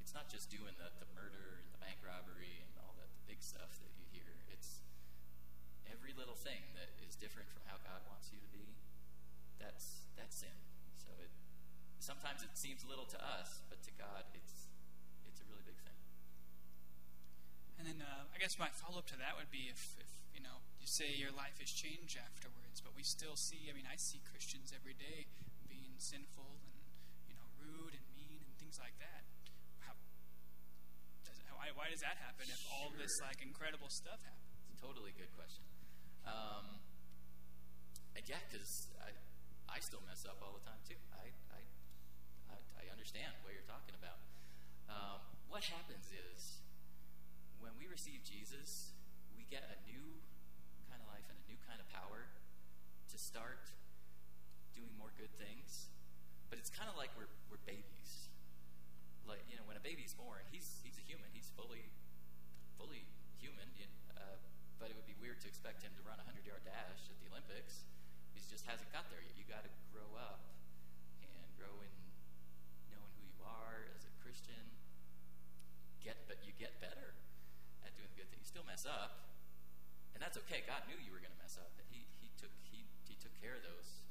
it's 0.00 0.16
not 0.16 0.26
just 0.26 0.50
doing 0.50 0.74
the, 0.74 0.90
the 0.98 1.06
murder 1.14 1.62
and 1.62 1.70
the 1.70 1.78
bank 1.78 2.02
robbery 2.02 2.66
and 2.66 2.70
big 3.30 3.46
stuff 3.46 3.78
that 3.78 3.94
you 3.94 4.02
hear. 4.10 4.26
It's 4.50 4.82
every 5.86 6.10
little 6.18 6.34
thing 6.34 6.66
that 6.74 6.90
is 6.98 7.14
different 7.14 7.46
from 7.46 7.62
how 7.70 7.78
God 7.86 8.02
wants 8.10 8.34
you 8.34 8.42
to 8.42 8.50
be. 8.50 8.74
That's 9.62 10.10
that's 10.18 10.34
sin. 10.34 10.58
So 10.98 11.14
it 11.22 11.30
sometimes 12.02 12.42
it 12.42 12.50
seems 12.58 12.82
little 12.82 13.06
to 13.06 13.18
us, 13.22 13.62
but 13.70 13.78
to 13.86 13.94
God, 13.94 14.26
it's 14.34 14.66
it's 15.30 15.38
a 15.38 15.46
really 15.46 15.62
big 15.62 15.78
thing. 15.78 15.94
And 17.78 17.86
then 17.86 18.02
uh, 18.02 18.26
I 18.34 18.36
guess 18.42 18.58
my 18.58 18.66
follow 18.74 18.98
up 18.98 19.06
to 19.14 19.18
that 19.22 19.38
would 19.38 19.54
be 19.54 19.70
if, 19.70 19.94
if 20.02 20.10
you 20.34 20.42
know 20.42 20.66
you 20.82 20.90
say 20.90 21.14
your 21.14 21.30
life 21.30 21.62
has 21.62 21.70
changed 21.70 22.18
afterwards, 22.18 22.82
but 22.82 22.98
we 22.98 23.06
still 23.06 23.38
see. 23.38 23.70
I 23.70 23.78
mean, 23.78 23.86
I 23.86 23.94
see 23.94 24.18
Christians 24.26 24.74
every 24.74 24.98
day 24.98 25.30
being 25.70 25.94
sinful 26.02 26.58
and 26.66 26.74
you 27.30 27.38
know 27.38 27.46
rude 27.62 27.94
and 27.94 28.02
mean 28.18 28.42
and 28.42 28.50
things 28.58 28.82
like 28.82 28.98
that. 28.98 29.19
Why, 31.70 31.86
why 31.86 31.88
does 31.94 32.02
that 32.02 32.18
happen 32.18 32.50
if 32.50 32.58
all 32.74 32.90
this 32.98 33.14
like 33.22 33.38
incredible 33.46 33.86
stuff 33.86 34.18
happens? 34.26 34.58
It's 34.58 34.74
a 34.74 34.82
totally 34.82 35.14
good 35.14 35.30
question. 35.38 35.62
Um, 36.26 36.82
yeah, 38.26 38.42
because 38.50 38.90
I, 38.98 39.14
I 39.70 39.78
still 39.78 40.02
mess 40.02 40.26
up 40.26 40.42
all 40.42 40.58
the 40.58 40.66
time 40.66 40.82
too. 40.82 40.98
I, 41.14 41.30
I, 41.54 41.62
I, 42.50 42.58
I 42.58 42.84
understand 42.90 43.38
what 43.46 43.54
you're 43.54 43.66
talking 43.70 43.94
about. 43.94 44.18
Um, 44.90 45.22
what 45.46 45.62
happens 45.70 46.10
is 46.10 46.58
when 47.62 47.74
we 47.78 47.86
receive 47.86 48.26
Jesus, 48.26 48.94
we 49.38 49.46
get 49.46 49.62
a 49.70 49.78
new 49.86 50.18
kind 50.90 50.98
of 50.98 51.06
life 51.06 51.26
and 51.30 51.38
a 51.38 51.46
new 51.46 51.58
kind 51.70 51.78
of 51.78 51.86
power 51.94 52.34
to 53.14 53.16
start 53.18 53.70
doing 54.74 54.90
more 54.98 55.14
good 55.14 55.30
things. 55.38 55.90
But 56.50 56.58
it's 56.58 56.70
kind 56.70 56.90
of 56.90 56.98
like 56.98 57.14
we're, 57.14 57.30
we're 57.46 57.62
babies. 57.62 58.29
Like 59.30 59.46
you 59.46 59.54
know, 59.54 59.62
when 59.70 59.78
a 59.78 59.84
baby's 59.86 60.10
born, 60.18 60.42
he's 60.50 60.82
he's 60.82 60.98
a 60.98 61.04
human. 61.06 61.30
He's 61.30 61.46
fully 61.54 61.86
fully 62.74 63.06
human. 63.38 63.70
you- 63.78 63.86
Uh, 64.18 64.36
but 64.82 64.90
it 64.90 64.96
would 64.98 65.06
be 65.06 65.14
weird 65.22 65.38
to 65.40 65.48
expect 65.48 65.86
him 65.86 65.94
to 65.94 66.02
run 66.02 66.18
a 66.18 66.26
hundred 66.26 66.42
yard 66.44 66.66
dash 66.66 67.06
at 67.06 67.16
the 67.22 67.28
Olympics. 67.30 67.86
He 68.34 68.42
just 68.50 68.66
hasn't 68.66 68.90
got 68.90 69.06
there 69.08 69.22
yet. 69.22 69.38
You 69.38 69.46
got 69.46 69.62
to 69.62 69.70
grow 69.94 70.10
up 70.18 70.42
and 71.22 71.46
grow 71.54 71.70
in 71.86 71.94
knowing 72.90 73.12
who 73.16 73.24
you 73.30 73.38
are 73.46 73.86
as 73.94 74.02
a 74.02 74.12
Christian. 74.18 74.66
Get, 76.02 76.16
but 76.26 76.42
you 76.48 76.52
get 76.58 76.80
better 76.82 77.14
at 77.86 77.94
doing 77.94 78.08
the 78.10 78.18
good 78.18 78.28
things. 78.34 78.42
You 78.42 78.50
still 78.50 78.66
mess 78.66 78.82
up, 78.88 79.30
and 80.16 80.18
that's 80.18 80.36
okay. 80.48 80.64
God 80.66 80.82
knew 80.90 80.96
you 80.98 81.12
were 81.14 81.20
going 81.22 81.32
to 81.32 81.42
mess 81.44 81.54
up, 81.60 81.70
he, 81.92 82.02
he 82.18 82.28
took 82.40 82.50
he, 82.66 82.82
he 83.06 83.14
took 83.20 83.32
care 83.38 83.54
of 83.54 83.62
those. 83.62 84.02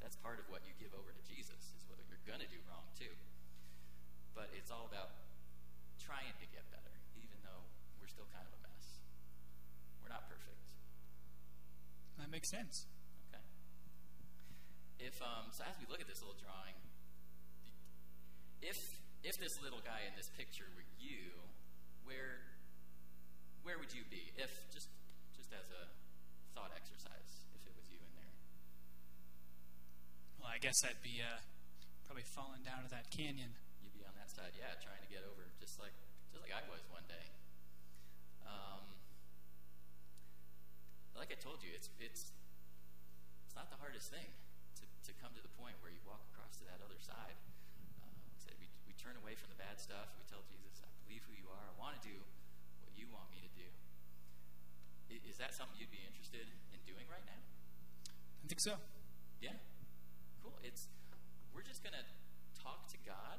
That's 0.00 0.16
part 0.16 0.38
of 0.38 0.46
what 0.48 0.62
you 0.64 0.72
give 0.78 0.94
over 0.94 1.10
to 1.12 1.22
Jesus, 1.28 1.74
is 1.76 1.82
what 1.90 1.98
you're 2.08 2.22
going 2.24 2.40
to 2.40 2.48
do 2.48 2.62
wrong 2.70 2.86
too. 2.96 3.10
But 4.36 4.52
it's 4.52 4.68
all 4.68 4.84
about 4.84 5.16
trying 5.96 6.36
to 6.36 6.46
get 6.52 6.68
better, 6.68 6.92
even 7.16 7.40
though 7.40 7.64
we're 7.96 8.12
still 8.12 8.28
kind 8.36 8.44
of 8.44 8.52
a 8.52 8.60
mess. 8.68 9.00
We're 10.04 10.12
not 10.12 10.28
perfect. 10.28 10.76
That 12.20 12.28
makes 12.28 12.52
sense. 12.52 12.84
Okay. 13.32 13.40
If 15.00 15.16
um, 15.24 15.48
so, 15.56 15.64
as 15.64 15.80
we 15.80 15.88
look 15.88 16.04
at 16.04 16.06
this 16.06 16.20
little 16.20 16.36
drawing, 16.36 16.76
if 18.60 18.76
if 19.24 19.40
this 19.40 19.56
little 19.64 19.80
guy 19.80 20.04
in 20.04 20.12
this 20.14 20.28
picture 20.36 20.68
were 20.76 20.86
you, 21.00 21.32
where 22.04 22.60
where 23.64 23.80
would 23.80 23.90
you 23.96 24.04
be? 24.12 24.36
If 24.36 24.52
just 24.68 24.92
just 25.32 25.48
as 25.50 25.66
a 25.72 25.88
thought 26.54 26.76
exercise, 26.76 27.48
if 27.56 27.64
it 27.64 27.74
was 27.74 27.88
you 27.88 27.98
in 27.98 28.12
there. 28.20 28.36
Well, 30.38 30.52
I 30.52 30.60
guess 30.60 30.84
I'd 30.84 31.00
be 31.02 31.24
uh, 31.24 31.40
probably 32.04 32.28
falling 32.28 32.62
down 32.62 32.84
to 32.84 32.90
that 32.92 33.10
canyon. 33.10 33.56
You'd 34.26 34.42
be 34.42 34.42
on 34.42 34.50
that 34.50 34.50
side, 34.50 34.54
yeah, 34.58 34.74
trying 34.82 34.98
to 35.06 35.10
get 35.10 35.22
over, 35.22 35.46
just 35.62 35.78
like 35.78 35.94
just 36.34 36.42
like 36.42 36.50
I 36.50 36.58
was 36.66 36.82
one 36.90 37.06
day. 37.06 37.30
Um, 38.42 38.82
like 41.14 41.30
I 41.30 41.38
told 41.38 41.62
you, 41.62 41.70
it's 41.70 41.86
it's 42.02 42.34
it's 43.46 43.54
not 43.54 43.70
the 43.70 43.78
hardest 43.78 44.10
thing 44.10 44.26
to, 44.82 44.84
to 45.06 45.12
come 45.22 45.30
to 45.38 45.42
the 45.42 45.52
point 45.54 45.78
where 45.78 45.94
you 45.94 46.02
walk 46.02 46.26
across 46.34 46.58
to 46.58 46.66
that 46.66 46.82
other 46.82 46.98
side. 46.98 47.38
Uh, 48.02 48.10
like 48.26 48.34
I 48.34 48.40
said, 48.42 48.54
we, 48.58 48.66
we 48.90 48.98
turn 48.98 49.14
away 49.14 49.38
from 49.38 49.46
the 49.54 49.58
bad 49.58 49.78
stuff. 49.78 50.10
We 50.18 50.26
tell 50.26 50.42
Jesus, 50.50 50.82
I 50.82 50.90
believe 51.06 51.22
who 51.30 51.34
you 51.38 51.46
are. 51.46 51.62
I 51.62 51.74
want 51.78 51.94
to 51.94 52.02
do 52.02 52.18
what 52.82 52.90
you 52.98 53.06
want 53.14 53.30
me 53.30 53.38
to 53.46 53.52
do. 53.54 53.68
I- 55.14 55.22
Is 55.22 55.38
that 55.38 55.54
something 55.54 55.78
you'd 55.78 55.94
be 55.94 56.02
interested 56.02 56.50
in 56.74 56.80
doing 56.82 57.06
right 57.06 57.22
now? 57.30 57.38
I 58.42 58.46
think 58.50 58.58
so. 58.58 58.74
Yeah. 59.38 59.54
Cool. 60.42 60.58
It's 60.66 60.90
we're 61.54 61.62
just 61.62 61.86
gonna 61.86 62.02
talk 62.58 62.90
to 62.90 62.98
God. 63.06 63.38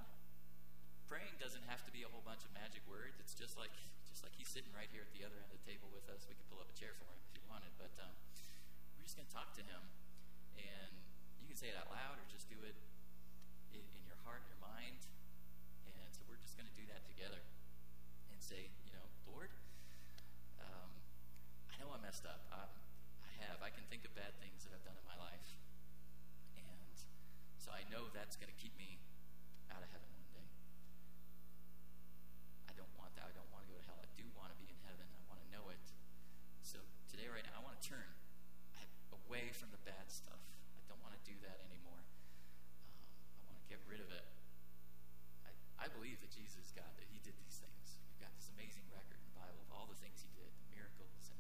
Praying 1.08 1.40
doesn't 1.40 1.64
have 1.72 1.84
to 1.88 1.92
be 1.96 2.04
a 2.04 2.10
whole 2.12 2.24
bunch 2.24 2.44
of 2.44 2.52
magic 2.52 2.84
words. 2.88 3.16
It's 3.24 3.36
just 3.36 3.56
like 3.56 3.72
just 4.12 4.24
like 4.24 4.36
he's 4.36 4.52
sitting 4.52 4.72
right 4.76 4.92
here 4.92 5.08
at 5.08 5.12
the 5.16 5.24
other 5.24 5.40
end 5.40 5.48
of 5.52 5.56
the 5.56 5.66
table 5.68 5.88
with 5.92 6.08
us. 6.12 6.28
We 6.28 6.36
could 6.36 6.48
pull 6.52 6.60
up 6.60 6.68
a 6.68 6.76
chair 6.76 6.92
for 7.00 7.08
him 7.08 7.20
if 7.32 7.40
you 7.40 7.44
wanted, 7.48 7.72
but 7.80 7.94
um, 8.04 8.12
we're 9.00 9.08
just 9.08 9.16
gonna 9.16 9.32
talk 9.32 9.56
to 9.56 9.64
him, 9.64 9.82
and 10.60 10.92
you 11.40 11.48
can 11.48 11.56
say 11.56 11.72
it 11.72 11.78
out 11.80 11.88
loud 11.88 12.20
or 12.20 12.26
just 12.28 12.52
do 12.52 12.60
it 12.68 12.76
in, 13.72 13.84
in 13.96 14.04
your 14.04 14.20
heart, 14.28 14.44
your 14.52 14.60
mind, 14.60 15.00
and 15.88 16.10
so 16.12 16.28
we're 16.28 16.42
just 16.44 16.60
gonna 16.60 16.74
do 16.76 16.84
that 16.92 17.08
together 17.08 17.40
and 18.32 18.40
say, 18.44 18.70
you 18.86 18.94
know, 18.94 19.06
Lord, 19.32 19.50
um, 20.62 20.92
I 21.72 21.76
know 21.82 21.90
I 21.90 21.98
messed 22.04 22.28
up. 22.28 22.46
I, 22.54 22.68
I 22.68 23.32
have. 23.48 23.62
I 23.66 23.74
can 23.74 23.86
think 23.90 24.06
of 24.06 24.14
bad 24.14 24.34
things 24.42 24.66
that 24.66 24.74
I've 24.76 24.86
done 24.86 24.98
in 24.98 25.06
my 25.10 25.18
life. 25.18 25.50
And 26.58 26.94
so 27.58 27.74
I 27.74 27.82
know 27.90 28.10
that's 28.14 28.38
going 28.38 28.52
to 28.52 28.60
keep 28.60 28.74
me 28.78 28.98
out 29.70 29.82
of 29.82 29.90
heaven 29.90 30.10
one 30.14 30.28
day. 30.34 30.48
I 32.70 32.74
don't 32.78 32.92
want 32.98 33.14
that. 33.18 33.30
I 33.30 33.34
don't 33.34 33.50
want 33.50 33.66
to 33.66 33.70
go 33.74 33.78
to 33.80 33.86
hell. 33.90 34.00
I 34.00 34.10
do 34.14 34.26
want 34.38 34.54
to 34.54 34.58
be 34.62 34.70
in 34.70 34.80
heaven. 34.86 35.06
I 35.06 35.22
want 35.30 35.42
to 35.42 35.50
know 35.50 35.70
it. 35.74 35.82
So 36.62 36.78
today, 37.10 37.27
right 37.38 37.46
now, 37.46 37.62
I 37.62 37.70
want 37.70 37.78
to 37.78 37.86
turn 37.86 38.10
away 39.14 39.54
from 39.54 39.70
the 39.70 39.78
bad 39.86 40.10
stuff. 40.10 40.42
I 40.74 40.82
don't 40.90 40.98
want 41.06 41.14
to 41.14 41.22
do 41.22 41.38
that 41.46 41.62
anymore. 41.70 42.02
Um, 42.02 42.98
I 43.46 43.54
want 43.54 43.62
to 43.62 43.70
get 43.70 43.78
rid 43.86 44.02
of 44.02 44.10
it. 44.10 44.26
I, 45.46 45.86
I 45.86 45.86
believe 45.86 46.18
that 46.26 46.34
Jesus 46.34 46.74
got 46.74 46.90
that 46.98 47.06
He 47.14 47.22
did 47.22 47.38
these 47.38 47.62
things. 47.62 48.02
We've 48.10 48.26
got 48.26 48.34
this 48.42 48.50
amazing 48.58 48.90
record 48.90 49.22
in 49.22 49.28
the 49.30 49.38
Bible 49.38 49.62
of 49.62 49.70
all 49.70 49.86
the 49.86 50.00
things 50.02 50.18
He 50.26 50.34
did, 50.34 50.50
the 50.50 50.82
miracles, 50.82 51.30
and 51.30 51.38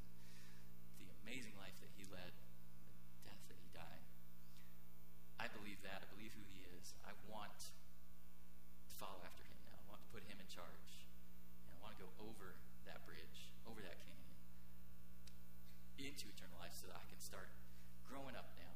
the 1.02 1.10
amazing 1.26 1.58
life 1.58 1.74
that 1.82 1.90
He 1.98 2.06
led, 2.14 2.30
the 2.30 3.34
death 3.34 3.42
that 3.50 3.58
He 3.58 3.74
died. 3.74 4.06
I 5.42 5.50
believe 5.50 5.82
that. 5.82 6.06
I 6.06 6.08
believe 6.14 6.30
who 6.38 6.46
He 6.54 6.62
is. 6.78 6.94
I 7.10 7.18
want 7.26 7.58
to 8.86 8.94
follow 9.02 9.26
after 9.26 9.42
Him 9.42 9.58
now. 9.66 9.82
I 9.82 9.86
want 9.90 10.06
to 10.06 10.10
put 10.14 10.22
Him 10.30 10.38
in 10.38 10.46
charge. 10.46 11.10
And 11.66 11.74
I 11.74 11.78
want 11.82 11.98
to 11.98 12.06
go 12.06 12.14
over 12.22 12.54
that 12.86 13.02
bridge, 13.10 13.50
over 13.66 13.82
that 13.82 13.98
canyon, 14.06 14.17
into 16.06 16.30
eternal 16.30 16.62
life 16.62 16.78
so 16.78 16.86
that 16.86 16.98
I 17.02 17.06
can 17.10 17.18
start 17.18 17.50
growing 18.06 18.38
up 18.38 18.54
now 18.54 18.74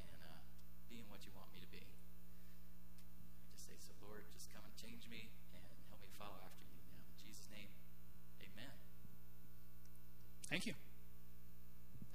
and 0.00 0.20
uh, 0.24 0.40
being 0.88 1.04
what 1.12 1.20
you 1.28 1.32
want 1.36 1.52
me 1.52 1.60
to 1.60 1.68
be. 1.68 1.84
I 1.84 3.44
just 3.52 3.68
say, 3.68 3.76
so 3.76 3.92
Lord, 4.00 4.24
just 4.32 4.48
come 4.48 4.64
and 4.64 4.72
change 4.80 5.04
me 5.12 5.28
and 5.52 5.60
help 5.92 6.00
me 6.00 6.08
follow 6.16 6.40
after 6.40 6.64
you 6.64 6.72
now. 6.88 6.96
In 7.04 7.16
Jesus' 7.20 7.52
name, 7.52 7.68
amen. 8.40 8.72
Thank 10.48 10.64
you. 10.64 10.72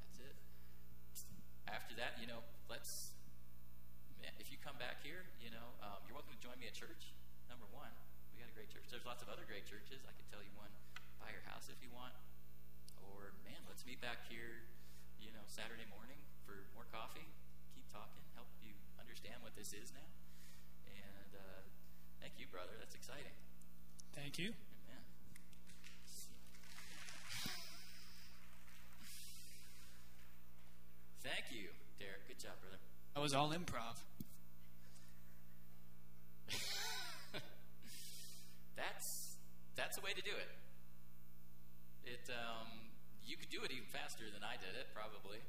That's 0.02 0.20
it. 0.26 0.36
After 1.70 1.94
that, 2.02 2.18
you 2.18 2.26
know, 2.26 2.42
let's. 2.66 3.14
If 4.42 4.50
you 4.50 4.58
come 4.62 4.78
back 4.82 5.02
here, 5.06 5.26
you 5.42 5.54
know, 5.54 5.78
um, 5.86 6.02
you're 6.06 6.18
welcome 6.18 6.34
to 6.34 6.42
join 6.42 6.58
me 6.58 6.66
at 6.66 6.78
church. 6.78 7.14
Number 7.50 7.66
one, 7.74 7.90
we 8.34 8.42
got 8.42 8.50
a 8.50 8.56
great 8.58 8.70
church. 8.74 8.86
There's 8.90 9.06
lots 9.06 9.22
of 9.22 9.30
other 9.30 9.46
great 9.46 9.66
churches. 9.70 10.02
I 10.06 10.14
could 10.14 10.26
tell 10.30 10.42
you 10.42 10.54
one 10.58 10.70
by 11.22 11.30
your 11.34 11.46
house 11.46 11.70
if 11.70 11.78
you 11.82 11.90
want. 11.94 12.14
Or 13.16 13.36
man, 13.44 13.60
let's 13.68 13.86
meet 13.86 14.00
back 14.00 14.24
here, 14.30 14.64
you 15.20 15.32
know, 15.36 15.44
Saturday 15.48 15.86
morning 15.92 16.20
for 16.48 16.56
more 16.76 16.88
coffee. 16.92 17.28
Keep 17.76 17.92
talking, 17.92 18.24
help 18.36 18.48
you 18.64 18.72
understand 19.00 19.44
what 19.44 19.56
this 19.56 19.74
is 19.76 19.92
now. 19.92 20.10
And 20.88 21.32
uh, 21.36 21.62
thank 22.22 22.40
you, 22.40 22.48
brother. 22.48 22.72
That's 22.80 22.96
exciting. 22.96 23.36
Thank 24.16 24.40
you. 24.40 24.56
Amen. 24.88 25.04
Thank 31.24 31.52
you, 31.52 31.70
Derek. 32.00 32.28
Good 32.28 32.40
job, 32.40 32.60
brother. 32.62 32.80
That 33.16 33.22
was 33.22 33.34
all 33.34 33.52
improv. 33.52 34.00
That's 38.76 39.36
that's 39.76 39.98
a 39.98 40.02
way 40.02 40.12
to 40.12 40.22
do 40.22 40.32
it. 40.32 40.48
It 40.48 40.50
you 40.52 40.58
could 40.58 40.61
do 43.52 43.68
it 43.68 43.76
even 43.76 43.84
faster 43.92 44.32
than 44.32 44.48
I 44.48 44.56
did 44.56 44.80
it, 44.80 44.96
probably. 44.96 45.44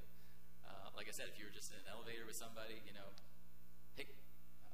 Uh, 0.67 0.91
like 0.99 1.07
I 1.07 1.15
said, 1.15 1.31
if 1.31 1.39
you 1.39 1.47
were 1.47 1.55
just 1.55 1.71
in 1.71 1.79
an 1.79 1.87
elevator 1.87 2.27
with 2.27 2.35
somebody, 2.35 2.83
you 2.83 2.91
know, 2.91 3.15
hey, 3.95 4.11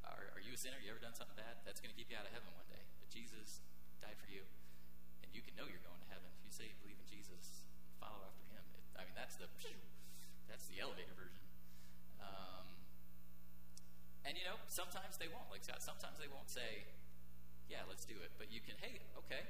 are, 0.00 0.32
are 0.32 0.40
you 0.40 0.56
a 0.56 0.58
sinner? 0.58 0.80
You 0.80 0.96
ever 0.96 0.98
done 0.98 1.12
something 1.12 1.36
bad? 1.36 1.60
That's 1.68 1.84
going 1.84 1.92
to 1.92 1.98
keep 2.00 2.08
you 2.08 2.16
out 2.16 2.24
of 2.24 2.32
heaven 2.32 2.48
one 2.56 2.64
day. 2.72 2.80
But 3.04 3.12
Jesus 3.12 3.60
died 4.00 4.16
for 4.16 4.32
you, 4.32 4.48
and 5.20 5.28
you 5.36 5.44
can 5.44 5.52
know 5.60 5.68
you're 5.68 5.84
going 5.84 6.00
to 6.00 6.08
heaven 6.08 6.32
if 6.40 6.40
you 6.40 6.48
say 6.48 6.72
you 6.72 6.76
believe 6.80 6.96
in 6.96 7.04
Jesus, 7.04 7.68
follow 8.00 8.24
after 8.24 8.48
Him. 8.48 8.64
It, 8.72 8.80
I 8.96 9.04
mean, 9.04 9.12
that's 9.12 9.36
the 9.36 9.52
that's 10.48 10.64
the 10.72 10.80
elevator 10.80 11.12
version. 11.12 11.44
Um, 12.24 12.64
and 14.24 14.40
you 14.40 14.48
know, 14.48 14.56
sometimes 14.72 15.20
they 15.20 15.28
won't. 15.28 15.52
Like 15.52 15.68
sometimes 15.68 16.16
they 16.16 16.32
won't 16.32 16.48
say, 16.48 16.88
"Yeah, 17.68 17.84
let's 17.84 18.08
do 18.08 18.16
it." 18.24 18.32
But 18.40 18.48
you 18.48 18.64
can, 18.64 18.80
hey, 18.80 19.04
okay, 19.20 19.44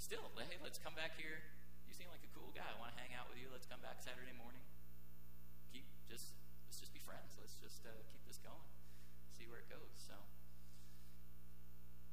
still, 0.00 0.24
hey, 0.40 0.56
let's 0.64 0.80
come 0.80 0.96
back 0.96 1.20
here. 1.20 1.44
You 1.94 2.02
seem 2.02 2.10
like 2.10 2.26
a 2.26 2.32
cool 2.34 2.50
guy. 2.50 2.66
I 2.66 2.74
want 2.82 2.90
to 2.90 2.98
hang 2.98 3.14
out 3.14 3.30
with 3.30 3.38
you. 3.38 3.46
Let's 3.54 3.70
come 3.70 3.78
back 3.78 4.02
Saturday 4.02 4.34
morning. 4.34 4.66
Keep 5.70 5.86
just 6.10 6.34
let's 6.66 6.82
just 6.82 6.90
be 6.90 6.98
friends. 6.98 7.38
Let's 7.38 7.54
just 7.62 7.86
uh, 7.86 7.94
keep 8.10 8.18
this 8.26 8.42
going. 8.42 8.66
See 9.38 9.46
where 9.46 9.62
it 9.62 9.70
goes. 9.70 9.94
So 10.02 10.18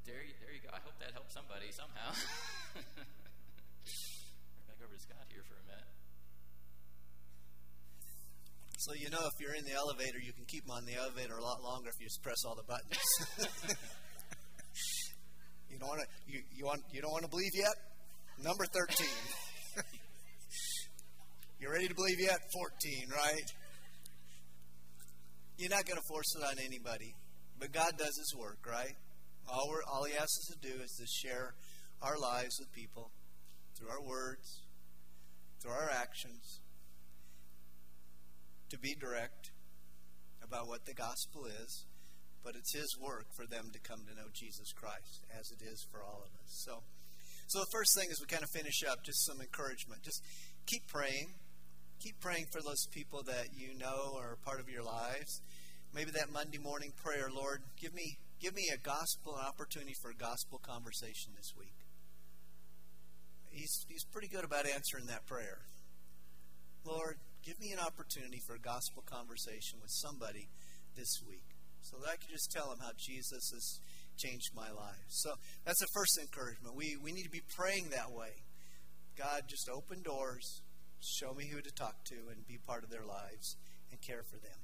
there, 0.06 0.22
you, 0.22 0.38
there 0.38 0.54
you 0.54 0.62
go. 0.62 0.70
I 0.70 0.86
hope 0.86 0.94
that 1.02 1.18
helps 1.18 1.34
somebody 1.34 1.74
somehow. 1.74 2.14
Go 4.78 4.86
over 4.86 4.94
to 4.94 5.02
Scott 5.02 5.26
here 5.34 5.42
for 5.50 5.58
a 5.58 5.66
minute. 5.66 5.90
So 8.86 8.94
you 8.94 9.10
know, 9.10 9.26
if 9.26 9.34
you're 9.42 9.58
in 9.58 9.66
the 9.66 9.74
elevator, 9.74 10.22
you 10.22 10.30
can 10.30 10.46
keep 10.46 10.70
them 10.70 10.78
on 10.78 10.86
the 10.86 10.94
elevator 10.94 11.42
a 11.42 11.42
lot 11.42 11.66
longer 11.66 11.90
if 11.90 11.98
you 11.98 12.06
just 12.06 12.22
press 12.22 12.46
all 12.46 12.54
the 12.54 12.70
buttons. 12.70 13.02
you 15.74 15.82
don't 15.82 15.90
want 15.90 16.06
to. 16.06 16.08
You, 16.30 16.46
you 16.54 16.70
want. 16.70 16.86
You 16.94 17.02
don't 17.02 17.18
want 17.18 17.26
to 17.26 17.34
believe 17.34 17.58
yet. 17.58 17.74
Number 18.46 18.70
thirteen. 18.70 19.10
You 21.60 21.72
ready 21.72 21.88
to 21.88 21.96
believe 21.96 22.20
yet? 22.20 22.40
Fourteen, 22.54 23.08
right? 23.10 23.48
You're 25.58 25.70
not 25.70 25.86
going 25.86 25.98
to 25.98 26.08
force 26.08 26.36
it 26.36 26.44
on 26.44 26.56
anybody, 26.66 27.14
but 27.60 27.72
God 27.72 27.92
does 27.98 28.18
His 28.18 28.34
work, 28.38 28.58
right? 28.68 28.96
All 29.48 29.70
we're, 29.70 29.84
all 29.92 30.06
He 30.06 30.14
asks 30.14 30.38
us 30.40 30.58
to 30.58 30.70
do 30.70 30.82
is 30.82 30.92
to 30.98 31.06
share 31.06 31.54
our 32.02 32.18
lives 32.18 32.58
with 32.60 32.72
people 32.74 33.12
through 33.78 33.90
our 33.90 34.02
words, 34.02 34.64
through 35.62 35.72
our 35.72 35.90
actions, 35.92 36.62
to 38.70 38.80
be 38.80 38.96
direct 39.00 39.52
about 40.44 40.68
what 40.68 40.86
the 40.86 40.94
gospel 40.94 41.46
is, 41.46 41.86
but 42.44 42.56
it's 42.56 42.74
His 42.74 42.98
work 43.00 43.28
for 43.36 43.46
them 43.46 43.70
to 43.72 43.80
come 43.80 44.00
to 44.10 44.16
know 44.16 44.30
Jesus 44.34 44.74
Christ, 44.74 45.26
as 45.38 45.52
it 45.52 45.64
is 45.64 45.86
for 45.92 46.02
all 46.02 46.24
of 46.26 46.34
us. 46.42 46.66
So, 46.66 46.82
so 47.52 47.60
the 47.60 47.76
first 47.76 47.92
thing 48.00 48.08
is 48.10 48.22
we 48.22 48.28
kind 48.28 48.44
of 48.44 48.50
finish 48.50 48.80
up, 48.88 49.04
just 49.04 49.26
some 49.26 49.42
encouragement. 49.42 50.04
Just 50.04 50.24
keep 50.66 50.88
praying. 50.88 51.36
Keep 52.00 52.22
praying 52.22 52.46
for 52.50 52.62
those 52.62 52.88
people 52.88 53.24
that 53.28 53.52
you 53.54 53.78
know 53.78 54.16
are 54.16 54.38
part 54.46 54.62
of 54.62 54.70
your 54.70 54.84
lives. 54.84 55.42
Maybe 55.94 56.12
that 56.12 56.32
Monday 56.32 56.60
morning 56.60 56.94
prayer, 57.04 57.28
Lord, 57.28 57.60
give 57.76 57.94
me 57.94 58.16
give 58.40 58.56
me 58.56 58.72
a 58.74 58.78
gospel 58.78 59.36
an 59.36 59.44
opportunity 59.46 59.92
for 60.02 60.12
a 60.12 60.16
gospel 60.16 60.62
conversation 60.64 61.34
this 61.36 61.52
week. 61.60 61.76
He's 63.50 63.86
he's 63.90 64.06
pretty 64.06 64.30
good 64.30 64.46
about 64.46 64.66
answering 64.66 65.08
that 65.08 65.28
prayer. 65.28 65.60
Lord, 66.86 67.18
give 67.44 67.60
me 67.60 67.74
an 67.74 67.84
opportunity 67.84 68.40
for 68.48 68.56
a 68.56 68.64
gospel 68.64 69.04
conversation 69.06 69.80
with 69.82 69.92
somebody 69.92 70.48
this 70.96 71.20
week 71.28 71.60
so 71.82 71.98
that 72.00 72.08
I 72.08 72.16
could 72.16 72.32
just 72.32 72.50
tell 72.50 72.70
them 72.70 72.80
how 72.80 72.96
Jesus 72.96 73.52
has 73.52 73.82
changed 74.18 74.52
my 74.56 74.70
life. 74.72 75.06
So 75.10 75.34
that's 75.66 75.80
the 75.80 75.92
first 75.94 76.18
encouragement. 76.20 76.76
We, 76.76 76.98
we 77.02 77.12
need 77.12 77.24
to 77.24 77.34
be 77.34 77.44
praying 77.56 77.90
that 77.92 78.12
way. 78.12 78.44
God, 79.18 79.46
just 79.48 79.70
open 79.70 80.02
doors, 80.02 80.62
show 81.00 81.34
me 81.34 81.48
who 81.52 81.62
to 81.62 81.74
talk 81.74 82.04
to, 82.10 82.32
and 82.32 82.48
be 82.48 82.58
part 82.58 82.84
of 82.84 82.90
their 82.90 83.06
lives 83.06 83.58
and 83.92 84.00
care 84.02 84.24
for 84.24 84.40
them. 84.40 84.60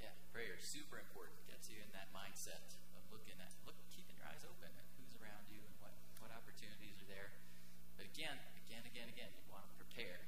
Yeah, 0.00 0.14
prayer 0.32 0.56
is 0.56 0.66
super 0.72 0.96
important. 0.98 1.36
Gets 1.44 1.68
you 1.68 1.78
in 1.82 1.92
that 1.92 2.08
mindset 2.10 2.62
of 2.96 3.04
looking 3.12 3.36
at, 3.36 3.52
look, 3.68 3.76
keeping 3.92 4.16
your 4.16 4.26
eyes 4.26 4.42
open 4.48 4.72
at 4.72 4.86
who's 4.96 5.12
around 5.20 5.44
you 5.52 5.60
and 5.60 5.74
what, 5.78 5.92
what 6.24 6.32
opportunities 6.32 6.96
are 7.04 7.10
there. 7.10 7.30
But 8.00 8.08
again, 8.08 8.40
again, 8.64 8.82
again, 8.88 9.08
again, 9.12 9.30
you 9.36 9.44
want 9.52 9.68
to 9.68 9.76
prepare. 9.76 10.24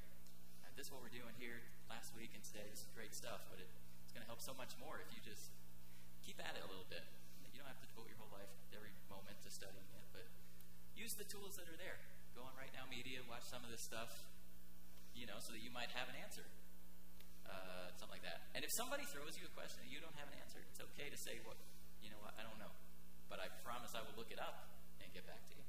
And 0.65 0.71
this 0.77 0.87
is 0.87 0.91
what 0.93 1.01
we're 1.01 1.13
doing 1.13 1.33
here 1.41 1.65
last 1.89 2.13
week 2.13 2.31
and 2.37 2.43
today. 2.45 2.69
This 2.69 2.85
is 2.85 2.91
great 2.93 3.17
stuff, 3.17 3.41
but 3.49 3.57
it, 3.57 3.69
it's 4.05 4.13
going 4.13 4.21
to 4.21 4.29
help 4.29 4.45
so 4.45 4.53
much 4.53 4.77
more 4.77 5.01
if 5.01 5.09
you 5.09 5.21
just 5.25 5.49
keep 6.21 6.37
at 6.37 6.53
it 6.53 6.61
a 6.61 6.69
little 6.69 6.85
bit. 6.85 7.01
You 7.49 7.57
don't 7.57 7.67
have 7.67 7.81
to 7.81 7.88
devote 7.99 8.15
your 8.15 8.19
whole 8.23 8.31
life, 8.31 8.47
every 8.71 8.95
moment 9.11 9.35
to 9.43 9.51
studying 9.51 9.91
it, 9.91 10.07
but 10.15 10.23
use 10.95 11.11
the 11.19 11.27
tools 11.27 11.59
that 11.59 11.67
are 11.67 11.75
there. 11.75 11.99
Go 12.31 12.47
on 12.47 12.55
Right 12.55 12.71
Now 12.71 12.87
Media, 12.87 13.19
watch 13.27 13.43
some 13.43 13.59
of 13.59 13.67
this 13.67 13.83
stuff, 13.83 14.23
you 15.11 15.27
know, 15.27 15.35
so 15.43 15.51
that 15.51 15.59
you 15.59 15.67
might 15.67 15.91
have 15.91 16.07
an 16.07 16.15
answer. 16.15 16.47
Uh, 17.43 17.91
something 17.99 18.15
like 18.15 18.23
that. 18.23 18.47
And 18.55 18.63
if 18.63 18.71
somebody 18.71 19.03
throws 19.03 19.35
you 19.35 19.43
a 19.43 19.51
question 19.51 19.83
and 19.83 19.91
you 19.91 19.99
don't 19.99 20.15
have 20.15 20.31
an 20.31 20.37
answer, 20.39 20.63
it's 20.63 20.79
okay 20.93 21.11
to 21.11 21.19
say, 21.19 21.43
"What, 21.43 21.59
you 21.99 22.07
know 22.07 22.21
what? 22.23 22.37
I 22.39 22.45
don't 22.45 22.55
know," 22.61 22.71
but 23.27 23.43
I 23.43 23.51
promise 23.67 23.91
I 23.97 24.05
will 24.05 24.15
look 24.15 24.31
it 24.31 24.39
up 24.39 24.69
and 25.03 25.11
get 25.11 25.25
back 25.27 25.43
to 25.49 25.53
you. 25.57 25.65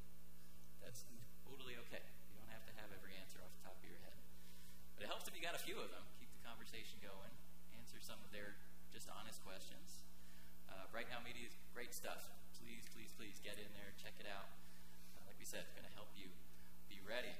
That's 0.85 1.03
totally 1.43 1.81
okay. 1.89 2.05
You 2.31 2.37
don't 2.39 2.53
have 2.53 2.63
to 2.69 2.75
have 2.79 2.93
every 2.95 3.17
answer 3.19 3.41
off 3.43 3.51
the 3.59 3.65
top 3.65 3.81
of 3.81 3.87
your 3.89 3.99
head. 4.07 4.15
But 4.95 5.03
it 5.03 5.11
helps 5.11 5.27
if 5.27 5.33
you 5.35 5.41
got 5.41 5.57
a 5.57 5.65
few 5.65 5.81
of 5.81 5.89
them. 5.89 6.05
Keep 6.21 6.31
the 6.37 6.45
conversation 6.45 7.01
going. 7.01 7.33
Answer 7.75 7.99
some 7.99 8.21
of 8.23 8.31
their 8.31 8.61
just 8.93 9.09
honest 9.09 9.41
questions. 9.41 10.00
Uh, 10.71 10.87
right 10.95 11.11
now, 11.11 11.19
media 11.21 11.51
is 11.51 11.57
great 11.75 11.93
stuff. 11.93 12.23
Please, 12.63 12.87
please, 12.95 13.11
please 13.19 13.37
get 13.43 13.59
in 13.59 13.69
there, 13.77 13.91
check 14.01 14.15
it 14.17 14.27
out. 14.31 14.49
Uh, 15.19 15.27
like 15.27 15.37
we 15.37 15.45
said, 15.45 15.67
it's 15.67 15.75
going 15.75 15.87
to 15.87 15.97
help 15.99 16.09
you 16.17 16.31
be 16.89 17.03
ready 17.03 17.35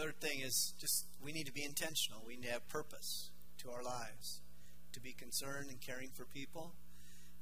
Third 0.00 0.20
thing 0.20 0.40
is 0.40 0.72
just 0.78 1.06
we 1.22 1.30
need 1.30 1.44
to 1.46 1.52
be 1.52 1.62
intentional. 1.62 2.22
We 2.26 2.36
need 2.36 2.44
to 2.44 2.52
have 2.52 2.66
purpose 2.68 3.30
to 3.58 3.70
our 3.70 3.82
lives, 3.82 4.40
to 4.92 5.00
be 5.00 5.12
concerned 5.12 5.68
and 5.68 5.80
caring 5.80 6.08
for 6.16 6.24
people. 6.24 6.72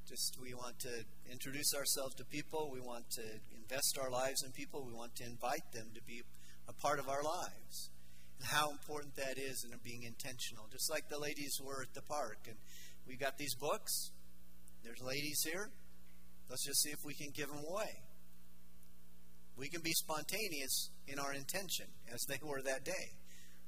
Just 0.08 0.38
we 0.42 0.54
want 0.54 0.80
to 0.80 1.04
introduce 1.30 1.72
ourselves 1.72 2.16
to 2.16 2.24
people. 2.24 2.70
We 2.72 2.80
want 2.80 3.10
to 3.10 3.22
invest 3.54 3.98
our 4.02 4.10
lives 4.10 4.42
in 4.42 4.50
people. 4.50 4.84
We 4.84 4.92
want 4.92 5.14
to 5.16 5.24
invite 5.24 5.70
them 5.72 5.90
to 5.94 6.02
be 6.02 6.22
a 6.68 6.72
part 6.72 6.98
of 6.98 7.08
our 7.08 7.22
lives. 7.22 7.90
And 8.40 8.48
how 8.48 8.70
important 8.70 9.14
that 9.16 9.38
is 9.38 9.64
in 9.64 9.70
being 9.84 10.02
intentional. 10.02 10.66
Just 10.72 10.90
like 10.90 11.08
the 11.08 11.18
ladies 11.18 11.60
were 11.62 11.82
at 11.82 11.94
the 11.94 12.02
park. 12.02 12.48
And 12.48 12.56
we 13.06 13.16
got 13.16 13.38
these 13.38 13.54
books. 13.54 14.10
There's 14.88 15.02
ladies 15.02 15.44
here. 15.44 15.68
Let's 16.48 16.64
just 16.64 16.80
see 16.80 16.88
if 16.88 17.04
we 17.04 17.12
can 17.12 17.28
give 17.36 17.48
them 17.48 17.60
away. 17.68 17.92
We 19.54 19.68
can 19.68 19.82
be 19.82 19.92
spontaneous 19.92 20.88
in 21.06 21.18
our 21.18 21.34
intention, 21.34 21.84
as 22.08 22.24
they 22.26 22.38
were 22.42 22.62
that 22.62 22.86
day. 22.86 23.20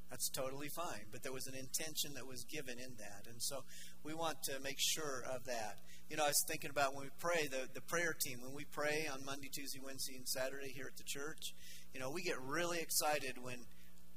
That's 0.09 0.31
totally 0.31 0.71
fine. 0.75 1.13
But 1.13 1.23
there 1.23 1.33
was 1.33 1.47
an 1.47 1.55
intention 1.55 2.15
that 2.15 2.27
was 2.27 2.45
given 2.49 2.79
in 2.81 2.97
that. 2.97 3.29
And 3.29 3.37
so 3.37 3.65
we 4.03 4.15
want 4.15 4.43
to 4.45 4.61
make 4.65 4.79
sure 4.81 5.23
of 5.29 5.45
that. 5.45 5.85
You 6.09 6.17
know, 6.17 6.25
I 6.25 6.29
was 6.29 6.43
thinking 6.49 6.71
about 6.71 6.95
when 6.95 7.05
we 7.05 7.11
pray, 7.21 7.49
the, 7.49 7.69
the 7.75 7.83
prayer 7.83 8.17
team, 8.19 8.41
when 8.41 8.55
we 8.55 8.65
pray 8.73 9.07
on 9.13 9.21
Monday, 9.27 9.51
Tuesday, 9.53 9.81
Wednesday, 9.85 10.17
and 10.17 10.27
Saturday 10.27 10.73
here 10.75 10.89
at 10.89 10.97
the 10.97 11.05
church, 11.05 11.53
you 11.93 12.01
know, 12.01 12.11
we 12.11 12.23
get 12.23 12.41
really 12.41 12.81
excited 12.81 13.37
when 13.43 13.61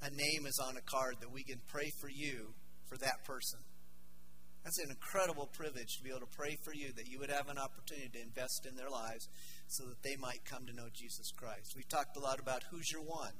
a 0.02 0.10
name 0.10 0.48
is 0.48 0.58
on 0.64 0.78
a 0.78 0.88
card 0.88 1.16
that 1.20 1.34
we 1.34 1.44
can 1.44 1.60
pray 1.68 1.92
for 2.00 2.08
you 2.08 2.56
for 2.88 2.96
that 3.00 3.26
person. 3.26 3.60
That's 4.64 4.80
an 4.80 4.92
incredible 4.92 5.48
privilege 5.52 5.98
to 5.98 6.04
be 6.04 6.10
able 6.10 6.22
to 6.24 6.38
pray 6.38 6.58
for 6.64 6.74
you 6.74 6.94
that 6.96 7.08
you 7.08 7.20
would 7.20 7.30
have 7.30 7.50
an 7.50 7.58
opportunity 7.58 8.10
to 8.14 8.22
invest 8.22 8.66
in 8.66 8.76
their 8.76 8.90
lives 8.90 9.28
so 9.68 9.84
that 9.86 10.02
they 10.04 10.16
might 10.16 10.46
come 10.46 10.66
to 10.66 10.76
know 10.76 10.88
Jesus 10.94 11.32
Christ. 11.36 11.76
We've 11.76 11.90
talked 11.90 12.16
a 12.16 12.24
lot 12.24 12.40
about 12.40 12.64
who's 12.72 12.90
your 12.92 13.04
one. 13.04 13.36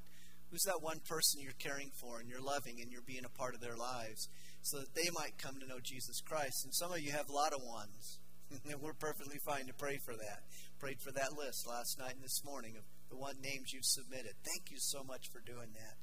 Who's 0.52 0.68
that 0.68 0.84
one 0.84 1.00
person 1.08 1.42
you're 1.42 1.58
caring 1.58 1.90
for 2.00 2.20
and 2.20 2.30
you're 2.30 2.44
loving 2.44 2.78
and 2.78 2.92
you're 2.92 3.08
being 3.08 3.26
a 3.26 3.38
part 3.40 3.56
of 3.56 3.62
their 3.62 3.78
lives 3.78 4.28
so 4.62 4.78
that 4.80 4.94
they 4.94 5.10
might 5.16 5.40
come 5.42 5.58
to 5.60 5.66
know 5.66 5.80
Jesus 5.82 6.20
Christ? 6.22 6.66
And 6.66 6.76
some 6.76 6.92
of 6.92 7.00
you 7.00 7.12
have 7.12 7.30
a 7.30 7.34
lot 7.34 7.54
of 7.54 7.64
ones. 7.64 8.20
and 8.70 8.82
we're 8.82 8.94
perfectly 8.94 9.40
fine 9.46 9.66
to 9.68 9.74
pray 9.74 9.98
for 10.06 10.14
that. 10.14 10.44
Prayed 10.78 11.00
for 11.02 11.12
that 11.12 11.34
list 11.38 11.66
last 11.68 11.98
night 11.98 12.16
and 12.16 12.24
this 12.24 12.44
morning 12.44 12.76
of 12.78 12.84
the 13.10 13.18
one 13.18 13.40
names 13.42 13.72
you've 13.74 13.86
submitted. 13.86 14.34
Thank 14.44 14.70
you 14.70 14.78
so 14.78 15.04
much 15.04 15.32
for 15.32 15.40
doing 15.40 15.72
that. 15.74 15.96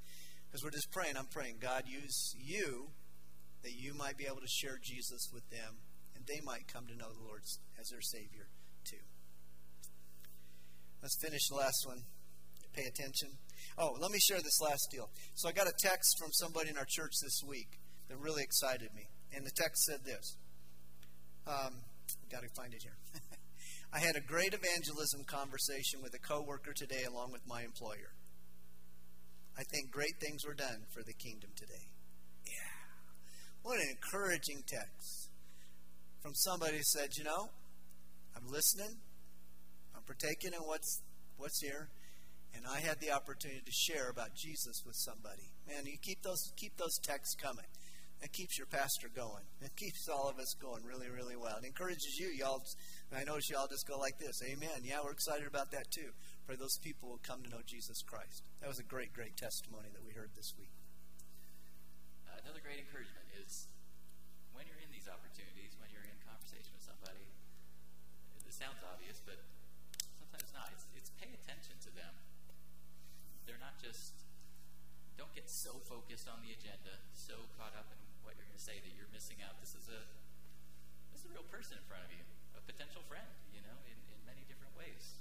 Because 0.48 0.64
we're 0.64 0.74
just 0.74 0.90
praying, 0.90 1.16
I'm 1.16 1.30
praying, 1.30 1.58
God, 1.60 1.84
use 1.86 2.34
you 2.38 2.90
that 3.62 3.72
you 3.72 3.94
might 3.94 4.16
be 4.16 4.26
able 4.26 4.40
to 4.40 4.48
share 4.48 4.78
Jesus 4.82 5.28
with 5.32 5.48
them 5.50 5.80
and 6.14 6.24
they 6.26 6.40
might 6.44 6.68
come 6.72 6.86
to 6.86 6.96
know 6.96 7.12
the 7.12 7.26
Lord 7.26 7.42
as 7.78 7.88
their 7.88 8.00
Savior 8.00 8.48
too. 8.84 9.04
Let's 11.02 11.16
finish 11.20 11.48
the 11.48 11.56
last 11.56 11.84
one. 11.86 12.04
Pay 12.74 12.84
attention. 12.84 13.30
Oh, 13.78 13.96
let 14.00 14.10
me 14.10 14.18
share 14.20 14.38
this 14.38 14.60
last 14.60 14.88
deal. 14.92 15.10
So 15.34 15.48
I 15.48 15.52
got 15.52 15.66
a 15.66 15.72
text 15.78 16.18
from 16.18 16.30
somebody 16.32 16.70
in 16.70 16.78
our 16.78 16.86
church 16.88 17.12
this 17.22 17.40
week 17.46 17.80
that 18.08 18.18
really 18.18 18.42
excited 18.42 18.88
me. 18.94 19.08
And 19.34 19.44
the 19.44 19.50
text 19.56 19.84
said 19.84 20.04
this. 20.04 20.36
Um, 21.46 21.82
got 22.30 22.42
to 22.42 22.48
find 22.54 22.74
it 22.74 22.82
here. 22.82 22.96
I 23.92 23.98
had 23.98 24.14
a 24.14 24.20
great 24.20 24.54
evangelism 24.54 25.24
conversation 25.26 26.00
with 26.02 26.14
a 26.14 26.18
coworker 26.18 26.72
today 26.74 27.04
along 27.08 27.32
with 27.32 27.42
my 27.46 27.62
employer. 27.62 28.14
I 29.58 29.62
think 29.64 29.90
great 29.90 30.20
things 30.20 30.44
were 30.46 30.54
done 30.54 30.86
for 30.94 31.02
the 31.02 31.12
kingdom 31.12 31.50
today. 31.56 31.89
What 33.62 33.78
an 33.78 33.88
encouraging 33.90 34.62
text 34.66 35.28
from 36.22 36.34
somebody 36.34 36.78
who 36.78 36.82
said, 36.82 37.10
you 37.16 37.24
know, 37.24 37.50
I'm 38.36 38.48
listening, 38.48 38.96
I'm 39.94 40.02
partaking 40.02 40.52
in 40.54 40.60
what's 40.64 41.02
what's 41.36 41.60
here, 41.60 41.88
and 42.54 42.64
I 42.66 42.80
had 42.80 43.00
the 43.00 43.12
opportunity 43.12 43.60
to 43.64 43.72
share 43.72 44.08
about 44.08 44.34
Jesus 44.34 44.82
with 44.84 44.96
somebody. 44.96 45.52
Man, 45.68 45.84
you 45.84 45.98
keep 46.00 46.22
those 46.22 46.52
keep 46.56 46.76
those 46.76 46.96
texts 47.04 47.36
coming. 47.36 47.66
It 48.22 48.32
keeps 48.32 48.58
your 48.58 48.68
pastor 48.68 49.08
going. 49.08 49.48
It 49.64 49.72
keeps 49.76 50.04
all 50.08 50.28
of 50.28 50.36
us 50.36 50.52
going 50.60 50.84
really, 50.84 51.08
really 51.08 51.36
well. 51.36 51.56
It 51.56 51.64
encourages 51.64 52.20
you, 52.20 52.28
y'all. 52.36 52.60
I 53.16 53.24
notice 53.24 53.48
y'all 53.48 53.66
just 53.66 53.88
go 53.88 53.96
like 53.96 54.20
this. 54.20 54.44
Amen. 54.44 54.84
Yeah, 54.84 55.00
we're 55.02 55.16
excited 55.16 55.48
about 55.48 55.72
that 55.72 55.88
too. 55.90 56.12
Pray 56.46 56.56
those 56.56 56.76
people 56.84 57.08
will 57.08 57.24
come 57.24 57.40
to 57.42 57.48
know 57.48 57.64
Jesus 57.64 58.02
Christ. 58.04 58.44
That 58.60 58.68
was 58.68 58.78
a 58.78 58.84
great, 58.84 59.12
great 59.12 59.36
testimony 59.36 59.88
that 59.92 60.04
we 60.04 60.12
heard 60.12 60.36
this 60.36 60.52
week. 60.60 60.72
Uh, 62.28 62.44
another 62.44 62.60
great 62.60 62.84
encouragement 62.84 63.19
just, 73.90 74.22
don't 75.18 75.34
get 75.34 75.50
so 75.50 75.82
focused 75.82 76.30
on 76.30 76.38
the 76.46 76.54
agenda, 76.54 77.02
so 77.10 77.50
caught 77.58 77.74
up 77.74 77.90
in 77.90 77.98
what 78.22 78.38
you're 78.38 78.46
going 78.46 78.54
to 78.54 78.62
say 78.62 78.78
that 78.78 78.92
you're 78.94 79.10
missing 79.10 79.42
out. 79.42 79.58
This 79.58 79.74
is 79.74 79.90
a, 79.90 80.06
this 81.10 81.26
is 81.26 81.26
a 81.26 81.32
real 81.34 81.46
person 81.50 81.74
in 81.74 81.82
front 81.90 82.06
of 82.06 82.14
you, 82.14 82.22
a 82.54 82.62
potential 82.62 83.02
friend, 83.10 83.26
you 83.50 83.58
know, 83.66 83.74
in, 83.90 83.98
in 84.14 84.18
many 84.22 84.46
different 84.46 84.70
ways. 84.78 85.18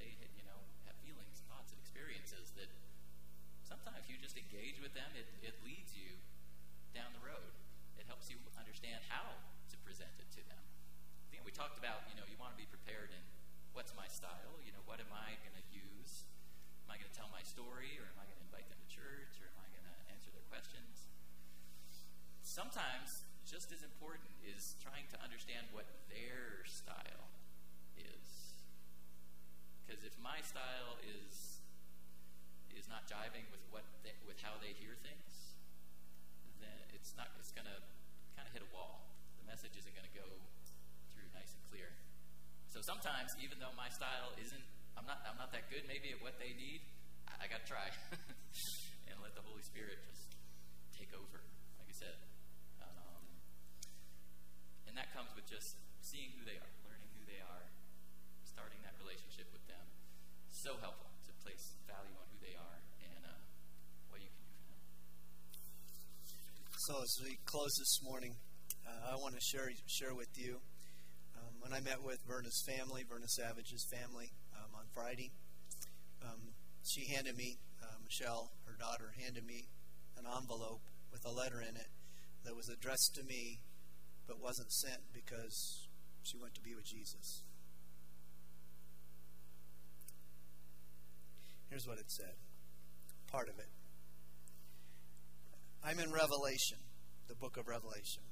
They, 0.00 0.16
you 0.32 0.48
know, 0.48 0.56
have 0.88 0.96
feelings, 1.04 1.44
thoughts, 1.44 1.76
and 1.76 1.78
experiences 1.84 2.56
that 2.56 2.72
sometimes 3.68 4.00
if 4.00 4.08
you 4.08 4.16
just 4.16 4.40
engage 4.40 4.80
with 4.80 4.96
them, 4.96 5.12
it, 5.12 5.28
it 5.44 5.52
leads 5.60 5.92
you 5.92 6.16
down 6.96 7.12
the 7.12 7.20
road. 7.20 7.52
It 8.00 8.08
helps 8.08 8.32
you 8.32 8.40
understand 8.56 9.04
how 9.12 9.28
to 9.68 9.76
present 9.84 10.16
it 10.16 10.32
to 10.40 10.42
them. 10.48 10.64
Again, 11.28 11.44
we 11.44 11.52
talked 11.52 11.76
about, 11.76 12.08
you 12.08 12.16
know, 12.16 12.24
you 12.24 12.40
want 12.40 12.56
to 12.56 12.60
be 12.60 12.68
prepared 12.72 13.12
in 13.12 13.20
what's 13.76 13.92
my 13.92 14.08
style, 14.08 14.56
you 14.64 14.72
know, 14.72 14.80
what 14.88 15.04
am 15.04 15.12
I 15.12 15.36
going 15.44 15.52
to 15.52 15.66
use? 15.68 16.24
Am 16.86 16.94
I 16.94 17.02
going 17.02 17.10
to 17.10 17.18
tell 17.18 17.26
my 17.34 17.42
story, 17.42 17.98
or 17.98 18.06
am 18.06 18.18
I 18.22 18.30
going 18.30 18.38
to 18.38 18.46
invite 18.46 18.70
them 18.70 18.78
to 18.78 18.86
church, 18.86 19.42
or 19.42 19.50
am 19.50 19.58
I 19.58 19.66
going 19.74 19.82
to 19.90 19.96
answer 20.06 20.30
their 20.30 20.46
questions? 20.46 21.10
Sometimes, 22.46 23.26
just 23.42 23.74
as 23.74 23.82
important 23.82 24.30
is 24.46 24.78
trying 24.78 25.10
to 25.10 25.18
understand 25.18 25.66
what 25.74 25.90
their 26.06 26.62
style 26.62 27.34
is. 27.98 28.62
Because 29.82 30.06
if 30.06 30.14
my 30.22 30.38
style 30.46 30.98
is 31.02 31.58
is 32.70 32.86
not 32.86 33.08
jiving 33.10 33.42
with 33.50 33.64
what 33.74 33.82
they, 34.06 34.14
with 34.22 34.38
how 34.38 34.54
they 34.62 34.70
hear 34.78 34.94
things, 35.02 35.58
then 36.62 36.76
it's 36.94 37.18
not 37.18 37.34
it's 37.42 37.50
going 37.50 37.66
to 37.66 37.82
kind 38.38 38.46
of 38.46 38.54
hit 38.54 38.62
a 38.62 38.70
wall. 38.70 39.10
The 39.42 39.46
message 39.50 39.74
isn't 39.74 39.90
going 39.90 40.06
to 40.06 40.14
go 40.14 40.28
through 41.10 41.26
nice 41.34 41.50
and 41.50 41.62
clear. 41.66 41.90
So 42.70 42.78
sometimes, 42.78 43.34
even 43.42 43.58
though 43.58 43.74
my 43.74 43.90
style 43.90 44.36
isn't, 44.38 44.62
I'm 44.96 45.04
not 45.04 45.20
I'm 45.28 45.36
not 45.36 45.52
that 45.52 45.68
good 45.68 45.84
maybe 45.84 46.10
at 46.10 46.20
what 46.24 46.40
they 46.40 46.56
need. 46.56 46.80
I, 47.28 47.44
I 47.44 47.52
got 47.52 47.62
to 47.62 47.68
try 47.68 47.84
and 49.08 49.16
let 49.20 49.36
the 49.36 49.44
Holy 49.44 49.62
Spirit 49.62 50.00
just 50.08 50.32
take 50.96 51.12
over, 51.12 51.44
like 51.76 51.88
I 51.92 51.96
said. 51.96 52.16
Um, 52.80 53.22
and 54.88 54.96
that 54.96 55.12
comes 55.12 55.28
with 55.36 55.44
just 55.44 55.76
seeing 56.00 56.32
who 56.34 56.42
they 56.48 56.56
are, 56.56 56.72
learning 56.88 57.12
who 57.20 57.24
they 57.28 57.44
are, 57.44 57.64
starting 58.48 58.80
that 58.88 58.96
relationship 59.04 59.46
with 59.52 59.62
them. 59.68 59.84
So 60.48 60.80
helpful 60.80 61.12
to 61.28 61.32
place 61.44 61.76
value 61.84 62.16
on 62.16 62.26
who 62.32 62.40
they 62.40 62.56
are 62.56 62.78
and 63.04 63.22
uh, 63.28 63.36
what 64.08 64.24
you 64.24 64.32
can 64.32 64.44
do 64.48 64.56
for 64.56 64.66
them. 64.72 64.82
So 66.88 67.04
as 67.04 67.12
we 67.20 67.36
close 67.44 67.74
this 67.76 68.00
morning, 68.00 68.32
uh, 68.88 69.12
I 69.12 69.20
want 69.20 69.36
to 69.36 69.42
share 69.44 69.68
share 69.86 70.16
with 70.16 70.32
you. 70.40 70.56
Um, 71.36 71.52
when 71.60 71.76
I 71.76 71.84
met 71.84 72.00
with 72.00 72.16
Verna's 72.24 72.64
family, 72.64 73.04
Verna 73.04 73.28
Savage's 73.28 73.84
family, 73.92 74.32
Friday, 74.96 75.30
um, 76.24 76.56
she 76.82 77.04
handed 77.12 77.36
me 77.36 77.58
uh, 77.82 78.00
Michelle, 78.02 78.50
her 78.64 78.76
daughter, 78.80 79.12
handed 79.22 79.44
me 79.44 79.68
an 80.16 80.24
envelope 80.24 80.80
with 81.12 81.20
a 81.26 81.30
letter 81.30 81.60
in 81.60 81.76
it 81.76 81.92
that 82.44 82.56
was 82.56 82.70
addressed 82.70 83.12
to 83.14 83.22
me, 83.22 83.60
but 84.26 84.40
wasn't 84.40 84.72
sent 84.72 85.02
because 85.12 85.86
she 86.22 86.38
went 86.38 86.54
to 86.54 86.62
be 86.62 86.74
with 86.74 86.86
Jesus. 86.86 87.42
Here's 91.68 91.86
what 91.86 91.98
it 91.98 92.10
said. 92.10 92.32
Part 93.30 93.50
of 93.50 93.58
it. 93.58 93.68
I'm 95.84 95.98
in 95.98 96.10
Revelation, 96.10 96.78
the 97.28 97.34
book 97.34 97.58
of 97.58 97.68
Revelation. 97.68 98.22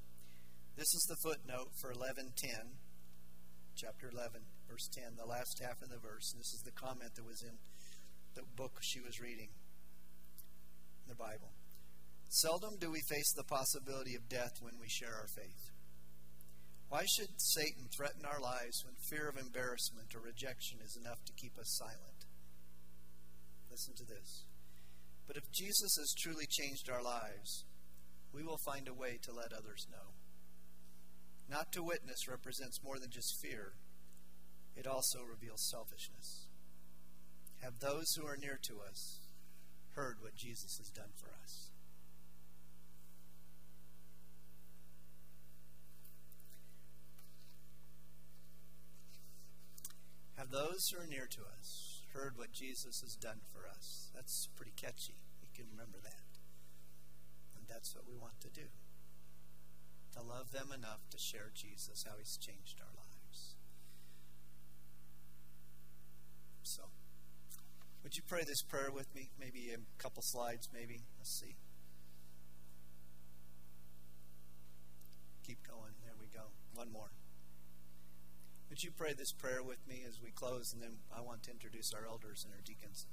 This 0.76 0.88
is 0.94 1.04
the 1.10 1.16
footnote 1.28 1.76
for 1.78 1.92
11:10, 1.92 2.78
chapter 3.76 4.08
11, 4.08 4.40
verse 4.68 4.88
10, 4.92 5.16
the 5.16 5.26
last 5.26 5.60
half 5.62 5.82
of 5.82 5.88
the 5.90 5.98
verse. 5.98 6.32
This 6.36 6.52
is 6.54 6.62
the 6.64 6.72
comment 6.72 7.14
that 7.16 7.26
was 7.26 7.42
in 7.42 7.56
the 8.34 8.42
book 8.56 8.78
she 8.80 9.00
was 9.00 9.20
reading, 9.20 9.48
the 11.08 11.14
Bible. 11.14 11.52
Seldom 12.28 12.76
do 12.80 12.90
we 12.90 13.00
face 13.08 13.32
the 13.32 13.44
possibility 13.44 14.14
of 14.14 14.28
death 14.28 14.58
when 14.60 14.74
we 14.80 14.88
share 14.88 15.14
our 15.14 15.28
faith. 15.28 15.70
Why 16.88 17.04
should 17.06 17.30
Satan 17.38 17.88
threaten 17.94 18.24
our 18.24 18.40
lives 18.40 18.82
when 18.84 18.94
fear 19.10 19.28
of 19.28 19.38
embarrassment 19.38 20.14
or 20.14 20.20
rejection 20.20 20.78
is 20.84 20.96
enough 20.96 21.22
to 21.26 21.32
keep 21.32 21.58
us 21.58 21.78
silent? 21.78 22.26
Listen 23.70 23.94
to 23.96 24.04
this. 24.04 24.44
But 25.26 25.36
if 25.36 25.50
Jesus 25.52 25.96
has 25.98 26.14
truly 26.18 26.46
changed 26.48 26.90
our 26.90 27.02
lives, 27.02 27.64
we 28.32 28.42
will 28.42 28.58
find 28.64 28.88
a 28.88 28.94
way 28.94 29.18
to 29.22 29.32
let 29.32 29.52
others 29.52 29.86
know. 29.90 30.14
Not 31.48 31.72
to 31.72 31.82
witness 31.82 32.28
represents 32.28 32.82
more 32.82 32.98
than 32.98 33.10
just 33.10 33.40
fear, 33.40 33.74
it 34.76 34.86
also 34.86 35.20
reveals 35.22 35.68
selfishness. 35.70 36.48
Have 37.62 37.80
those 37.80 38.12
who 38.14 38.26
are 38.26 38.36
near 38.36 38.58
to 38.62 38.74
us 38.88 39.20
heard 39.94 40.16
what 40.20 40.34
Jesus 40.34 40.78
has 40.78 40.90
done 40.90 41.12
for 41.14 41.30
us? 41.42 41.70
Have 50.36 50.50
those 50.50 50.88
who 50.90 51.00
are 51.00 51.06
near 51.06 51.26
to 51.30 51.40
us 51.58 52.02
heard 52.12 52.36
what 52.36 52.52
Jesus 52.52 53.00
has 53.00 53.14
done 53.14 53.40
for 53.52 53.66
us? 53.66 54.10
That's 54.14 54.48
pretty 54.56 54.72
catchy. 54.76 55.16
You 55.40 55.48
can 55.54 55.70
remember 55.70 55.98
that. 56.02 56.38
And 57.56 57.66
that's 57.68 57.94
what 57.94 58.04
we 58.06 58.16
want 58.16 58.40
to 58.42 58.50
do 58.50 58.68
to 60.14 60.22
love 60.22 60.52
them 60.52 60.70
enough 60.70 61.02
to 61.10 61.18
share 61.18 61.50
Jesus, 61.54 62.04
how 62.06 62.14
He's 62.18 62.38
changed 62.38 62.78
our 62.78 62.93
would 68.04 68.14
you 68.14 68.22
pray 68.28 68.44
this 68.46 68.62
prayer 68.62 68.92
with 68.92 69.12
me? 69.14 69.30
Maybe 69.40 69.72
a 69.72 69.80
couple 70.00 70.22
slides, 70.22 70.68
maybe. 70.72 71.00
Let's 71.18 71.40
see. 71.40 71.56
Keep 75.46 75.66
going. 75.66 75.96
There 76.04 76.14
we 76.20 76.28
go. 76.28 76.52
One 76.74 76.92
more. 76.92 77.10
Would 78.68 78.82
you 78.82 78.90
pray 78.96 79.14
this 79.16 79.32
prayer 79.32 79.62
with 79.62 79.80
me 79.88 80.04
as 80.06 80.20
we 80.22 80.30
close, 80.30 80.72
and 80.72 80.82
then 80.82 80.98
I 81.16 81.22
want 81.22 81.44
to 81.44 81.50
introduce 81.50 81.92
our 81.94 82.06
elders 82.06 82.44
and 82.44 82.52
our 82.52 82.60
deacons. 82.64 83.06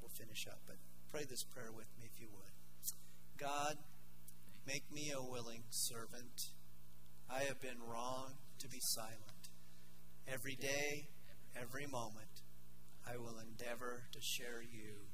We'll 0.00 0.10
finish 0.10 0.46
up, 0.46 0.60
but 0.66 0.76
pray 1.10 1.24
this 1.24 1.44
prayer 1.44 1.72
with 1.74 1.88
me 1.98 2.08
if 2.12 2.20
you 2.20 2.28
would. 2.30 2.52
God, 3.38 3.76
make 4.66 4.84
me 4.92 5.10
a 5.10 5.22
willing 5.22 5.64
servant. 5.70 6.52
I 7.30 7.44
have 7.44 7.60
been 7.60 7.80
wrong 7.80 8.34
to 8.58 8.68
be 8.68 8.80
silent. 8.80 9.48
Every 10.28 10.56
day, 10.56 11.08
every 11.56 11.86
moment, 11.86 12.23
I 13.06 13.16
will 13.18 13.38
endeavor 13.38 14.04
to 14.12 14.20
share 14.20 14.62
you 14.62 15.08